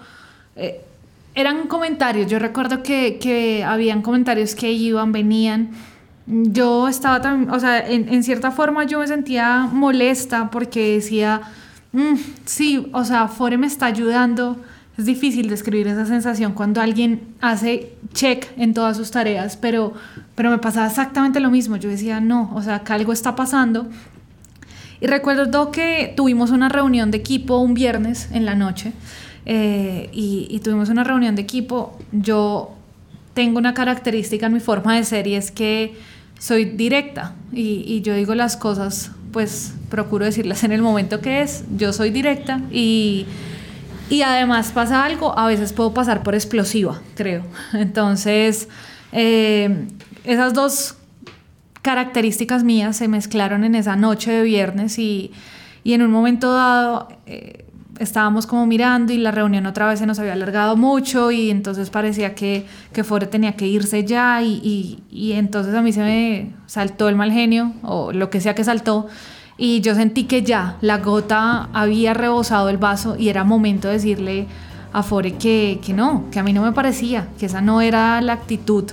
Eh, 0.56 0.82
eran 1.36 1.68
comentarios, 1.68 2.30
yo 2.30 2.40
recuerdo 2.40 2.84
que, 2.84 3.18
que 3.20 3.64
habían 3.64 4.02
comentarios 4.02 4.54
que 4.54 4.72
iban, 4.72 5.12
venían. 5.12 5.72
Yo 6.26 6.88
estaba 6.88 7.22
también, 7.22 7.52
o 7.52 7.60
sea, 7.60 7.86
en, 7.86 8.24
cierta 8.24 8.52
forma 8.52 8.86
yo 8.86 9.00
me 9.00 9.08
sentía 9.08 9.68
molesta 9.72 10.50
porque 10.52 10.96
decía, 10.96 11.42
mm, 11.92 12.16
sí, 12.46 12.88
o 12.94 13.04
sea, 13.04 13.28
Fore 13.28 13.58
me 13.58 13.68
está 13.68 13.88
ayudando. 13.88 14.58
Es 14.96 15.06
difícil 15.06 15.50
describir 15.50 15.88
esa 15.88 16.06
sensación 16.06 16.54
cuando 16.54 16.80
alguien 16.80 17.22
hace 17.42 17.94
check 18.14 18.46
en 18.58 18.76
todas 18.76 18.96
sus 18.96 19.10
tareas, 19.10 19.58
pero, 19.58 19.94
pero 20.36 20.52
me 20.52 20.60
pasaba 20.60 20.86
exactamente 20.86 21.40
lo 21.40 21.50
mismo. 21.50 21.78
Yo 21.78 21.90
decía, 21.90 22.20
no, 22.20 22.52
o 22.54 22.62
sea, 22.62 22.84
que 22.84 22.94
algo 22.94 23.12
está 23.12 23.36
pasando 23.36 23.88
y 25.04 25.08
recuerdo 25.08 25.70
que 25.70 26.14
tuvimos 26.16 26.52
una 26.52 26.70
reunión 26.70 27.12
de 27.12 27.18
equipo 27.18 27.58
un 27.58 27.74
viernes 27.74 28.30
en 28.32 28.46
la 28.46 28.56
noche 28.56 28.94
eh, 29.46 30.10
y, 30.14 30.62
tuvimos 30.64 30.88
una 30.88 31.04
reunión 31.04 31.36
de 31.36 31.42
equipo. 31.42 32.00
Yo 32.14 32.72
tengo 33.34 33.58
una 33.58 33.74
característica 33.74 34.46
en 34.46 34.54
mi 34.54 34.62
forma 34.62 34.96
de 34.96 35.04
ser 35.04 35.28
y 35.28 35.36
es 35.36 35.52
que 35.52 35.98
soy 36.40 36.64
directa 36.64 37.36
y, 37.52 37.84
y 37.86 38.02
yo 38.02 38.16
digo 38.16 38.34
las 38.34 38.56
cosas, 38.56 39.12
pues 39.34 39.74
procuro 39.90 40.24
decirlas 40.24 40.64
en 40.64 40.72
el 40.72 40.82
momento 40.82 41.20
que 41.20 41.42
es. 41.42 41.66
Yo 41.76 41.92
soy 41.92 42.10
directa 42.10 42.62
y, 42.72 43.26
y 44.10 44.22
además 44.22 44.72
pasa 44.72 45.04
algo, 45.04 45.38
a 45.38 45.48
veces 45.48 45.74
puedo 45.74 45.94
pasar 45.94 46.24
por 46.24 46.34
explosiva, 46.34 47.02
creo. 47.16 47.44
Entonces, 47.74 48.70
eh, 49.12 49.86
esas 50.24 50.54
dos 50.54 50.96
características 51.84 52.64
mías 52.64 52.98
se 52.98 53.08
mezclaron 53.08 53.64
en 53.64 53.76
esa 53.76 53.96
noche 53.96 54.32
de 54.32 54.42
viernes 54.42 54.98
y, 54.98 55.32
y 55.84 55.94
en 55.94 56.02
un 56.02 56.12
momento 56.12 56.54
dado 56.54 57.10
eh, 57.26 57.66
estábamos 58.00 58.48
como 58.48 58.66
mirando 58.66 59.12
y 59.12 59.18
la 59.18 59.32
reunión 59.32 59.66
otra 59.66 59.88
vez 59.88 60.00
se 60.00 60.06
nos 60.06 60.18
había 60.18 60.34
alargado 60.34 60.78
mucho 60.78 61.30
y 61.30 61.52
entonces 61.52 61.90
parecía 61.90 62.36
que, 62.36 62.66
que 62.94 63.04
Fore 63.04 63.28
tenía 63.28 63.58
que 63.58 63.68
irse 63.68 64.06
ya 64.06 64.42
y, 64.42 64.54
y, 64.64 65.04
y 65.12 65.34
entonces 65.34 65.76
a 65.76 65.82
mí 65.82 65.92
se 65.92 66.02
me 66.02 66.54
saltó 66.68 67.10
el 67.10 67.18
mal 67.18 67.34
genio 67.34 67.74
o 67.84 68.14
lo 68.14 68.30
que 68.30 68.40
sea 68.40 68.56
que 68.56 68.64
saltó 68.64 69.08
y 69.58 69.82
yo 69.82 69.94
sentí 69.94 70.24
que 70.24 70.42
ya 70.42 70.78
la 70.80 71.00
gota 71.00 71.68
había 71.74 72.14
rebosado 72.14 72.70
el 72.70 72.78
vaso 72.78 73.18
y 73.20 73.28
era 73.28 73.44
momento 73.44 73.90
de 73.90 73.96
decirle 73.96 74.48
a 74.94 75.04
Fore 75.04 75.34
que, 75.34 75.82
que 75.84 75.92
no, 75.92 76.30
que 76.32 76.40
a 76.40 76.44
mí 76.44 76.54
no 76.54 76.62
me 76.62 76.72
parecía, 76.72 77.28
que 77.38 77.48
esa 77.48 77.60
no 77.60 77.82
era 77.82 78.22
la 78.22 78.34
actitud 78.34 78.86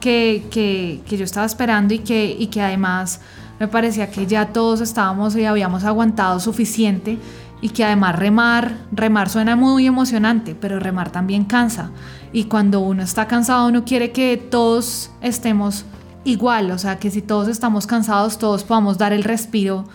que, 0.00 1.02
yo 1.08 1.24
estaba 1.24 1.46
esperando 1.46 1.94
y 1.94 2.00
que, 2.00 2.36
y 2.38 2.48
que 2.48 2.60
además 2.60 3.20
me 3.58 3.68
parecía 3.68 4.10
que 4.10 4.26
ya 4.26 4.52
todos 4.52 4.80
estábamos 4.80 5.36
y 5.36 5.44
habíamos 5.44 5.84
aguantado 5.84 6.40
suficiente 6.40 7.18
y 7.60 7.70
que 7.70 7.84
además 7.84 8.16
remar, 8.16 8.76
remar 8.92 9.28
suena 9.30 9.56
muy 9.56 9.86
emocionante, 9.86 10.54
pero 10.54 10.80
remar 10.80 11.10
también 11.10 11.44
cansa. 11.44 11.90
Y 12.32 12.44
cuando 12.44 12.80
uno 12.80 13.02
está 13.02 13.26
cansado, 13.26 13.68
uno 13.68 13.84
quiere 13.84 14.12
que 14.12 14.36
todos 14.36 15.10
estemos 15.22 15.86
igual, 16.24 16.70
o 16.72 16.78
sea, 16.78 16.98
que 16.98 17.10
si 17.10 17.22
todos 17.22 17.48
estamos 17.48 17.86
cansados, 17.86 18.38
todos 18.38 18.64
podamos 18.64 18.98
dar 18.98 19.12
el 19.12 19.24
respiro 19.24 19.86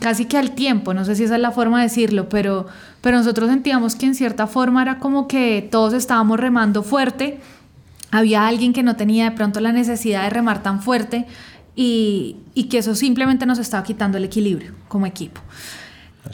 casi 0.00 0.24
que 0.24 0.38
al 0.38 0.52
tiempo, 0.52 0.94
no 0.94 1.04
sé 1.04 1.14
si 1.14 1.24
esa 1.24 1.36
es 1.36 1.42
la 1.42 1.50
forma 1.50 1.78
de 1.78 1.88
decirlo, 1.88 2.28
pero, 2.28 2.66
pero 3.00 3.18
nosotros 3.18 3.50
sentíamos 3.50 3.96
que 3.96 4.06
en 4.06 4.14
cierta 4.14 4.46
forma 4.46 4.82
era 4.82 4.98
como 4.98 5.28
que 5.28 5.68
todos 5.70 5.92
estábamos 5.92 6.40
remando 6.40 6.82
fuerte 6.82 7.40
había 8.14 8.46
alguien 8.46 8.72
que 8.72 8.84
no 8.84 8.94
tenía 8.94 9.24
de 9.24 9.32
pronto 9.32 9.58
la 9.58 9.72
necesidad 9.72 10.22
de 10.22 10.30
remar 10.30 10.62
tan 10.62 10.80
fuerte 10.80 11.26
y, 11.74 12.36
y 12.54 12.64
que 12.64 12.78
eso 12.78 12.94
simplemente 12.94 13.44
nos 13.44 13.58
estaba 13.58 13.82
quitando 13.82 14.18
el 14.18 14.24
equilibrio 14.24 14.72
como 14.86 15.04
equipo. 15.04 15.40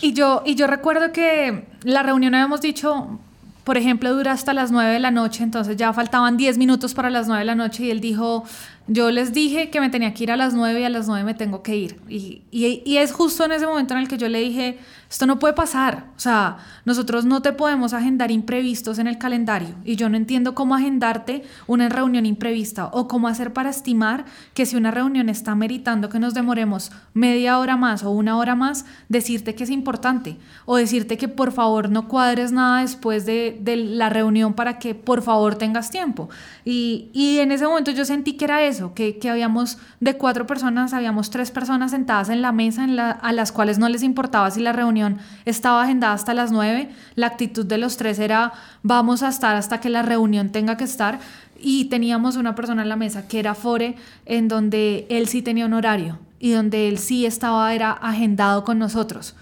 Y 0.03 0.13
yo, 0.13 0.43
y 0.45 0.57
yo 0.57 0.67
recuerdo 0.67 1.11
que 1.11 1.67
la 1.83 2.03
reunión 2.03 2.35
habíamos 2.35 2.61
dicho, 2.61 3.19
por 3.65 3.79
ejemplo, 3.79 4.15
dura 4.15 4.33
hasta 4.33 4.53
las 4.53 4.71
9 4.71 4.93
de 4.93 5.01
la 5.01 5.11
noche, 5.11 5.43
entonces 5.43 5.79
ya 5.79 5.93
faltaban 5.95 6.37
10 6.37 6.59
minutos 6.59 6.93
para 6.93 7.09
las 7.09 7.27
9 7.27 7.41
de 7.41 7.47
la 7.47 7.55
noche 7.55 7.85
y 7.85 7.91
él 7.91 8.01
dijo, 8.01 8.45
yo 8.93 9.13
les 9.13 9.33
dije 9.33 9.71
que 9.71 9.81
me 9.81 9.89
tenía 9.89 10.13
que 10.15 10.25
ir 10.25 10.33
a 10.33 10.37
las 10.37 10.53
9 10.53 10.81
y 10.81 10.85
a 10.85 10.89
las 10.89 11.07
9 11.07 11.23
me 11.23 11.35
tengo 11.35 11.63
que 11.63 11.77
ir. 11.77 12.01
Y, 12.09 12.43
y, 12.51 12.97
es 12.97 13.13
justo 13.13 13.45
en 13.45 13.53
ese 13.53 13.65
momento 13.65 13.95
en 13.95 14.01
el 14.01 14.09
que 14.09 14.19
yo 14.19 14.29
le 14.29 14.41
dije, 14.41 14.79
esto 15.09 15.27
no 15.27 15.39
puede 15.39 15.55
pasar. 15.55 16.07
O 16.17 16.21
sea, 16.21 16.59
nosotros 16.85 17.25
no 17.25 17.41
te 17.41 17.53
podemos 17.53 17.93
agendar 17.93 18.33
imprevistos 18.33 18.99
en 18.99 19.07
el 19.07 19.17
calendario. 19.17 19.77
Y 19.85 19.95
yo 19.95 20.09
no 20.09 20.17
entiendo 20.17 20.57
cómo 20.57 20.75
agendarte 20.75 21.45
una 21.69 21.89
reunión 21.89 22.27
imprevista 22.27 22.87
o 22.87 23.07
cómo 23.07 23.29
hacer 23.29 23.53
para 23.53 23.71
estimar 23.71 24.25
que 24.55 24.67
si 24.67 24.75
una 24.75 24.91
reunión 24.91 25.29
está 25.29 25.55
meritando 25.55 26.09
que 26.09 26.19
nos 26.19 26.35
demoremos 26.35 26.91
media 27.15 27.59
hora 27.61 27.77
más 27.77 28.03
o 28.03 28.11
una 28.11 28.37
hora 28.37 28.57
más, 28.57 28.87
decirte 29.09 29.55
que 29.55 29.65
es 29.65 29.71
importante. 29.71 30.37
O 30.65 30.77
decirte 30.77 31.17
que 31.17 31.29
por 31.29 31.53
favor 31.53 31.91
no 31.91 32.09
cuadres 32.09 32.51
nada 32.51 32.81
después 32.81 33.25
de, 33.25 33.57
de 33.61 33.77
la 33.77 34.09
reunión 34.09 34.55
para 34.55 34.79
que 34.79 34.97
por 34.97 35.23
favor 35.23 35.55
tengas 35.55 35.91
tiempo. 35.91 36.29
Y, 36.65 37.11
y, 37.13 37.39
en 37.39 37.53
ese 37.53 37.67
momento 37.67 37.91
yo 37.91 38.05
sentí 38.05 38.35
que 38.35 38.45
era 38.45 38.63
eso, 38.63 38.80
que, 38.95 39.19
que 39.19 39.31
habíamos 39.31 39.79
de 40.01 40.17
cuatro 40.17 40.47
personas, 40.47 40.93
habíamos 40.93 41.31
tres 41.31 41.51
personas 41.51 41.91
sentadas 41.91 42.29
en 42.29 42.43
la 42.43 42.53
mesa 42.53 42.85
a 43.21 43.33
las 43.33 43.53
cuales 43.53 43.79
no 43.79 43.89
les 43.89 44.03
importaba 44.03 44.51
si 44.51 44.61
la 44.61 44.73
reunión 44.73 45.19
estaba 45.45 45.83
agendada 45.83 46.15
hasta 46.15 46.35
las 46.35 46.53
9, 46.53 46.91
la 47.15 47.27
actitud 47.27 47.67
de 47.67 47.79
los 47.79 47.97
tres 47.97 48.19
era 48.19 48.53
vamos 48.83 49.23
a 49.23 49.29
estar 49.29 49.57
hasta 49.57 49.81
que 49.81 49.91
la 49.91 50.03
reunión 50.03 50.51
tenga 50.51 50.77
que 50.77 50.85
estar 50.85 51.21
y 51.61 51.87
teníamos 51.87 52.37
una 52.37 52.55
persona 52.55 52.83
en 52.83 52.89
la 52.89 52.97
mesa 52.97 53.29
que 53.29 53.39
era 53.39 53.55
Fore, 53.55 53.97
en 54.27 54.49
donde 54.49 55.07
él 55.11 55.29
sí 55.29 55.43
tenía 55.43 55.67
un 55.67 55.75
horario 55.75 56.19
y 56.39 56.53
donde 56.53 56.89
él 56.89 56.99
sí 56.99 57.27
estaba, 57.27 57.75
era 57.75 57.93
agendado 57.93 58.65
con 58.65 58.79
nosotros. 58.79 59.35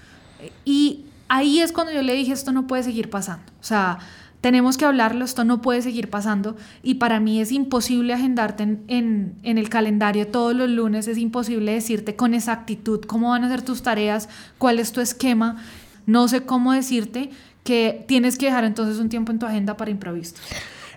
Y 0.65 1.05
ahí 1.29 1.61
es 1.61 1.73
cuando 1.73 1.93
yo 1.93 2.03
le 2.03 2.15
dije, 2.15 2.33
esto 2.33 2.53
no 2.53 2.67
puede 2.67 2.83
seguir 2.83 3.09
pasando. 3.09 3.45
O 3.61 3.65
sea, 3.65 3.99
tenemos 4.41 4.77
que 4.77 4.85
hablarlo, 4.85 5.25
esto 5.25 5.45
no 5.45 5.61
puede 5.61 5.83
seguir 5.83 6.11
pasando 6.11 6.57
y 6.83 6.95
para 6.95 7.21
mí 7.21 7.41
es 7.41 7.51
imposible 7.51 8.13
agendarte 8.13 8.63
en, 8.63 9.35
en, 9.43 9.59
el 9.59 9.69
calendario 9.69 10.29
todos 10.29 10.55
los 10.55 10.69
lunes, 10.69 11.09
es 11.09 11.19
imposible 11.19 11.73
decirte 11.73 12.15
con 12.15 12.35
exactitud 12.35 13.01
cómo 13.01 13.31
van 13.31 13.45
a 13.45 13.49
ser 13.49 13.63
tus 13.63 13.83
tareas, 13.83 14.29
cuál 14.59 14.79
es 14.79 14.93
tu 14.93 15.01
esquema, 15.01 15.57
no 16.07 16.29
sé 16.29 16.43
cómo 16.43 16.73
decirte 16.73 17.31
que 17.65 18.05
tienes 18.07 18.39
que 18.39 18.47
dejar 18.47 18.65
entonces 18.65 18.99
un 18.99 19.09
tiempo 19.09 19.33
en 19.33 19.39
tu 19.39 19.47
agenda 19.47 19.77
para 19.77 19.91
improvistos. 19.91 20.43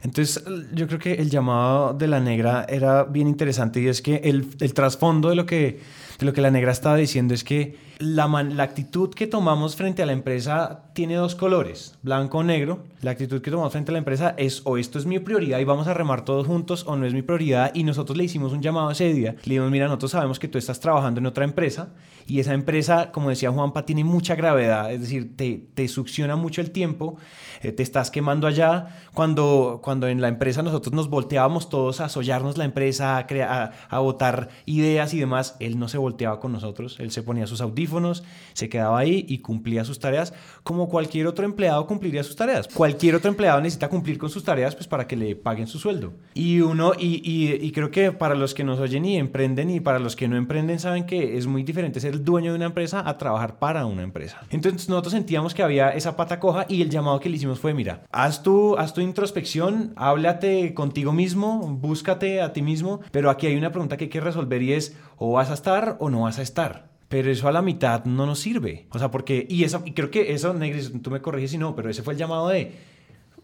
Entonces, 0.04 0.44
yo 0.74 0.88
creo 0.88 1.00
que 1.00 1.14
el 1.14 1.30
llamado 1.30 1.94
de 1.94 2.08
la 2.08 2.20
negra 2.20 2.66
era 2.68 3.04
bien 3.04 3.28
interesante 3.28 3.82
y 3.82 3.88
es 3.88 4.02
que 4.02 4.16
el, 4.24 4.48
el 4.60 4.74
trasfondo 4.74 5.30
de 5.30 5.36
lo 5.36 5.46
que 5.46 5.80
lo 6.26 6.34
que 6.34 6.42
la 6.42 6.52
negra 6.52 6.72
estaba 6.72 6.96
diciendo 6.96 7.34
es 7.34 7.44
que 7.44 7.78
la, 8.00 8.28
la 8.28 8.64
actitud 8.64 9.14
que 9.14 9.28
tomamos 9.28 9.76
frente 9.76 10.02
a 10.02 10.06
la 10.06 10.12
empresa 10.14 10.86
tiene 10.94 11.16
dos 11.16 11.36
colores, 11.36 11.98
blanco 12.02 12.40
o 12.40 12.44
negro. 12.44 12.84
La 13.02 13.12
actitud 13.12 13.42
que 13.42 13.52
tomamos 13.52 13.72
frente 13.72 13.92
a 13.92 13.94
la 13.94 14.00
empresa 14.00 14.34
es 14.38 14.62
o 14.66 14.78
esto 14.78 15.00
es 15.00 15.06
mi 15.06 15.20
prioridad 15.20 15.60
y 15.60 15.64
vamos 15.64 15.88
a 15.88 15.94
remar 15.94 16.26
todos 16.26 16.48
juntos 16.48 16.84
o 16.88 16.96
no 16.96 17.06
es 17.06 17.14
mi 17.14 17.22
prioridad 17.22 17.72
y 17.74 17.84
nosotros 17.84 18.18
le 18.18 18.24
hicimos 18.24 18.54
un 18.54 18.62
llamado 18.62 18.92
ese 18.92 19.14
día. 19.14 19.36
Le 19.44 19.56
dijimos, 19.56 19.72
mira, 19.72 19.86
nosotros 19.86 20.12
sabemos 20.12 20.40
que 20.40 20.48
tú 20.48 20.58
estás 20.58 20.80
trabajando 20.80 21.20
en 21.20 21.26
otra 21.26 21.44
empresa 21.44 21.90
y 22.28 22.40
esa 22.40 22.54
empresa, 22.54 23.12
como 23.12 23.30
decía 23.30 23.52
Juanpa, 23.52 23.86
tiene 23.86 24.04
mucha 24.04 24.36
gravedad, 24.36 24.92
es 24.92 25.02
decir, 25.02 25.36
te, 25.36 25.68
te 25.74 25.88
succiona 25.88 26.36
mucho 26.36 26.62
el 26.62 26.72
tiempo, 26.72 27.18
eh, 27.62 27.72
te 27.72 27.84
estás 27.84 28.12
quemando 28.12 28.48
allá. 28.48 29.00
Cuando, 29.14 29.80
cuando 29.84 30.08
en 30.08 30.22
la 30.22 30.28
empresa 30.28 30.62
nosotros 30.62 30.94
nos 30.94 31.10
volteábamos 31.10 31.70
todos 31.70 32.00
a 32.02 32.10
sollarnos 32.10 32.58
la 32.58 32.66
empresa, 32.66 33.18
a, 33.18 33.26
a, 33.28 33.72
a 33.90 34.00
votar 34.00 34.50
ideas 34.66 35.14
y 35.14 35.20
demás, 35.20 35.56
él 35.60 35.78
no 35.80 35.88
se 35.88 35.98
volteaba 36.12 36.40
con 36.40 36.52
nosotros, 36.52 37.00
él 37.00 37.12
se 37.12 37.24
ponía 37.24 37.48
sus 37.48 37.62
audífonos, 37.62 38.24
se 38.54 38.70
quedaba 38.70 39.00
ahí 39.00 39.26
y 39.28 39.40
cumplía 39.40 39.84
sus 39.84 40.00
tareas 40.00 40.34
como 40.64 40.90
cualquier 40.90 41.28
otro 41.28 41.46
empleado 41.46 41.86
cumpliría 41.88 42.24
sus 42.24 42.36
tareas. 42.36 42.68
Cualquier 42.68 43.16
otro 43.16 43.30
empleado 43.30 43.62
necesita 43.62 43.90
cumplir 43.90 44.18
con 44.18 44.30
sus 44.30 44.44
tareas 44.44 44.76
pues 44.76 44.88
para 44.88 45.08
que 45.08 45.16
le 45.16 45.36
paguen 45.36 45.68
su 45.68 45.80
sueldo. 45.80 46.14
Y 46.34 46.62
uno, 46.62 46.94
y, 46.98 47.22
y, 47.24 47.54
y 47.66 47.72
creo 47.72 47.92
que 47.92 48.12
para 48.12 48.36
los 48.36 48.54
que 48.54 48.64
nos 48.64 48.80
oyen 48.80 49.06
y 49.06 49.18
emprenden 49.18 49.70
y 49.70 49.80
para 49.80 50.00
los 50.00 50.16
que 50.16 50.28
no 50.28 50.38
emprenden 50.38 50.80
saben 50.80 51.06
que 51.06 51.38
es 51.38 51.48
muy 51.48 51.64
diferente 51.64 52.00
ser 52.00 52.14
el 52.14 52.24
dueño 52.24 52.52
de 52.52 52.58
una 52.58 52.66
empresa 52.66 53.08
a 53.08 53.18
trabajar 53.18 53.60
para 53.60 53.86
una 53.86 54.04
empresa. 54.04 54.42
Entonces 54.50 54.90
nosotros 54.90 55.14
sentíamos 55.14 55.54
que 55.54 55.64
había 55.64 55.90
esa 55.90 56.16
pata 56.16 56.40
coja 56.40 56.66
y 56.68 56.82
el 56.82 56.90
llamado 56.90 57.20
que 57.20 57.30
le 57.30 57.36
hicimos 57.38 57.60
fue, 57.60 57.74
mira, 57.74 58.04
haz 58.12 58.44
tu, 58.44 58.78
haz 58.78 58.94
tu 58.94 59.02
introspección, 59.02 59.94
háblate 59.96 60.74
contigo 60.74 61.14
mismo, 61.14 61.60
búscate 61.80 62.42
a 62.42 62.54
ti 62.54 62.62
mismo, 62.62 63.02
pero 63.12 63.30
aquí 63.30 63.48
hay 63.48 63.56
una 63.56 63.72
pregunta 63.72 63.98
que 63.98 64.06
hay 64.06 64.10
que 64.10 64.22
resolver 64.22 64.62
y 64.62 64.74
es, 64.74 64.96
o 65.18 65.34
vas 65.34 65.52
a 65.52 65.54
estar 65.54 65.91
o 66.00 66.10
no 66.10 66.22
vas 66.22 66.40
a 66.40 66.42
estar. 66.42 66.90
Pero 67.10 67.30
eso 67.30 67.48
a 67.48 67.52
la 67.52 67.62
mitad 67.62 68.06
no 68.06 68.26
nos 68.26 68.40
sirve. 68.40 68.88
O 68.92 69.00
sea, 69.00 69.12
porque, 69.12 69.46
y 69.50 69.64
eso, 69.64 69.82
y 69.86 69.92
creo 69.92 70.10
que 70.10 70.34
eso, 70.34 70.54
Negris, 70.54 70.92
tú 71.02 71.12
me 71.12 71.22
corriges 71.22 71.52
si 71.52 71.58
no, 71.58 71.76
pero 71.76 71.90
ese 71.90 72.04
fue 72.04 72.14
el 72.14 72.20
llamado 72.20 72.48
de, 72.48 72.74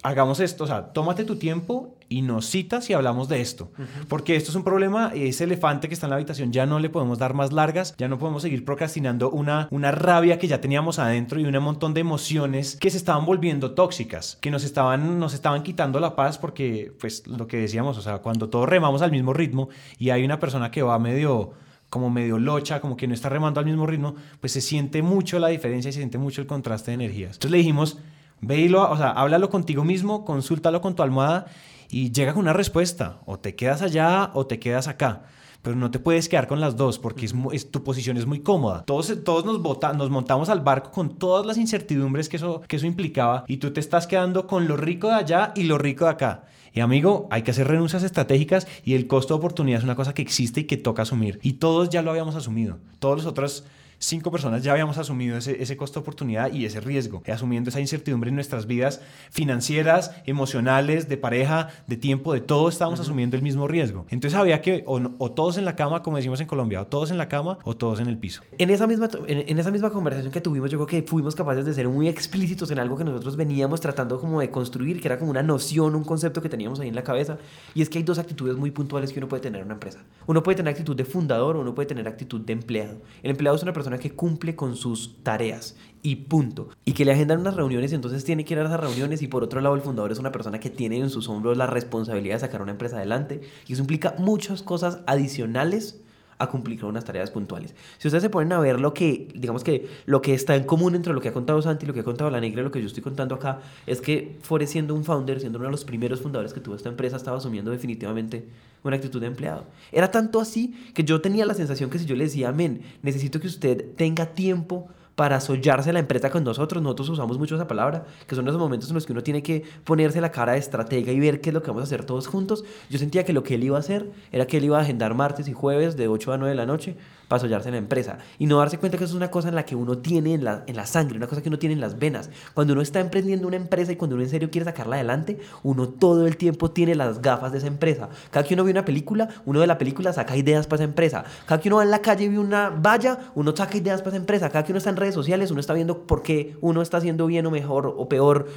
hagamos 0.03 0.39
esto, 0.39 0.63
o 0.63 0.67
sea, 0.67 0.93
tómate 0.93 1.23
tu 1.25 1.38
tiempo 1.38 1.95
y 2.10 2.21
nos 2.21 2.45
citas 2.45 2.89
y 2.89 2.93
hablamos 2.93 3.27
de 3.27 3.41
esto. 3.41 3.71
Uh 3.77 3.81
-huh. 3.81 4.07
Porque 4.07 4.36
esto 4.36 4.51
es 4.51 4.55
un 4.55 4.63
problema, 4.63 5.12
ese 5.13 5.43
elefante 5.43 5.88
que 5.88 5.93
está 5.93 6.05
en 6.05 6.12
la 6.12 6.15
habitación 6.15 6.51
ya 6.53 6.65
no 6.65 6.79
le 6.79 6.89
podemos 6.89 7.19
dar 7.19 7.33
más 7.33 7.51
largas, 7.51 7.95
ya 7.97 8.07
no 8.07 8.17
podemos 8.17 8.41
seguir 8.43 8.63
procrastinando 8.63 9.29
una, 9.31 9.67
una 9.71 9.91
rabia 9.91 10.39
que 10.39 10.47
ya 10.47 10.62
teníamos 10.62 10.99
adentro 10.99 11.39
y 11.39 11.45
un 11.45 11.63
montón 11.63 11.93
de 11.93 12.01
emociones 12.01 12.77
que 12.77 12.89
se 12.89 12.97
estaban 12.97 13.25
volviendo 13.25 13.71
tóxicas, 13.71 14.38
que 14.39 14.51
nos 14.51 14.63
estaban, 14.63 15.19
nos 15.19 15.33
estaban 15.33 15.63
quitando 15.63 15.99
la 15.99 16.15
paz 16.15 16.38
porque, 16.38 16.93
pues, 16.99 17.27
lo 17.27 17.47
que 17.47 17.57
decíamos, 17.57 17.97
o 17.97 18.01
sea, 18.01 18.19
cuando 18.19 18.49
todos 18.49 18.69
remamos 18.69 19.01
al 19.01 19.12
mismo 19.12 19.33
ritmo 19.33 19.69
y 19.97 20.12
hay 20.12 20.23
una 20.23 20.39
persona 20.39 20.71
que 20.71 20.83
va 20.83 20.97
medio 20.99 21.53
como 21.89 22.10
medio 22.10 22.38
locha, 22.38 22.82
como 22.82 22.97
que 22.97 23.08
no 23.08 23.13
está 23.13 23.30
remando 23.30 23.60
al 23.60 23.65
mismo 23.65 23.86
ritmo, 23.86 24.15
pues 24.39 24.52
se 24.52 24.62
siente 24.62 25.02
mucho 25.02 25.39
la 25.39 25.47
diferencia 25.47 25.89
y 25.89 25.93
se 25.93 26.00
siente 26.00 26.17
mucho 26.17 26.41
el 26.41 26.47
contraste 26.47 26.91
de 26.91 26.95
energías. 26.95 27.36
Entonces 27.36 27.52
le 27.52 27.58
dijimos, 27.60 27.97
Veilo, 28.41 28.89
o 28.89 28.97
sea, 28.97 29.12
háblalo 29.12 29.50
contigo 29.50 29.84
mismo, 29.84 30.26
consúltalo 30.26 30.82
con 30.82 30.95
tu 30.95 31.04
almohada 31.04 31.47
y 31.89 32.12
llega 32.12 32.34
con 32.34 32.41
una 32.41 32.54
respuesta. 32.54 33.19
O 33.26 33.39
te 33.39 33.56
quedas 33.56 33.82
allá 33.82 34.32
o 34.34 34.45
te 34.45 34.60
quedas 34.60 34.88
acá. 34.88 35.23
Pero 35.67 35.75
no 35.75 35.91
te 35.91 35.99
puedes 35.99 36.30
quedar 36.30 36.47
con 36.47 36.62
las 36.62 36.77
dos 36.77 36.97
porque 36.97 37.25
es, 37.25 37.36
es 37.51 37.69
tu 37.69 37.84
posición 37.84 38.15
es 38.15 38.25
muy 38.25 38.39
cómoda. 38.39 38.86
Todos, 38.86 39.13
todos 39.25 39.43
nos, 39.43 39.62
bota, 39.62 39.91
nos 39.91 40.10
montamos 40.10 40.47
al 40.47 40.62
barco 40.62 40.91
con 40.91 41.17
todas 41.17 41.45
las 41.45 41.58
incertidumbres 41.58 42.30
que 42.30 42.38
eso, 42.38 42.62
que 42.62 42.77
eso 42.77 42.88
implicaba 42.88 43.43
y 43.49 43.58
tú 43.58 43.73
te 43.73 43.82
estás 43.82 44.08
quedando 44.08 44.47
con 44.47 44.65
lo 44.65 44.77
rico 44.77 45.10
de 45.10 45.15
allá 45.15 45.51
y 45.58 45.63
lo 45.63 45.77
rico 45.77 46.06
de 46.06 46.12
acá. 46.12 46.45
Y 46.71 46.80
amigo, 46.80 47.27
hay 47.32 47.41
que 47.41 47.51
hacer 47.51 47.67
renuncias 47.67 48.03
estratégicas 48.03 48.65
y 48.86 48.93
el 48.93 49.08
costo 49.08 49.34
de 49.34 49.39
oportunidad 49.39 49.80
es 49.80 49.84
una 49.84 49.97
cosa 49.97 50.13
que 50.13 50.21
existe 50.21 50.62
y 50.62 50.63
que 50.63 50.77
toca 50.77 51.01
asumir. 51.01 51.38
Y 51.43 51.53
todos 51.53 51.89
ya 51.89 52.01
lo 52.01 52.12
habíamos 52.12 52.36
asumido. 52.36 52.77
Todos 52.99 53.17
los 53.17 53.25
otros 53.25 53.65
cinco 53.99 54.31
personas 54.31 54.63
ya 54.63 54.71
habíamos 54.71 54.97
asumido 54.97 55.38
ese, 55.38 55.62
ese 55.62 55.77
costo 55.77 55.99
de 55.99 56.01
oportunidad 56.01 56.51
y 56.51 56.65
ese 56.65 56.79
riesgo, 56.79 57.21
asumiendo 57.31 57.69
esa 57.69 57.79
incertidumbre 57.79 58.29
en 58.29 58.36
nuestras 58.36 58.67
vidas 58.67 59.01
financieras, 59.31 60.12
emocionales, 60.25 61.10
de 61.10 61.17
pareja, 61.17 61.69
de 61.88 61.97
tiempo, 61.97 62.33
de 62.33 62.41
todo 62.41 62.69
estábamos 62.69 62.99
uh 62.99 63.03
-huh. 63.03 63.05
asumiendo 63.05 63.36
el 63.36 63.43
mismo 63.43 63.67
riesgo. 63.67 64.05
Entonces 64.10 64.39
había 64.39 64.62
que 64.62 64.83
o, 64.86 65.01
o, 65.17 65.31
todos 65.31 65.57
en 65.57 65.65
la 65.65 65.75
cama, 65.75 66.03
como 66.03 66.17
decimos 66.17 66.39
en 66.41 66.47
Colombia, 66.47 66.81
o 66.81 66.88
todos 66.88 67.12
en 67.12 67.17
la 67.17 67.27
cama 67.27 67.60
o 67.63 67.75
todos 67.75 67.99
en 67.99 68.07
el 68.07 68.17
piso. 68.17 68.41
En 68.57 68.69
esa 68.69 68.88
misma, 68.88 69.10
en, 69.27 69.49
en 69.49 69.60
esa 69.60 69.71
misma 69.71 69.89
conversación 69.89 70.31
que 70.31 70.41
tuvimos, 70.41 70.69
yo 70.71 70.77
creo 70.77 70.88
que 70.88 71.07
fuimos 71.07 71.36
capaces 71.36 71.65
de 71.65 71.73
ser 71.73 71.88
muy 71.88 72.07
explícitos 72.07 72.71
en 72.71 72.79
algo 72.79 72.97
que 72.97 73.03
nosotros 73.03 73.36
veníamos 73.36 73.81
tratando 73.81 74.19
como 74.19 74.39
de 74.41 74.49
construir, 74.49 75.01
que 75.01 75.07
era 75.07 75.17
como 75.17 75.31
una 75.31 75.43
noción, 75.43 75.95
un 75.95 76.03
concepto 76.03 76.41
que 76.41 76.49
teníamos 76.49 76.79
ahí 76.79 76.89
en 76.89 76.95
la 76.95 77.03
cabeza, 77.03 77.38
y 77.73 77.81
es 77.81 77.89
que 77.89 77.97
hay 77.99 78.03
dos 78.03 78.19
actitudes 78.19 78.57
muy 78.57 78.71
puntuales 78.71 79.12
que 79.12 79.19
uno 79.19 79.27
puede 79.27 79.41
tener 79.41 79.62
en 79.62 79.67
una 79.67 79.75
empresa. 79.75 79.99
Uno 80.25 80.43
puede 80.43 80.57
tener 80.57 80.71
actitud 80.71 80.95
de 80.95 81.05
fundador 81.05 81.55
o 81.55 81.62
uno 81.62 81.73
puede 81.73 81.88
tener 81.88 82.07
actitud 82.07 82.41
de 82.41 82.53
empleado. 82.53 82.97
El 83.23 83.31
empleado 83.31 83.55
es 83.55 83.63
una 83.63 83.73
persona 83.73 83.87
que 83.97 84.12
cumple 84.12 84.58
con 84.58 84.76
sus 84.76 85.23
tareas 85.23 85.78
y 86.02 86.15
punto. 86.15 86.69
Y 86.84 86.93
que 86.93 87.06
le 87.06 87.13
agendan 87.13 87.39
unas 87.39 87.56
reuniones 87.56 87.91
y 87.91 87.95
entonces 87.95 88.26
tiene 88.26 88.43
que 88.43 88.54
ir 88.54 88.60
a 88.60 88.65
esas 88.65 88.80
reuniones 88.80 89.21
y 89.21 89.28
por 89.28 89.43
otro 89.43 89.62
lado 89.62 89.76
el 89.76 89.82
fundador 89.82 90.12
es 90.12 90.19
una 90.19 90.34
persona 90.34 90.60
que 90.60 90.69
tiene 90.69 90.97
en 90.97 91.10
sus 91.10 91.30
hombros 91.30 91.58
la 91.58 91.67
responsabilidad 91.67 92.36
de 92.36 92.41
sacar 92.41 92.62
una 92.62 92.71
empresa 92.71 92.97
adelante 92.97 93.41
y 93.67 93.73
eso 93.73 93.82
implica 93.82 94.15
muchas 94.19 94.62
cosas 94.63 95.00
adicionales 95.08 96.02
a 96.39 96.47
cumplir 96.47 96.80
con 96.80 96.89
unas 96.89 97.04
tareas 97.04 97.32
puntuales. 97.32 97.73
Si 97.97 98.08
ustedes 98.08 98.23
se 98.23 98.30
ponen 98.30 98.54
a 98.54 98.60
ver 98.60 98.80
lo 98.80 98.93
que, 98.93 99.28
digamos 99.34 99.63
que 99.63 99.88
lo 100.06 100.21
que 100.21 100.34
está 100.34 100.56
en 100.56 100.63
común 100.65 100.95
entre 100.95 101.13
lo 101.13 101.21
que 101.21 101.30
ha 101.30 101.34
contado 101.34 101.62
Santi, 101.62 101.86
lo 101.86 101.93
que 101.93 102.02
ha 102.02 102.04
contado 102.04 102.30
La 102.30 102.39
Negra 102.39 102.62
y 102.62 102.63
lo 102.63 102.71
que 102.71 102.80
yo 102.80 102.88
estoy 102.88 103.04
contando 103.04 103.36
acá, 103.36 103.60
es 103.86 104.02
que 104.02 104.38
Fore 104.41 104.67
siendo 104.67 104.93
un 104.93 105.04
founder, 105.04 105.39
siendo 105.39 105.58
uno 105.58 105.67
de 105.67 105.71
los 105.71 105.86
primeros 105.86 106.21
fundadores 106.21 106.54
que 106.54 106.60
tuvo 106.60 106.76
esta 106.76 106.89
empresa, 106.89 107.17
estaba 107.17 107.38
asumiendo 107.38 107.71
definitivamente 107.71 108.45
una 108.84 108.95
actitud 108.95 109.19
de 109.19 109.28
empleado. 109.28 109.65
Era 109.91 110.12
tanto 110.12 110.39
así 110.39 110.76
que 110.93 111.04
yo 111.04 111.21
tenía 111.21 111.45
la 111.45 111.54
sensación 111.54 111.89
que 111.89 112.00
si 112.00 112.06
yo 112.06 112.15
le 112.15 112.26
decía, 112.26 112.50
amén, 112.50 112.82
necesito 113.02 113.39
que 113.39 113.47
usted 113.47 113.95
tenga 113.95 114.28
tiempo 114.28 114.89
para 115.17 115.41
sollarse 115.41 115.91
la 115.91 115.97
empresa 115.97 116.30
con 116.30 116.43
nosotros. 116.43 116.84
Nosotros 116.84 117.10
usamos 117.10 117.39
mucho 117.39 117.56
esa 117.56 117.67
palabra, 117.67 118.06
que 118.27 118.36
son 118.36 118.47
esos 118.47 118.60
momentos 118.60 118.89
en 118.89 118.93
los 118.93 119.08
que 119.08 119.13
uno 119.13 119.23
tiene 119.23 119.41
que 119.41 119.63
ponerse 119.84 120.21
la 120.21 120.32
cara 120.32 120.51
de 120.51 120.60
estratega 120.60 121.12
y 121.12 121.19
ver 121.19 121.41
qué 121.41 121.49
es 121.49 121.56
lo 121.56 121.63
que 121.63 121.71
vamos 121.71 121.82
a 121.82 121.86
hacer 121.86 122.06
todos 122.06 122.27
juntos. 122.27 122.63
Yo 122.88 122.99
sentía 122.99 123.25
que 123.25 123.34
lo 123.34 123.41
que 123.41 123.56
él 123.56 123.63
iba 123.63 123.77
a 123.77 123.80
hacer 123.80 124.12
era 124.32 124.45
que 124.45 124.58
él 124.58 124.65
iba 124.65 124.77
a 124.77 124.82
agendar 124.82 125.15
martes 125.15 125.47
y 125.47 125.53
jueves 125.53 125.97
de 125.97 126.08
8 126.08 126.34
a 126.34 126.38
9 126.38 126.51
de 126.51 126.56
la 126.56 126.67
noche 126.67 126.97
para 127.27 127.39
sollarse 127.39 127.69
en 127.69 127.73
la 127.73 127.79
empresa 127.79 128.19
y 128.39 128.45
no 128.45 128.57
darse 128.57 128.77
cuenta 128.77 128.97
que 128.97 129.03
eso 129.03 129.13
es 129.13 129.17
una 129.17 129.31
cosa 129.31 129.49
en 129.49 129.55
la 129.55 129.65
que 129.65 129.75
uno 129.75 129.97
tiene 129.97 130.33
en 130.33 130.43
la, 130.43 130.63
en 130.67 130.75
la 130.75 130.85
sangre, 130.85 131.17
una 131.17 131.27
cosa 131.27 131.41
que 131.41 131.49
uno 131.49 131.59
tiene 131.59 131.73
en 131.73 131.81
las 131.81 131.99
venas. 131.99 132.29
Cuando 132.53 132.73
uno 132.73 132.81
está 132.81 132.99
emprendiendo 132.99 133.47
una 133.47 133.57
empresa 133.57 133.91
y 133.91 133.95
cuando 133.95 134.15
uno 134.15 134.23
en 134.23 134.29
serio 134.29 134.49
quiere 134.49 134.65
sacarla 134.65 134.95
adelante, 134.95 135.39
uno 135.63 135.89
todo 135.89 136.27
el 136.27 136.37
tiempo 136.37 136.71
tiene 136.71 136.95
las 136.95 137.21
gafas 137.21 137.51
de 137.51 137.59
esa 137.59 137.67
empresa. 137.67 138.09
Cada 138.31 138.45
que 138.45 138.53
uno 138.53 138.63
ve 138.63 138.71
una 138.71 138.85
película, 138.85 139.29
uno 139.45 139.59
de 139.59 139.67
la 139.67 139.77
película 139.77 140.13
saca 140.13 140.35
ideas 140.35 140.67
para 140.67 140.77
esa 140.77 140.89
empresa. 140.89 141.23
Cada 141.45 141.61
que 141.61 141.69
uno 141.69 141.77
va 141.77 141.83
en 141.83 141.91
la 141.91 142.01
calle 142.01 142.25
y 142.25 142.29
ve 142.29 142.39
una 142.39 142.69
valla, 142.69 143.19
uno 143.35 143.55
saca 143.55 143.77
ideas 143.77 144.01
para 144.01 144.11
esa 144.11 144.17
empresa. 144.17 144.49
Cada 144.49 144.63
que 144.63 144.71
uno 144.71 144.77
está 144.77 144.89
en 144.89 144.97
redes 144.97 145.15
sociales, 145.15 145.51
uno 145.51 145.59
está 145.59 145.73
viendo 145.73 146.03
por 146.07 146.23
qué 146.23 146.57
uno 146.61 146.81
está 146.81 146.97
haciendo 146.97 147.27
bien 147.27 147.45
o 147.45 147.51
mejor 147.51 147.87
o 147.87 148.07
peor 148.07 148.47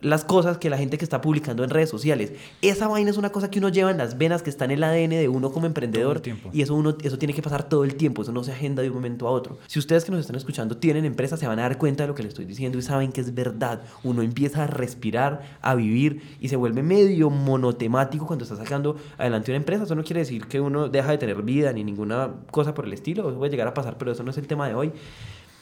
las 0.00 0.24
cosas 0.24 0.58
que 0.58 0.70
la 0.70 0.78
gente 0.78 0.98
que 0.98 1.04
está 1.04 1.20
publicando 1.20 1.64
en 1.64 1.70
redes 1.70 1.90
sociales. 1.90 2.32
Esa 2.62 2.88
vaina 2.88 3.10
es 3.10 3.16
una 3.16 3.30
cosa 3.30 3.50
que 3.50 3.58
uno 3.58 3.68
lleva 3.68 3.90
en 3.90 3.98
las 3.98 4.16
venas, 4.18 4.42
que 4.42 4.50
está 4.50 4.64
en 4.64 4.72
el 4.72 4.82
ADN 4.82 5.10
de 5.10 5.28
uno 5.28 5.52
como 5.52 5.66
emprendedor. 5.66 6.22
Y 6.52 6.62
eso, 6.62 6.74
uno, 6.74 6.96
eso 7.02 7.18
tiene 7.18 7.34
que 7.34 7.42
pasar 7.42 7.68
todo 7.68 7.84
el 7.84 7.94
tiempo, 7.96 8.22
eso 8.22 8.32
no 8.32 8.42
se 8.42 8.52
agenda 8.52 8.82
de 8.82 8.88
un 8.88 8.94
momento 8.94 9.28
a 9.28 9.30
otro. 9.30 9.58
Si 9.66 9.78
ustedes 9.78 10.04
que 10.04 10.10
nos 10.10 10.20
están 10.20 10.36
escuchando 10.36 10.76
tienen 10.76 11.04
empresas, 11.04 11.40
se 11.40 11.46
van 11.46 11.58
a 11.58 11.62
dar 11.62 11.78
cuenta 11.78 12.04
de 12.04 12.08
lo 12.08 12.14
que 12.14 12.22
les 12.22 12.30
estoy 12.30 12.44
diciendo 12.44 12.78
y 12.78 12.82
saben 12.82 13.12
que 13.12 13.20
es 13.20 13.34
verdad. 13.34 13.82
Uno 14.02 14.22
empieza 14.22 14.64
a 14.64 14.66
respirar, 14.66 15.58
a 15.60 15.74
vivir 15.74 16.22
y 16.40 16.48
se 16.48 16.56
vuelve 16.56 16.82
medio 16.82 17.30
monotemático 17.30 18.26
cuando 18.26 18.44
está 18.44 18.56
sacando 18.56 18.96
adelante 19.18 19.50
una 19.50 19.58
empresa. 19.58 19.84
Eso 19.84 19.94
no 19.94 20.04
quiere 20.04 20.20
decir 20.20 20.46
que 20.46 20.60
uno 20.60 20.88
deja 20.88 21.10
de 21.10 21.18
tener 21.18 21.42
vida 21.42 21.72
ni 21.72 21.84
ninguna 21.84 22.30
cosa 22.50 22.74
por 22.74 22.86
el 22.86 22.92
estilo. 22.92 23.28
Eso 23.28 23.38
puede 23.38 23.50
llegar 23.50 23.68
a 23.68 23.74
pasar, 23.74 23.96
pero 23.98 24.12
eso 24.12 24.22
no 24.22 24.30
es 24.30 24.38
el 24.38 24.46
tema 24.46 24.68
de 24.68 24.74
hoy. 24.74 24.92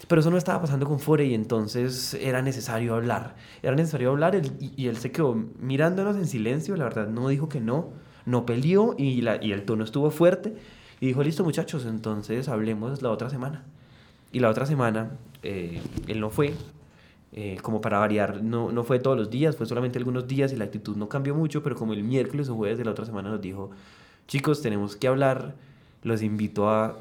Pero 0.09 0.21
eso 0.23 0.31
no 0.31 0.39
estaba 0.39 0.63
pasando 0.63 0.87
con 0.87 1.01
Fore 1.01 1.27
y 1.27 1.35
entonces 1.35 2.15
era 2.15 2.41
necesario 2.41 2.95
hablar. 2.95 3.37
Era 3.63 3.77
necesario 3.77 4.11
hablar 4.11 4.35
y, 4.37 4.73
y 4.75 4.89
él 4.89 4.97
se 4.97 5.13
quedó 5.13 5.35
mirándonos 5.61 6.17
en 6.17 6.27
silencio, 6.27 6.77
la 6.77 6.85
verdad 6.85 7.09
no 7.09 7.29
dijo 7.29 7.49
que 7.49 7.61
no, 7.61 7.91
no 8.25 8.47
peleó 8.47 8.95
y, 8.97 9.21
la, 9.21 9.43
y 9.43 9.53
el 9.53 9.65
tono 9.65 9.85
estuvo 9.85 10.11
fuerte 10.11 10.55
y 11.01 11.07
dijo, 11.07 11.23
listo 11.23 11.45
muchachos, 11.45 11.85
entonces 11.85 12.49
hablemos 12.49 13.03
la 13.03 13.11
otra 13.11 13.29
semana. 13.29 13.65
Y 14.33 14.41
la 14.41 14.49
otra 14.49 14.65
semana 14.67 15.11
eh, 15.43 15.81
él 16.07 16.21
no 16.21 16.31
fue, 16.31 16.55
eh, 17.33 17.59
como 17.63 17.81
para 17.81 17.99
variar, 17.99 18.43
no, 18.43 18.73
no 18.73 18.85
fue 18.85 18.99
todos 18.99 19.17
los 19.17 19.31
días, 19.31 19.57
fue 19.57 19.67
solamente 19.67 19.99
algunos 19.99 20.27
días 20.27 20.53
y 20.53 20.57
la 20.57 20.65
actitud 20.65 20.97
no 20.97 21.09
cambió 21.09 21.35
mucho, 21.35 21.63
pero 21.63 21.77
como 21.77 21.93
el 21.93 22.03
miércoles 22.03 22.49
o 22.49 22.55
jueves 22.55 22.79
de 22.79 22.85
la 22.85 22.93
otra 22.93 23.05
semana 23.05 23.31
nos 23.31 23.41
dijo, 23.41 23.71
chicos, 24.27 24.63
tenemos 24.63 24.97
que 24.97 25.07
hablar, 25.07 25.55
los 26.03 26.23
invito 26.23 26.69
a, 26.69 26.97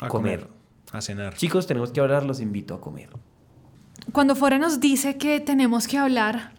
a 0.00 0.08
comer. 0.08 0.40
comer 0.40 0.61
a 0.92 1.00
cenar. 1.00 1.34
Chicos, 1.34 1.66
tenemos 1.66 1.90
que 1.90 2.00
hablar, 2.00 2.24
los 2.24 2.40
invito 2.40 2.74
a 2.74 2.80
comer. 2.80 3.10
Cuando 4.12 4.34
Fore 4.34 4.58
nos 4.58 4.80
dice 4.80 5.16
que 5.16 5.40
tenemos 5.40 5.86
que 5.86 5.98
hablar, 5.98 6.52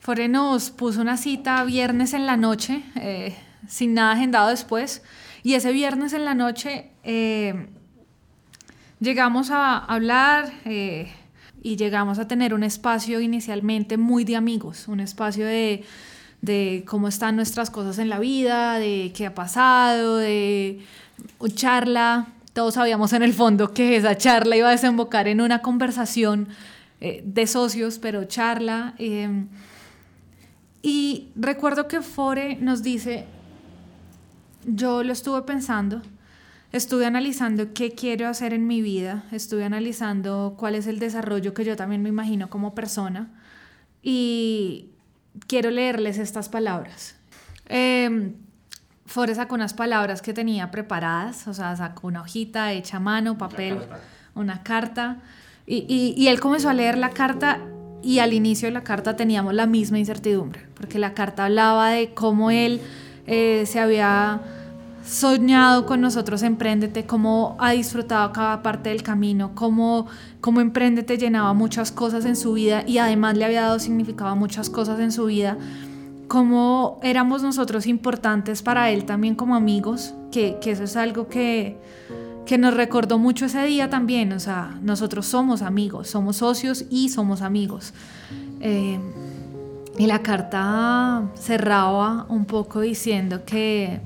Fore 0.00 0.28
nos 0.28 0.70
puso 0.70 1.00
una 1.00 1.16
cita 1.16 1.62
viernes 1.64 2.12
en 2.14 2.26
la 2.26 2.36
noche, 2.36 2.82
eh, 2.96 3.36
sin 3.66 3.94
nada 3.94 4.12
agendado 4.12 4.48
después, 4.48 5.02
y 5.42 5.54
ese 5.54 5.72
viernes 5.72 6.12
en 6.12 6.24
la 6.24 6.34
noche 6.34 6.90
eh, 7.04 7.68
llegamos 9.00 9.50
a 9.50 9.78
hablar, 9.78 10.52
eh, 10.64 11.12
y 11.62 11.76
llegamos 11.76 12.18
a 12.18 12.28
tener 12.28 12.54
un 12.54 12.62
espacio 12.62 13.20
inicialmente 13.20 13.96
muy 13.96 14.24
de 14.24 14.36
amigos, 14.36 14.88
un 14.88 15.00
espacio 15.00 15.46
de, 15.46 15.84
de 16.40 16.84
cómo 16.86 17.08
están 17.08 17.36
nuestras 17.36 17.70
cosas 17.70 17.98
en 17.98 18.08
la 18.08 18.18
vida, 18.18 18.78
de 18.78 19.12
qué 19.14 19.26
ha 19.26 19.34
pasado, 19.34 20.18
de 20.18 20.80
charla. 21.54 22.28
Todos 22.58 22.74
sabíamos 22.74 23.12
en 23.12 23.22
el 23.22 23.34
fondo 23.34 23.72
que 23.72 23.94
esa 23.94 24.16
charla 24.16 24.56
iba 24.56 24.66
a 24.66 24.72
desembocar 24.72 25.28
en 25.28 25.40
una 25.40 25.62
conversación 25.62 26.48
eh, 27.00 27.22
de 27.24 27.46
socios, 27.46 28.00
pero 28.00 28.24
charla. 28.24 28.96
Em, 28.98 29.46
y 30.82 31.28
recuerdo 31.36 31.86
que 31.86 32.02
Fore 32.02 32.56
nos 32.56 32.82
dice, 32.82 33.26
yo 34.66 35.04
lo 35.04 35.12
estuve 35.12 35.42
pensando, 35.42 36.02
estuve 36.72 37.06
analizando 37.06 37.74
qué 37.74 37.92
quiero 37.92 38.26
hacer 38.26 38.52
en 38.52 38.66
mi 38.66 38.82
vida, 38.82 39.22
estuve 39.30 39.62
analizando 39.64 40.56
cuál 40.58 40.74
es 40.74 40.88
el 40.88 40.98
desarrollo 40.98 41.54
que 41.54 41.64
yo 41.64 41.76
también 41.76 42.02
me 42.02 42.08
imagino 42.08 42.50
como 42.50 42.74
persona 42.74 43.30
y 44.02 44.90
quiero 45.46 45.70
leerles 45.70 46.18
estas 46.18 46.48
palabras. 46.48 47.14
Eh, 47.66 48.32
Fore 49.08 49.34
sacó 49.34 49.56
unas 49.56 49.74
palabras 49.74 50.22
que 50.22 50.32
tenía 50.32 50.70
preparadas, 50.70 51.48
o 51.48 51.54
sea, 51.54 51.74
sacó 51.74 52.06
una 52.06 52.20
hojita 52.20 52.72
hecha 52.72 52.98
a 52.98 53.00
mano, 53.00 53.36
papel, 53.36 53.80
una 54.36 54.62
carta, 54.62 55.16
y, 55.66 56.14
y 56.16 56.28
él 56.28 56.38
comenzó 56.40 56.68
a 56.68 56.74
leer 56.74 56.96
la 56.96 57.10
carta 57.10 57.58
y 58.02 58.20
al 58.20 58.32
inicio 58.32 58.68
de 58.68 58.72
la 58.72 58.84
carta 58.84 59.16
teníamos 59.16 59.54
la 59.54 59.66
misma 59.66 59.98
incertidumbre, 59.98 60.66
porque 60.74 60.98
la 60.98 61.14
carta 61.14 61.46
hablaba 61.46 61.90
de 61.90 62.14
cómo 62.14 62.50
él 62.50 62.80
eh, 63.26 63.64
se 63.66 63.80
había 63.80 64.40
soñado 65.04 65.86
con 65.86 66.00
nosotros 66.00 66.42
Emprendete, 66.42 67.06
cómo 67.06 67.56
ha 67.58 67.72
disfrutado 67.72 68.32
cada 68.32 68.62
parte 68.62 68.90
del 68.90 69.02
camino, 69.02 69.52
cómo, 69.54 70.06
cómo 70.40 70.60
Emprendete 70.60 71.16
llenaba 71.16 71.54
muchas 71.54 71.92
cosas 71.92 72.24
en 72.24 72.36
su 72.36 72.52
vida 72.52 72.84
y 72.86 72.98
además 72.98 73.36
le 73.36 73.44
había 73.44 73.62
dado 73.62 73.78
significado 73.78 74.30
a 74.30 74.34
muchas 74.34 74.70
cosas 74.70 75.00
en 75.00 75.10
su 75.10 75.26
vida, 75.26 75.56
cómo 76.28 77.00
éramos 77.02 77.42
nosotros 77.42 77.86
importantes 77.86 78.62
para 78.62 78.90
él 78.90 79.04
también 79.04 79.34
como 79.34 79.56
amigos, 79.56 80.14
que, 80.30 80.58
que 80.60 80.70
eso 80.72 80.84
es 80.84 80.96
algo 80.96 81.28
que 81.28 81.78
que 82.48 82.56
nos 82.56 82.72
recordó 82.72 83.18
mucho 83.18 83.44
ese 83.44 83.62
día 83.66 83.90
también, 83.90 84.32
o 84.32 84.40
sea, 84.40 84.78
nosotros 84.80 85.26
somos 85.26 85.60
amigos, 85.60 86.08
somos 86.08 86.36
socios 86.36 86.86
y 86.88 87.10
somos 87.10 87.42
amigos. 87.42 87.92
Eh, 88.62 88.98
y 89.98 90.06
la 90.06 90.22
carta 90.22 91.24
cerraba 91.34 92.24
un 92.30 92.46
poco 92.46 92.80
diciendo 92.80 93.44
que 93.44 94.00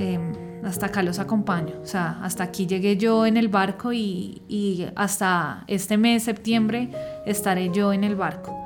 eh, 0.00 0.18
hasta 0.64 0.86
acá 0.86 1.04
los 1.04 1.20
acompaño, 1.20 1.74
o 1.80 1.86
sea, 1.86 2.18
hasta 2.24 2.42
aquí 2.42 2.66
llegué 2.66 2.96
yo 2.96 3.24
en 3.24 3.36
el 3.36 3.46
barco 3.46 3.92
y, 3.92 4.42
y 4.48 4.88
hasta 4.96 5.62
este 5.68 5.96
mes, 5.96 6.24
septiembre, 6.24 6.90
estaré 7.24 7.70
yo 7.70 7.92
en 7.92 8.02
el 8.02 8.16
barco. 8.16 8.59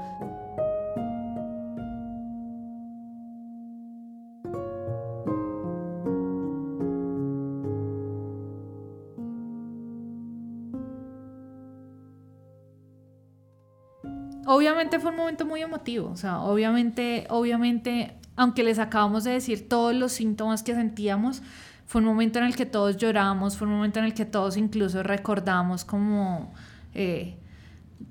Obviamente 14.64 14.98
fue 14.98 15.10
un 15.10 15.16
momento 15.16 15.46
muy 15.46 15.62
emotivo, 15.62 16.10
o 16.10 16.16
sea, 16.16 16.40
obviamente, 16.40 17.26
obviamente, 17.30 18.14
aunque 18.36 18.62
les 18.62 18.78
acabamos 18.78 19.24
de 19.24 19.32
decir 19.32 19.68
todos 19.68 19.94
los 19.94 20.12
síntomas 20.12 20.62
que 20.62 20.74
sentíamos, 20.74 21.42
fue 21.86 22.00
un 22.00 22.06
momento 22.06 22.38
en 22.38 22.46
el 22.46 22.56
que 22.56 22.66
todos 22.66 22.96
lloramos, 22.96 23.56
fue 23.56 23.66
un 23.66 23.74
momento 23.74 23.98
en 23.98 24.06
el 24.06 24.14
que 24.14 24.24
todos 24.24 24.56
incluso 24.56 25.02
recordamos 25.02 25.84
como 25.84 26.52
eh, 26.94 27.36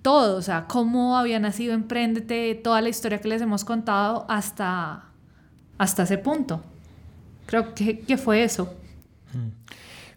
todo, 0.02 0.38
o 0.38 0.42
sea, 0.42 0.66
cómo 0.68 1.18
había 1.18 1.40
nacido 1.40 1.74
Emprendete, 1.74 2.56
toda 2.56 2.82
la 2.82 2.90
historia 2.90 3.20
que 3.20 3.28
les 3.28 3.42
hemos 3.42 3.66
contado 3.66 4.26
hasta, 4.30 5.06
hasta 5.78 6.04
ese 6.04 6.18
punto. 6.18 6.62
Creo 7.46 7.74
que, 7.74 8.00
que 8.00 8.18
fue 8.18 8.44
eso. 8.44 8.74
Mm. 9.34 9.50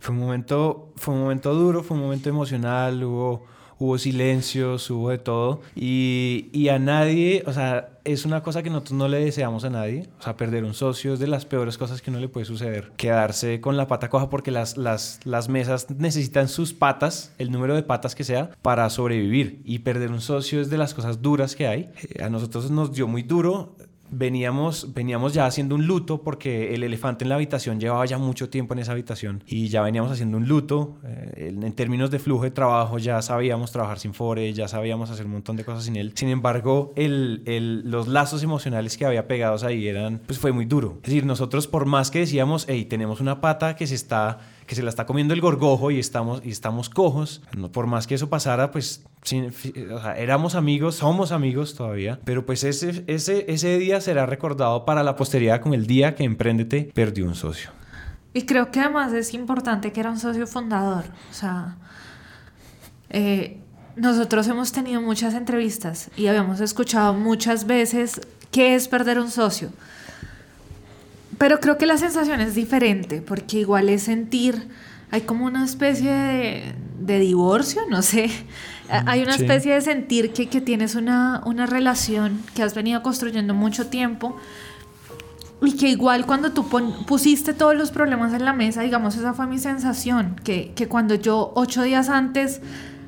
Fue 0.00 0.14
un 0.14 0.20
momento, 0.20 0.92
fue 0.96 1.14
un 1.14 1.20
momento 1.22 1.54
duro, 1.54 1.82
fue 1.82 1.96
un 1.96 2.04
momento 2.04 2.28
emocional, 2.28 3.02
hubo 3.02 3.46
hubo 3.78 3.98
silencios, 3.98 4.90
hubo 4.90 5.10
de 5.10 5.18
todo. 5.18 5.60
Y, 5.74 6.48
y, 6.52 6.68
a 6.68 6.78
nadie, 6.78 7.42
o 7.46 7.52
sea, 7.52 7.90
es 8.04 8.24
una 8.24 8.42
cosa 8.42 8.62
que 8.62 8.70
nosotros 8.70 8.94
no 8.94 9.08
le 9.08 9.18
deseamos 9.18 9.64
a 9.64 9.70
nadie. 9.70 10.08
O 10.18 10.22
sea, 10.22 10.36
perder 10.36 10.64
un 10.64 10.74
socio 10.74 11.14
es 11.14 11.18
de 11.18 11.26
las 11.26 11.44
peores 11.44 11.76
cosas 11.76 12.00
que 12.00 12.10
uno 12.10 12.20
le 12.20 12.28
puede 12.28 12.46
suceder. 12.46 12.92
Quedarse 12.96 13.60
con 13.60 13.76
la 13.76 13.88
pata 13.88 14.08
coja 14.08 14.30
porque 14.30 14.50
las, 14.50 14.76
las, 14.76 15.20
las 15.24 15.48
mesas 15.48 15.90
necesitan 15.90 16.48
sus 16.48 16.72
patas, 16.72 17.32
el 17.38 17.50
número 17.50 17.74
de 17.74 17.82
patas 17.82 18.14
que 18.14 18.24
sea, 18.24 18.50
para 18.62 18.88
sobrevivir. 18.90 19.60
Y 19.64 19.80
perder 19.80 20.10
un 20.10 20.20
socio 20.20 20.60
es 20.60 20.70
de 20.70 20.78
las 20.78 20.94
cosas 20.94 21.20
duras 21.20 21.56
que 21.56 21.66
hay. 21.66 21.90
Eh, 22.02 22.22
a 22.22 22.30
nosotros 22.30 22.70
nos 22.70 22.92
dio 22.92 23.08
muy 23.08 23.22
duro 23.22 23.76
veníamos, 24.10 24.94
veníamos 24.94 25.34
ya 25.34 25.46
haciendo 25.46 25.74
un 25.74 25.86
luto 25.86 26.22
porque 26.22 26.74
el 26.74 26.82
elefante 26.82 27.24
en 27.24 27.28
la 27.28 27.34
habitación 27.36 27.80
llevaba 27.80 28.04
ya 28.06 28.18
mucho 28.18 28.48
tiempo 28.48 28.74
en 28.74 28.80
esa 28.80 28.92
habitación 28.92 29.42
y 29.46 29.68
ya 29.68 29.82
veníamos 29.82 30.10
haciendo 30.12 30.36
un 30.36 30.48
luto. 30.48 30.98
Eh, 31.04 31.54
en, 31.62 31.72
términos 31.72 32.10
de 32.10 32.18
flujo 32.18 32.44
de 32.44 32.50
trabajo 32.50 32.98
ya 32.98 33.20
sabíamos 33.22 33.72
trabajar 33.72 33.98
sin 33.98 34.14
Fore, 34.14 34.52
ya 34.52 34.68
sabíamos 34.68 35.10
hacer 35.10 35.26
un 35.26 35.32
montón 35.32 35.56
de 35.56 35.64
cosas 35.64 35.84
sin 35.84 35.96
él. 35.96 36.12
Sin 36.14 36.28
embargo, 36.28 36.92
el, 36.96 37.42
el, 37.46 37.90
los 37.90 38.08
lazos 38.08 38.42
emocionales 38.42 38.96
que 38.96 39.04
había 39.04 39.26
pegados 39.28 39.62
ahí 39.64 39.86
eran, 39.86 40.20
pues 40.26 40.38
fue 40.38 40.52
muy 40.52 40.64
duro. 40.64 40.98
Es 41.02 41.10
decir, 41.10 41.26
nosotros 41.26 41.66
por 41.66 41.86
más 41.86 42.10
que 42.10 42.20
decíamos, 42.20 42.66
hey, 42.68 42.84
tenemos 42.84 43.20
una 43.20 43.40
pata 43.40 43.76
que 43.76 43.86
se 43.86 43.94
está 43.94 44.38
que 44.66 44.74
se 44.74 44.82
la 44.82 44.90
está 44.90 45.06
comiendo 45.06 45.34
el 45.34 45.40
gorgojo 45.40 45.90
y 45.90 45.98
estamos, 45.98 46.42
y 46.44 46.50
estamos 46.50 46.90
cojos. 46.90 47.42
No, 47.56 47.70
por 47.70 47.86
más 47.86 48.06
que 48.06 48.14
eso 48.14 48.28
pasara, 48.28 48.70
pues 48.70 49.04
o 49.22 50.00
sea, 50.00 50.16
éramos 50.16 50.54
amigos, 50.54 50.96
somos 50.96 51.32
amigos 51.32 51.74
todavía, 51.74 52.20
pero 52.24 52.44
pues 52.44 52.64
ese, 52.64 53.04
ese, 53.06 53.44
ese 53.48 53.78
día 53.78 54.00
será 54.00 54.26
recordado 54.26 54.84
para 54.84 55.02
la 55.02 55.16
posteridad 55.16 55.60
como 55.60 55.74
el 55.74 55.86
día 55.86 56.14
que 56.14 56.24
Emprendete 56.24 56.90
perdió 56.94 57.24
un 57.26 57.34
socio. 57.34 57.70
Y 58.32 58.42
creo 58.42 58.70
que 58.70 58.80
además 58.80 59.12
es 59.14 59.32
importante 59.32 59.92
que 59.92 60.00
era 60.00 60.10
un 60.10 60.18
socio 60.18 60.46
fundador. 60.46 61.04
O 61.30 61.34
sea, 61.34 61.76
eh, 63.08 63.60
nosotros 63.96 64.46
hemos 64.48 64.72
tenido 64.72 65.00
muchas 65.00 65.32
entrevistas 65.32 66.10
y 66.16 66.26
habíamos 66.26 66.60
escuchado 66.60 67.14
muchas 67.14 67.66
veces 67.66 68.20
qué 68.50 68.74
es 68.74 68.88
perder 68.88 69.18
un 69.18 69.30
socio. 69.30 69.70
Pero 71.38 71.60
creo 71.60 71.76
que 71.76 71.86
la 71.86 71.98
sensación 71.98 72.40
es 72.40 72.54
diferente, 72.54 73.20
porque 73.20 73.58
igual 73.60 73.88
es 73.88 74.04
sentir, 74.04 74.68
hay 75.10 75.22
como 75.22 75.44
una 75.44 75.64
especie 75.64 76.10
de, 76.10 76.74
de 76.98 77.18
divorcio, 77.18 77.82
no 77.90 78.02
sé, 78.02 78.30
hay 78.88 79.22
una 79.22 79.34
especie 79.34 79.74
de 79.74 79.80
sentir 79.80 80.32
que, 80.32 80.48
que 80.48 80.60
tienes 80.60 80.94
una, 80.94 81.42
una, 81.44 81.66
relación 81.66 82.40
que 82.54 82.62
has 82.62 82.74
venido 82.74 83.02
construyendo 83.02 83.54
mucho 83.54 83.88
tiempo 83.88 84.36
y 85.62 85.76
que 85.76 85.88
igual 85.88 86.26
cuando 86.26 86.52
tú 86.52 86.68
pusiste 87.06 87.54
todos 87.54 87.74
los 87.74 87.90
problemas 87.90 88.32
en 88.32 88.44
la 88.44 88.52
mesa, 88.52 88.82
digamos, 88.82 89.16
esa 89.16 89.34
fue 89.34 89.46
mi 89.46 89.58
sensación, 89.58 90.36
que, 90.44 90.72
que 90.74 90.86
cuando 90.86 91.14
yo 91.14 91.52
ocho 91.54 91.82
días 91.82 92.08
antes 92.08 92.60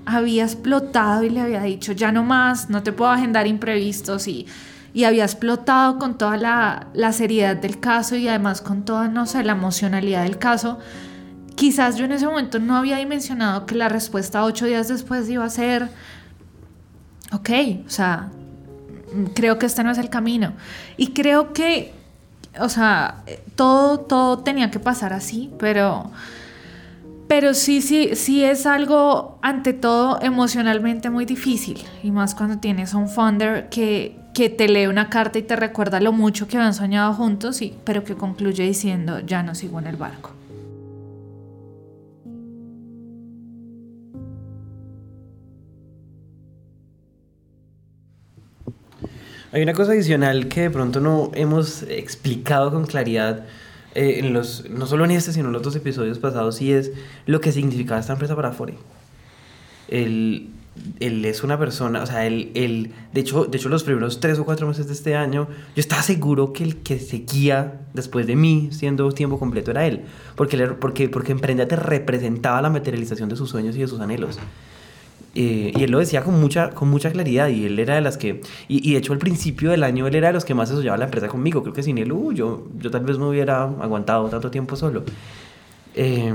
había 0.07 0.45
explotado 0.45 1.23
y 1.23 1.31
le 1.31 1.41
había 1.41 1.63
dicho, 1.63 1.93
ya 1.93 2.11
no 2.13 2.25
más, 2.25 2.71
no 2.71 2.83
te 2.83 2.93
puedo 2.93 3.11
agendar 3.11 3.47
imprevistos 3.47 4.27
y 4.27 4.47
y 4.99 5.05
había 5.05 5.23
explotado 5.23 5.97
con 5.97 6.19
toda 6.19 6.37
la, 6.37 6.89
la, 6.93 7.13
seriedad 7.13 7.55
del 7.55 7.79
caso 7.79 8.17
y 8.17 8.27
además 8.27 8.61
con 8.61 8.85
toda, 8.85 9.07
no 9.07 9.27
sé, 9.27 9.45
la 9.45 9.53
emocionalidad 9.53 10.25
del 10.25 10.39
caso, 10.39 10.81
quizás 11.55 11.95
yo 11.95 12.07
en 12.07 12.11
ese 12.11 12.27
momento 12.27 12.59
no 12.59 12.77
había 12.77 12.97
dimensionado 12.97 13.65
que 13.65 13.77
la 13.77 13.89
respuesta 13.89 14.43
ocho 14.43 14.67
días 14.67 14.89
después 14.89 15.31
iba 15.31 15.45
a 15.45 15.51
ser, 15.51 15.89
ok, 17.31 17.51
o 17.87 17.91
sea, 17.91 18.31
creo 19.37 19.57
que 19.61 19.67
este 19.67 19.85
no 19.85 19.93
es 19.93 19.99
el 19.99 20.11
camino. 20.11 20.55
Y 20.97 21.13
creo 21.13 21.53
que, 21.53 21.95
o 22.59 22.69
sea, 22.69 23.23
todo, 23.55 24.01
todo 24.01 24.41
tenía 24.41 24.73
que 24.73 24.81
pasar 24.81 25.13
así, 25.13 25.53
pero... 25.61 26.11
Pero 27.29 27.53
sí, 27.53 27.83
sí, 27.83 28.17
sí 28.17 28.43
es 28.43 28.65
algo, 28.65 29.39
ante 29.43 29.75
todo, 29.75 30.19
emocionalmente 30.23 31.11
muy 31.11 31.27
difícil. 31.27 31.79
Y 32.03 32.11
más 32.11 32.35
cuando 32.35 32.57
tienes 32.57 32.95
un 32.95 33.07
founder 33.07 33.69
que, 33.69 34.19
que 34.39 34.51
te 34.51 34.69
lee 34.69 34.87
una 34.87 35.11
carta 35.11 35.37
y 35.41 35.43
te 35.43 35.57
recuerda 35.57 35.99
lo 35.99 36.13
mucho 36.13 36.47
que 36.47 36.57
habían 36.57 36.73
soñado 36.73 37.13
juntos, 37.13 37.61
y, 37.61 37.75
pero 37.83 38.05
que 38.05 38.15
concluye 38.15 38.63
diciendo, 38.63 39.19
ya 39.19 39.43
no 39.43 39.57
sigo 39.57 39.81
en 39.81 39.89
el 39.89 39.97
barco. 39.97 40.31
Hay 49.51 49.61
una 49.61 49.73
cosa 49.73 49.91
adicional 49.91 50.47
que 50.47 50.61
de 50.61 50.71
pronto 50.71 51.01
no 51.01 51.33
hemos 51.35 51.83
explicado 51.83 52.71
con 52.71 52.87
claridad 52.87 53.45
eh, 53.97 54.21
en 54.21 54.33
los, 54.33 54.71
no 54.71 54.87
solo 54.87 55.05
en 55.05 55.11
este, 55.11 55.33
sino 55.33 55.47
en 55.47 55.55
los 55.55 55.63
dos 55.63 55.75
episodios 55.75 56.21
pasados, 56.21 56.63
y 56.63 56.71
es 56.71 56.93
lo 57.27 57.41
que 57.41 57.51
significaba 57.51 57.99
esta 57.99 58.13
empresa 58.13 58.37
para 58.37 58.53
Fore. 58.53 58.79
El, 59.89 60.51
él 61.01 61.25
es 61.25 61.43
una 61.43 61.59
persona, 61.59 62.03
o 62.03 62.07
sea, 62.07 62.27
él, 62.27 62.51
él, 62.55 62.93
de, 63.13 63.21
hecho, 63.21 63.45
de 63.45 63.59
hecho 63.59 63.69
los 63.69 63.85
primeros 63.85 64.21
tres 64.21 64.39
o 64.39 64.45
cuatro 64.45 64.67
meses 64.67 64.87
de 64.87 64.93
este 64.93 65.17
año, 65.17 65.49
yo 65.75 65.81
estaba 65.81 66.03
seguro 66.03 66.53
que 66.53 66.65
el 66.65 66.77
que 66.77 66.99
seguía 66.99 67.81
después 67.95 68.27
de 68.27 68.37
mí 68.37 68.69
siendo 68.73 69.11
tiempo 69.13 69.39
completo 69.39 69.71
era 69.71 69.87
él, 69.87 70.03
porque, 70.37 70.59
porque, 70.69 71.09
porque 71.09 71.33
Emprendete 71.33 71.77
representaba 71.77 72.61
la 72.63 72.71
materialización 72.71 73.29
de 73.29 73.37
sus 73.37 73.51
sueños 73.51 73.77
y 73.77 73.81
de 73.81 73.89
sus 73.89 74.01
anhelos. 74.01 74.39
Eh, 75.35 75.73
y 75.77 75.83
él 75.85 75.91
lo 75.91 75.99
decía 75.99 76.25
con 76.25 76.41
mucha, 76.41 76.71
con 76.71 76.89
mucha 76.89 77.13
claridad 77.13 77.49
y 77.49 77.67
él 77.67 77.79
era 77.79 77.95
de 77.95 78.01
las 78.01 78.17
que, 78.17 78.41
y, 78.67 78.89
y, 78.89 78.93
de 78.95 78.99
hecho 78.99 79.13
al 79.13 79.19
principio 79.19 79.71
del 79.71 79.85
año 79.85 80.07
él 80.07 80.15
era 80.15 80.29
de 80.29 80.33
los 80.33 80.45
que 80.45 80.55
más 80.55 80.71
asociaba 80.71 80.97
la 80.97 81.05
empresa 81.05 81.29
conmigo, 81.29 81.63
creo 81.63 81.75
que 81.75 81.83
sin 81.83 81.99
él, 81.99 82.11
uh, 82.13 82.33
yo, 82.33 82.67
yo 82.79 82.91
tal 82.91 83.05
vez 83.05 83.19
no 83.19 83.29
hubiera 83.29 83.63
aguantado 83.63 84.29
tanto 84.29 84.51
tiempo 84.51 84.75
solo. 84.75 85.05
Eh, 85.95 86.33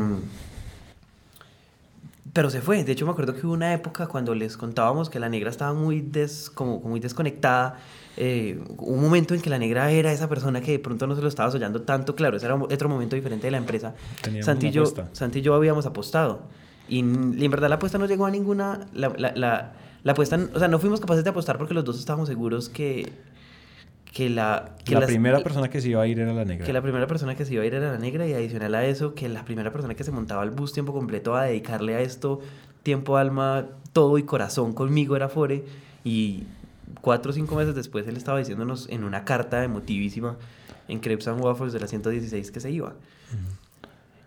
pero 2.34 2.50
se 2.50 2.62
fue, 2.62 2.84
de 2.84 2.92
hecho 2.92 3.06
me 3.06 3.12
acuerdo 3.12 3.36
que 3.36 3.46
hubo 3.46 3.54
una 3.54 3.74
época 3.74 4.08
cuando 4.08 4.34
les 4.34 4.58
contábamos 4.58 5.10
que 5.10 5.20
la 5.20 5.30
negra 5.30 5.52
estaba 5.52 5.74
muy, 5.74 6.02
des, 6.02 6.50
como, 6.50 6.80
muy 6.80 7.00
desconectada, 7.00 7.78
eh, 8.18 8.60
un 8.78 9.02
momento 9.02 9.36
en 9.36 9.42
que 9.42 9.52
la 9.52 9.60
negra 9.60 9.92
era 9.92 10.12
esa 10.12 10.28
persona 10.28 10.60
que 10.60 10.72
de 10.72 10.80
pronto 10.80 11.06
no 11.06 11.16
se 11.16 11.22
lo 11.22 11.28
estaba 11.28 11.52
soñando 11.52 11.84
tanto, 11.84 12.16
claro, 12.16 12.38
ese 12.38 12.48
era 12.48 12.56
otro 12.56 12.90
momento 12.90 13.16
diferente 13.16 13.46
de 13.48 13.52
la 13.52 13.58
empresa. 13.58 13.94
Santi 14.42 14.68
y, 14.68 14.72
yo, 14.72 14.86
Santi 15.12 15.40
y 15.40 15.42
yo 15.44 15.54
habíamos 15.54 15.86
apostado. 15.86 16.42
Y, 16.90 17.00
en 17.00 17.52
verdad 17.52 17.70
la 17.70 17.76
apuesta 17.76 18.00
no 18.00 18.08
llegó 18.08 18.26
a 18.26 18.32
ninguna. 18.32 18.88
La, 18.94 19.10
la, 19.10 19.32
la, 19.36 19.74
la, 20.04 20.12
apuesta, 20.12 20.40
o 20.54 20.60
sea, 20.60 20.68
no 20.68 20.80
fuimos 20.80 21.00
capaces 21.00 21.24
de 21.24 21.30
apostar 21.30 21.58
porque 21.58 21.74
los 21.74 21.86
dos 21.86 22.00
estábamos 22.00 22.28
seguros 22.28 22.68
que, 22.68 23.14
que 24.14 24.30
la... 24.30 24.76
Que 24.86 24.94
la 24.94 25.06
primera 25.06 25.40
persona 25.40 25.70
que 25.70 25.82
se 25.82 25.90
iba 25.90 26.02
a 26.02 26.08
ir 26.08 26.20
era 26.20 26.34
la 26.34 26.46
negra. 26.46 26.66
Que 26.66 26.72
la 26.72 26.82
primera 26.82 27.08
persona 27.08 27.36
que 27.36 27.46
se 27.46 27.54
iba 27.56 27.64
a 27.64 27.66
ir 27.66 27.74
era 27.74 27.92
la 27.92 27.98
negra 27.98 28.28
y 28.28 28.34
adicional 28.34 28.76
a 28.76 28.86
eso, 28.86 29.16
que 29.16 29.28
la 29.28 29.44
primera 29.44 29.72
persona 29.72 29.96
que 29.96 30.04
se 30.04 30.12
montaba 30.12 30.44
al 30.44 30.52
bus 30.52 30.72
tiempo 30.72 30.94
completo 30.94 31.36
a 31.36 31.44
dedicarle 31.46 31.96
a 31.96 32.02
esto 32.02 32.40
tiempo, 32.84 33.18
alma, 33.18 33.66
todo 33.94 34.18
y 34.18 34.24
corazón 34.24 34.74
conmigo 34.74 35.16
era 35.16 35.30
Fore. 35.30 35.64
Y 36.04 36.44
cuatro 37.02 37.32
o 37.32 37.34
cinco 37.34 37.56
meses 37.56 37.74
después 37.74 38.06
él 38.08 38.18
estaba 38.18 38.38
diciéndonos 38.38 38.88
en 38.90 39.04
una 39.04 39.26
carta 39.26 39.64
emotivísima 39.64 40.38
en 40.88 41.00
Crepes 41.00 41.28
and 41.30 41.42
Waffles 41.42 41.74
de 41.74 41.80
la 41.80 41.88
116 41.88 42.52
que 42.52 42.60
se 42.60 42.70
iba. 42.70 42.94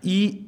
Y 0.03 0.47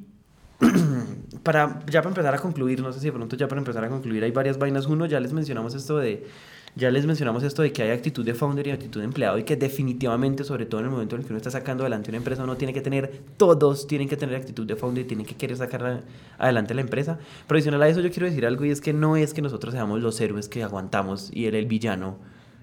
para, 1.43 1.79
ya 1.85 2.01
para 2.01 2.09
empezar 2.09 2.33
a 2.33 2.39
concluir, 2.39 2.81
no 2.81 2.91
sé 2.91 2.99
si 2.99 3.05
de 3.05 3.13
pronto 3.13 3.37
ya 3.37 3.47
para 3.47 3.59
empezar 3.59 3.83
a 3.85 3.89
concluir, 3.89 4.23
hay 4.23 4.31
varias 4.31 4.57
vainas. 4.57 4.87
Uno, 4.87 5.05
ya 5.05 5.19
les 5.19 5.31
mencionamos 5.31 5.75
esto 5.75 5.97
de, 5.97 6.27
ya 6.75 6.91
les 6.91 7.05
mencionamos 7.05 7.43
esto 7.43 7.61
de 7.61 7.71
que 7.71 7.83
hay 7.83 7.91
actitud 7.91 8.25
de 8.25 8.33
founder 8.33 8.67
y 8.67 8.71
actitud 8.71 8.99
de 8.99 9.05
empleado 9.05 9.37
y 9.37 9.43
que 9.43 9.55
definitivamente, 9.55 10.43
sobre 10.43 10.65
todo 10.65 10.81
en 10.81 10.87
el 10.87 10.91
momento 10.91 11.15
en 11.15 11.21
el 11.21 11.27
que 11.27 11.33
uno 11.33 11.37
está 11.37 11.51
sacando 11.51 11.83
adelante 11.83 12.09
una 12.09 12.17
empresa, 12.17 12.43
uno 12.43 12.57
tiene 12.57 12.73
que 12.73 12.81
tener, 12.81 13.21
todos 13.37 13.87
tienen 13.87 14.07
que 14.07 14.17
tener 14.17 14.35
actitud 14.35 14.65
de 14.65 14.75
founder 14.75 15.05
y 15.05 15.07
tienen 15.07 15.25
que 15.25 15.35
querer 15.35 15.57
sacar 15.57 16.03
adelante 16.37 16.73
la 16.73 16.81
empresa. 16.81 17.19
Pero 17.47 17.57
adicional 17.57 17.81
a 17.81 17.89
eso 17.89 18.01
yo 18.01 18.11
quiero 18.11 18.27
decir 18.27 18.45
algo 18.45 18.65
y 18.65 18.71
es 18.71 18.81
que 18.81 18.93
no 18.93 19.15
es 19.15 19.33
que 19.33 19.41
nosotros 19.41 19.73
seamos 19.73 20.01
los 20.01 20.19
héroes 20.21 20.47
que 20.47 20.63
aguantamos 20.63 21.29
y 21.33 21.45
él 21.45 21.55
el 21.55 21.65
villano 21.65 22.17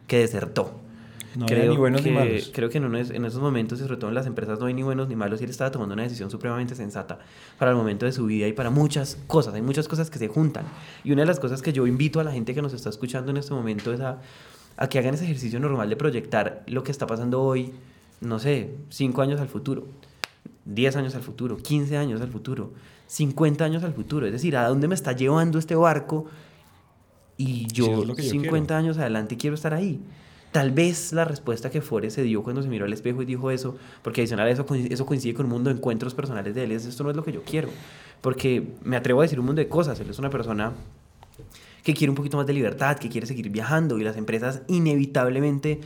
que 0.06 0.18
desertó. 0.18 0.85
No 1.36 1.46
creo 1.46 1.70
ni 1.70 1.76
buenos 1.76 2.00
que, 2.00 2.10
ni 2.10 2.16
malos. 2.16 2.50
Creo 2.54 2.68
que 2.70 2.78
en, 2.78 2.84
uno, 2.84 2.98
en 2.98 3.24
esos 3.24 3.40
momentos, 3.40 3.78
y 3.78 3.82
sobre 3.82 3.96
todo 3.96 4.08
en 4.08 4.14
las 4.14 4.26
empresas, 4.26 4.58
no 4.58 4.66
hay 4.66 4.74
ni 4.74 4.82
buenos 4.82 5.08
ni 5.08 5.16
malos. 5.16 5.40
Y 5.40 5.44
él 5.44 5.50
estaba 5.50 5.70
tomando 5.70 5.94
una 5.94 6.02
decisión 6.02 6.30
supremamente 6.30 6.74
sensata 6.74 7.18
para 7.58 7.70
el 7.72 7.76
momento 7.76 8.06
de 8.06 8.12
su 8.12 8.26
vida 8.26 8.46
y 8.46 8.52
para 8.52 8.70
muchas 8.70 9.18
cosas. 9.26 9.54
Hay 9.54 9.62
muchas 9.62 9.88
cosas 9.88 10.10
que 10.10 10.18
se 10.18 10.28
juntan. 10.28 10.64
Y 11.04 11.12
una 11.12 11.22
de 11.22 11.26
las 11.26 11.38
cosas 11.38 11.62
que 11.62 11.72
yo 11.72 11.86
invito 11.86 12.20
a 12.20 12.24
la 12.24 12.32
gente 12.32 12.54
que 12.54 12.62
nos 12.62 12.72
está 12.72 12.88
escuchando 12.88 13.30
en 13.30 13.36
este 13.36 13.52
momento 13.52 13.92
es 13.92 14.00
a, 14.00 14.18
a 14.76 14.88
que 14.88 14.98
hagan 14.98 15.14
ese 15.14 15.24
ejercicio 15.24 15.60
normal 15.60 15.88
de 15.88 15.96
proyectar 15.96 16.62
lo 16.66 16.82
que 16.82 16.92
está 16.92 17.06
pasando 17.06 17.42
hoy, 17.42 17.72
no 18.20 18.38
sé, 18.38 18.70
5 18.90 19.22
años 19.22 19.40
al 19.40 19.48
futuro, 19.48 19.86
10 20.64 20.96
años 20.96 21.14
al 21.14 21.22
futuro, 21.22 21.56
15 21.56 21.96
años 21.96 22.20
al 22.20 22.28
futuro, 22.28 22.72
50 23.06 23.64
años 23.64 23.84
al 23.84 23.92
futuro. 23.92 24.26
Es 24.26 24.32
decir, 24.32 24.56
¿a 24.56 24.68
dónde 24.68 24.88
me 24.88 24.94
está 24.94 25.12
llevando 25.12 25.58
este 25.58 25.74
barco? 25.74 26.26
Y 27.36 27.66
yo, 27.66 27.84
sí, 27.84 28.06
yo 28.06 28.14
50 28.14 28.50
quiero. 28.50 28.76
años 28.76 28.98
adelante 28.98 29.36
quiero 29.36 29.54
estar 29.54 29.74
ahí. 29.74 30.00
Tal 30.52 30.70
vez 30.70 31.12
la 31.12 31.24
respuesta 31.24 31.70
que 31.70 31.82
Fore 31.82 32.10
se 32.10 32.22
dio 32.22 32.42
cuando 32.42 32.62
se 32.62 32.68
miró 32.68 32.86
al 32.86 32.92
espejo 32.92 33.22
y 33.22 33.26
dijo 33.26 33.50
eso, 33.50 33.76
porque 34.02 34.22
adicional 34.22 34.46
a 34.46 34.50
eso, 34.50 34.66
eso 34.74 35.06
coincide 35.06 35.34
con 35.34 35.46
un 35.46 35.52
mundo 35.52 35.70
de 35.70 35.76
encuentros 35.76 36.14
personales 36.14 36.54
de 36.54 36.64
él, 36.64 36.72
es 36.72 36.86
esto 36.86 37.04
no 37.04 37.10
es 37.10 37.16
lo 37.16 37.24
que 37.24 37.32
yo 37.32 37.42
quiero. 37.42 37.68
Porque 38.20 38.74
me 38.82 38.96
atrevo 38.96 39.20
a 39.20 39.24
decir 39.24 39.38
un 39.38 39.46
mundo 39.46 39.60
de 39.60 39.68
cosas, 39.68 40.00
él 40.00 40.08
es 40.08 40.18
una 40.18 40.30
persona 40.30 40.72
que 41.82 41.94
quiere 41.94 42.10
un 42.10 42.16
poquito 42.16 42.36
más 42.36 42.46
de 42.46 42.52
libertad, 42.52 42.98
que 42.98 43.08
quiere 43.08 43.26
seguir 43.26 43.48
viajando 43.50 43.98
y 43.98 44.02
las 44.02 44.16
empresas 44.16 44.62
inevitablemente 44.66 45.80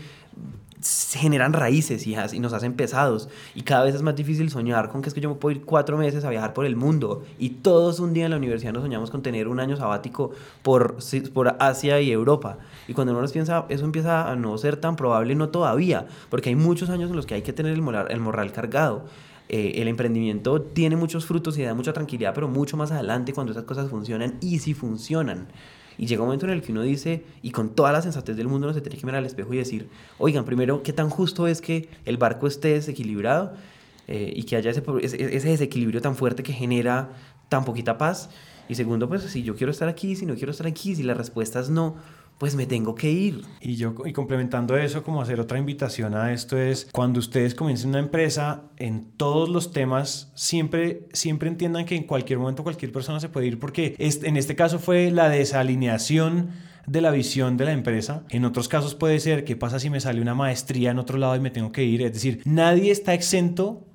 generan 0.83 1.53
raíces 1.53 2.07
y, 2.07 2.17
nos 2.41 2.53
hacen 2.53 2.75
pesados. 2.75 3.29
Y 3.55 3.63
cada 3.63 3.85
vez 3.85 3.95
es 3.95 4.03
más 4.03 4.17
difícil 4.17 4.51
soñar 4.51 4.89
con 4.89 5.03
que 5.03 5.09
es 5.09 5.15
que 5.15 5.21
yo 5.21 5.39
puedo 5.39 5.57
ir 5.57 5.65
cuatro 5.65 5.97
meses 5.97 6.25
a 6.25 6.31
viajar 6.31 6.55
por 6.55 6.65
el 6.65 6.77
mundo. 6.77 7.25
Y 7.39 7.51
todos 7.51 8.01
un 8.01 8.13
día 8.13 8.25
en 8.25 8.31
la 8.31 8.37
universidad 8.37 8.73
nos 8.73 8.83
soñamos 8.83 9.11
con 9.11 9.23
tener 9.23 9.49
un 9.49 9.61
año 9.61 9.77
sabático 9.77 10.33
por, 10.63 10.97
por 11.33 11.57
Asia 11.59 12.01
y 12.01 12.11
Europa. 12.11 12.59
Y 12.89 12.95
cuando 12.95 13.13
uno 13.13 13.23
nos 13.23 13.33
piensa 13.33 13.67
eso 13.69 13.85
empieza 13.85 14.31
a 14.31 14.37
no 14.37 14.57
ser 14.59 14.77
tan 14.77 14.97
probable 14.97 15.35
no 15.35 15.49
todavía 15.51 16.07
porque 16.29 16.49
hay 16.49 16.57
muchos 16.57 16.91
años 16.91 17.11
en 17.11 17.17
los 17.17 17.27
que 17.27 17.35
hay 17.35 17.43
que 17.43 17.53
tener 17.53 17.73
el 17.73 17.83
moral, 17.83 18.07
el 18.11 18.21
morral 18.21 18.53
cargado. 18.53 19.05
Eh, 19.49 19.83
el 19.83 19.89
emprendimiento 19.89 20.63
tiene 20.63 20.95
muchos 20.95 21.27
frutos 21.27 21.59
y 21.59 21.63
da 21.63 21.75
mucha 21.75 21.93
tranquilidad 21.93 22.33
pero 22.35 22.47
mucho 22.47 22.77
más 22.77 22.93
adelante 22.93 23.33
cuando 23.33 23.51
esas 23.51 23.65
cosas 23.65 23.91
funcionan 23.91 24.37
y 24.41 24.61
si 24.61 24.75
funcionan 24.75 25.49
y 26.01 26.07
llega 26.07 26.23
un 26.23 26.29
momento 26.29 26.47
en 26.47 26.53
el 26.53 26.63
que 26.63 26.73
uno 26.73 26.81
dice, 26.81 27.25
y 27.43 27.51
con 27.51 27.75
toda 27.75 27.93
la 27.93 28.01
sensatez 28.01 28.35
del 28.35 28.49
mundo, 28.49 28.67
uno 28.67 28.73
se 28.73 28.81
tiene 28.81 28.97
que 28.97 29.05
mirar 29.05 29.19
al 29.19 29.27
espejo 29.27 29.53
y 29.53 29.59
decir, 29.59 29.91
oigan, 30.17 30.47
primero, 30.47 30.83
¿qué 30.83 30.95
tan 30.95 31.11
justo 31.11 31.47
es 31.47 31.61
que 31.61 31.91
el 32.07 32.17
barco 32.17 32.47
esté 32.47 32.69
desequilibrado 32.69 33.53
eh, 34.09 34.33
y 34.35 34.45
que 34.45 34.57
haya 34.57 34.71
ese, 34.71 34.83
ese 35.03 35.51
desequilibrio 35.51 36.01
tan 36.01 36.17
fuerte 36.17 36.43
que 36.43 36.55
genera 36.55 37.11
tan 37.51 37.67
poquita 37.67 37.99
paz? 37.99 38.31
Y 38.67 38.77
segundo, 38.77 39.11
pues 39.11 39.25
si 39.25 39.43
yo 39.43 39.55
quiero 39.57 39.73
estar 39.73 39.91
aquí, 39.91 40.17
si 40.17 40.25
no 40.25 40.37
quiero 40.37 40.53
estar 40.53 40.67
aquí, 40.67 40.97
si 40.97 41.03
la 41.03 41.13
respuesta 41.13 41.61
es 41.61 41.69
no, 41.69 41.97
pues 42.41 42.55
me 42.55 42.65
tengo 42.65 42.95
que 42.95 43.11
ir. 43.11 43.43
Y 43.61 43.77
yo, 43.77 43.95
y 44.07 44.15
complementando 44.15 44.75
eso, 44.79 45.03
como 45.03 45.21
hacer 45.21 45.41
otra 45.41 45.59
invitación 45.59 46.15
a 46.15 46.33
esto 46.33 46.57
es, 46.57 46.89
cuando 46.91 47.21
ustedes 47.21 47.55
comiencen 47.55 47.91
una 47.91 47.99
empresa, 47.99 48.63
en 48.79 49.11
todos 49.19 49.51
los 49.51 49.73
temas, 49.73 50.33
siempre, 50.35 51.07
siempre 51.13 51.51
entiendan 51.51 51.85
que 51.85 51.97
en 51.97 52.05
cualquier 52.05 52.39
momento 52.39 52.63
cualquier 52.63 52.93
persona 52.93 53.21
se 53.21 53.29
puede 53.29 53.49
ir, 53.49 53.59
porque 53.59 53.95
en 53.99 54.39
este 54.39 54.57
caso 54.57 54.79
fue 54.79 55.11
la 55.11 55.29
desalineación 55.29 56.53
de 56.87 57.03
la 57.03 57.11
visión 57.11 57.59
de 57.59 57.67
la 57.67 57.73
empresa. 57.73 58.25
En 58.31 58.47
otros 58.47 58.69
casos 58.69 58.95
puede 58.95 59.21
ser, 59.21 59.45
¿qué 59.45 59.55
pasa 59.55 59.79
si 59.79 59.91
me 59.91 60.01
sale 60.01 60.23
una 60.23 60.35
maestría 60.35 60.93
en 60.93 60.99
otro 60.99 61.19
lado 61.19 61.37
y 61.37 61.41
me 61.41 61.51
tengo 61.51 61.73
que 61.73 61.85
ir? 61.85 62.01
Es 62.01 62.15
decir, 62.15 62.41
nadie 62.47 62.91
está 62.91 63.13
exento 63.13 63.87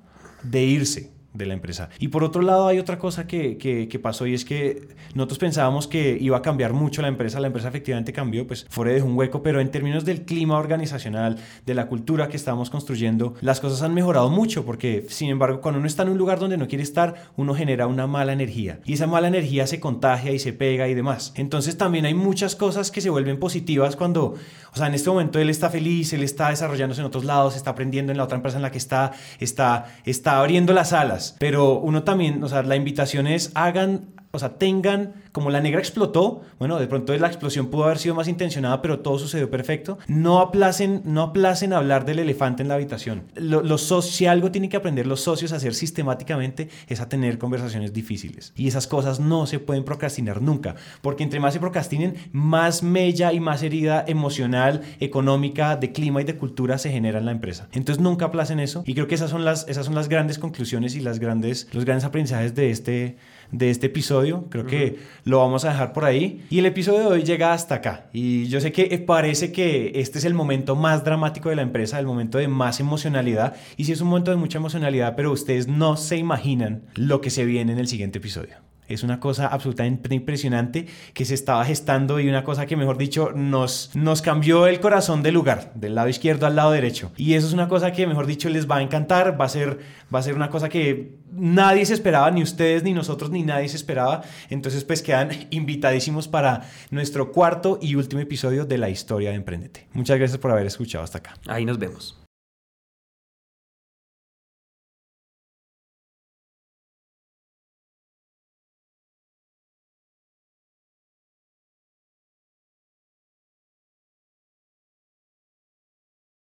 de 0.44 0.62
irse 0.62 1.15
de 1.36 1.46
la 1.46 1.54
empresa. 1.54 1.88
Y 1.98 2.08
por 2.08 2.24
otro 2.24 2.42
lado 2.42 2.68
hay 2.68 2.78
otra 2.78 2.98
cosa 2.98 3.26
que, 3.26 3.58
que, 3.58 3.88
que, 3.88 3.98
pasó 3.98 4.26
y 4.26 4.34
es 4.34 4.44
que 4.44 4.88
nosotros 5.14 5.38
pensábamos 5.38 5.86
que 5.86 6.16
iba 6.20 6.36
a 6.36 6.42
cambiar 6.42 6.72
mucho 6.72 7.02
la 7.02 7.08
empresa, 7.08 7.40
la 7.40 7.48
empresa 7.48 7.68
efectivamente 7.68 8.12
cambió, 8.12 8.46
pues 8.46 8.66
fuera 8.68 8.92
de 8.92 9.02
un 9.02 9.16
hueco, 9.16 9.42
pero 9.42 9.60
en 9.60 9.70
términos 9.70 10.04
del 10.04 10.22
clima 10.22 10.58
organizacional, 10.58 11.38
de 11.64 11.74
la 11.74 11.86
cultura 11.86 12.28
que 12.28 12.36
estamos 12.36 12.70
construyendo, 12.70 13.34
las 13.40 13.60
cosas 13.60 13.82
han 13.82 13.94
mejorado 13.94 14.30
mucho 14.30 14.64
porque, 14.64 15.06
sin 15.08 15.30
embargo, 15.30 15.60
cuando 15.60 15.78
uno 15.78 15.86
está 15.86 16.02
en 16.02 16.10
un 16.10 16.18
lugar 16.18 16.38
donde 16.38 16.56
no 16.56 16.68
quiere 16.68 16.82
estar, 16.82 17.14
uno 17.36 17.54
genera 17.54 17.86
una 17.86 18.06
mala 18.06 18.32
energía 18.32 18.80
y 18.84 18.94
esa 18.94 19.06
mala 19.06 19.28
energía 19.28 19.66
se 19.66 19.80
contagia 19.80 20.32
y 20.32 20.38
se 20.38 20.52
pega 20.52 20.88
y 20.88 20.94
demás. 20.94 21.32
Entonces 21.36 21.76
también 21.76 22.06
hay 22.06 22.14
muchas 22.14 22.56
cosas 22.56 22.90
que 22.90 23.00
se 23.00 23.10
vuelven 23.10 23.38
positivas 23.38 23.96
cuando, 23.96 24.34
o 24.72 24.76
sea, 24.76 24.86
en 24.86 24.94
este 24.94 25.10
momento 25.10 25.38
él 25.38 25.50
está 25.50 25.70
feliz, 25.70 26.12
él 26.12 26.22
está 26.22 26.50
desarrollándose 26.50 27.00
en 27.00 27.06
otros 27.06 27.24
lados, 27.24 27.56
está 27.56 27.70
aprendiendo 27.70 28.12
en 28.12 28.18
la 28.18 28.24
otra 28.24 28.36
empresa 28.36 28.56
en 28.56 28.62
la 28.62 28.70
que 28.70 28.78
está, 28.78 29.12
está, 29.40 29.94
está 30.04 30.38
abriendo 30.38 30.72
las 30.72 30.92
alas 30.92 31.25
pero 31.38 31.78
uno 31.78 32.02
también, 32.02 32.42
o 32.44 32.48
sea, 32.48 32.62
la 32.62 32.76
invitación 32.76 33.26
es 33.26 33.50
hagan, 33.54 34.06
o 34.32 34.38
sea, 34.38 34.58
tengan, 34.58 35.14
como 35.32 35.50
la 35.50 35.60
negra 35.60 35.80
explotó, 35.80 36.42
bueno, 36.58 36.78
de 36.78 36.86
pronto 36.86 37.16
la 37.16 37.26
explosión 37.26 37.68
pudo 37.68 37.84
haber 37.84 37.98
sido 37.98 38.14
más 38.14 38.28
intencionada, 38.28 38.82
pero 38.82 39.00
todo 39.00 39.18
sucedió 39.18 39.50
perfecto. 39.50 39.98
No 40.08 40.40
aplacen, 40.40 41.02
no 41.04 41.22
aplacen 41.22 41.72
hablar 41.72 42.04
del 42.04 42.18
elefante 42.18 42.62
en 42.62 42.68
la 42.68 42.74
habitación. 42.74 43.24
Los 43.34 43.82
socios, 43.82 44.14
si 44.14 44.26
algo 44.26 44.50
tienen 44.50 44.70
que 44.70 44.76
aprender 44.76 45.06
los 45.06 45.20
socios 45.20 45.52
a 45.52 45.56
hacer 45.56 45.74
sistemáticamente 45.74 46.68
es 46.86 47.00
a 47.00 47.08
tener 47.08 47.38
conversaciones 47.38 47.92
difíciles. 47.92 48.52
Y 48.56 48.68
esas 48.68 48.86
cosas 48.86 49.20
no 49.20 49.46
se 49.46 49.58
pueden 49.58 49.84
procrastinar 49.84 50.42
nunca, 50.42 50.74
porque 51.02 51.22
entre 51.22 51.40
más 51.40 51.54
se 51.54 51.60
procrastinen, 51.60 52.16
más 52.32 52.82
mella 52.82 53.32
y 53.32 53.40
más 53.40 53.62
herida 53.62 54.04
emocional, 54.06 54.82
económica, 55.00 55.76
de 55.76 55.92
clima 55.92 56.20
y 56.20 56.24
de 56.24 56.36
cultura 56.36 56.78
se 56.78 56.90
genera 56.90 57.18
en 57.18 57.26
la 57.26 57.32
empresa. 57.32 57.68
Entonces 57.72 58.02
nunca 58.02 58.26
aplacen 58.26 58.60
eso. 58.60 58.82
Y 58.86 58.94
creo 58.94 59.06
que 59.06 59.14
esas 59.14 59.30
son 59.30 59.44
las, 59.44 59.66
esas 59.68 59.86
son 59.86 59.94
las 59.94 60.08
grandes 60.08 60.38
conclusiones 60.38 60.94
y 60.94 61.00
las 61.00 61.18
grandes, 61.18 61.68
los 61.72 61.84
grandes 61.84 62.04
aprendizajes 62.04 62.54
de 62.54 62.70
este 62.70 63.16
de 63.50 63.70
este 63.70 63.86
episodio. 63.86 64.46
Creo 64.50 64.64
uh 64.64 64.66
-huh. 64.66 64.70
que 64.70 64.98
lo 65.24 65.38
vamos 65.38 65.64
a 65.64 65.70
dejar 65.70 65.92
por 65.92 66.04
ahí. 66.04 66.44
Y 66.50 66.58
el 66.58 66.66
episodio 66.66 67.00
de 67.00 67.06
hoy 67.06 67.22
llega 67.22 67.52
hasta 67.52 67.76
acá. 67.76 68.08
Y 68.12 68.46
yo 68.46 68.60
sé 68.60 68.72
que 68.72 68.98
parece 68.98 69.52
que 69.52 69.92
este 69.96 70.18
es 70.18 70.24
el 70.24 70.34
momento 70.34 70.76
más 70.76 71.04
dramático 71.04 71.48
de 71.48 71.56
la 71.56 71.62
empresa, 71.62 71.98
el 71.98 72.06
momento 72.06 72.38
de 72.38 72.48
más 72.48 72.80
emocionalidad. 72.80 73.54
Y 73.76 73.84
sí 73.84 73.92
es 73.92 74.00
un 74.00 74.08
momento 74.08 74.30
de 74.30 74.36
mucha 74.36 74.58
emocionalidad, 74.58 75.14
pero 75.16 75.32
ustedes 75.32 75.68
no 75.68 75.96
se 75.96 76.16
imaginan 76.16 76.82
lo 76.94 77.20
que 77.20 77.30
se 77.30 77.44
viene 77.44 77.72
en 77.72 77.78
el 77.78 77.88
siguiente 77.88 78.18
episodio. 78.18 78.56
Es 78.88 79.02
una 79.02 79.20
cosa 79.20 79.48
absolutamente 79.48 80.14
impresionante 80.14 80.86
que 81.14 81.24
se 81.24 81.34
estaba 81.34 81.64
gestando 81.64 82.20
y 82.20 82.28
una 82.28 82.44
cosa 82.44 82.66
que, 82.66 82.76
mejor 82.76 82.98
dicho, 82.98 83.32
nos, 83.34 83.90
nos 83.94 84.22
cambió 84.22 84.66
el 84.66 84.80
corazón 84.80 85.22
del 85.22 85.34
lugar, 85.34 85.72
del 85.74 85.94
lado 85.94 86.08
izquierdo 86.08 86.46
al 86.46 86.56
lado 86.56 86.70
derecho. 86.70 87.12
Y 87.16 87.34
eso 87.34 87.46
es 87.46 87.52
una 87.52 87.68
cosa 87.68 87.92
que, 87.92 88.06
mejor 88.06 88.26
dicho, 88.26 88.48
les 88.48 88.70
va 88.70 88.76
a 88.76 88.82
encantar. 88.82 89.40
Va 89.40 89.46
a 89.46 89.48
ser, 89.48 89.78
va 90.14 90.20
a 90.20 90.22
ser 90.22 90.34
una 90.34 90.50
cosa 90.50 90.68
que 90.68 91.16
nadie 91.32 91.84
se 91.86 91.94
esperaba, 91.94 92.30
ni 92.30 92.42
ustedes, 92.42 92.82
ni 92.82 92.92
nosotros, 92.92 93.30
ni 93.30 93.42
nadie 93.42 93.68
se 93.68 93.76
esperaba. 93.76 94.22
Entonces, 94.50 94.84
pues 94.84 95.02
quedan 95.02 95.30
invitadísimos 95.50 96.28
para 96.28 96.68
nuestro 96.90 97.32
cuarto 97.32 97.78
y 97.80 97.94
último 97.94 98.20
episodio 98.20 98.64
de 98.64 98.78
la 98.78 98.90
historia 98.90 99.30
de 99.30 99.36
Emprendete. 99.36 99.88
Muchas 99.92 100.18
gracias 100.18 100.38
por 100.38 100.50
haber 100.50 100.66
escuchado 100.66 101.04
hasta 101.04 101.18
acá. 101.18 101.34
Ahí 101.46 101.64
nos 101.64 101.78
vemos. 101.78 102.25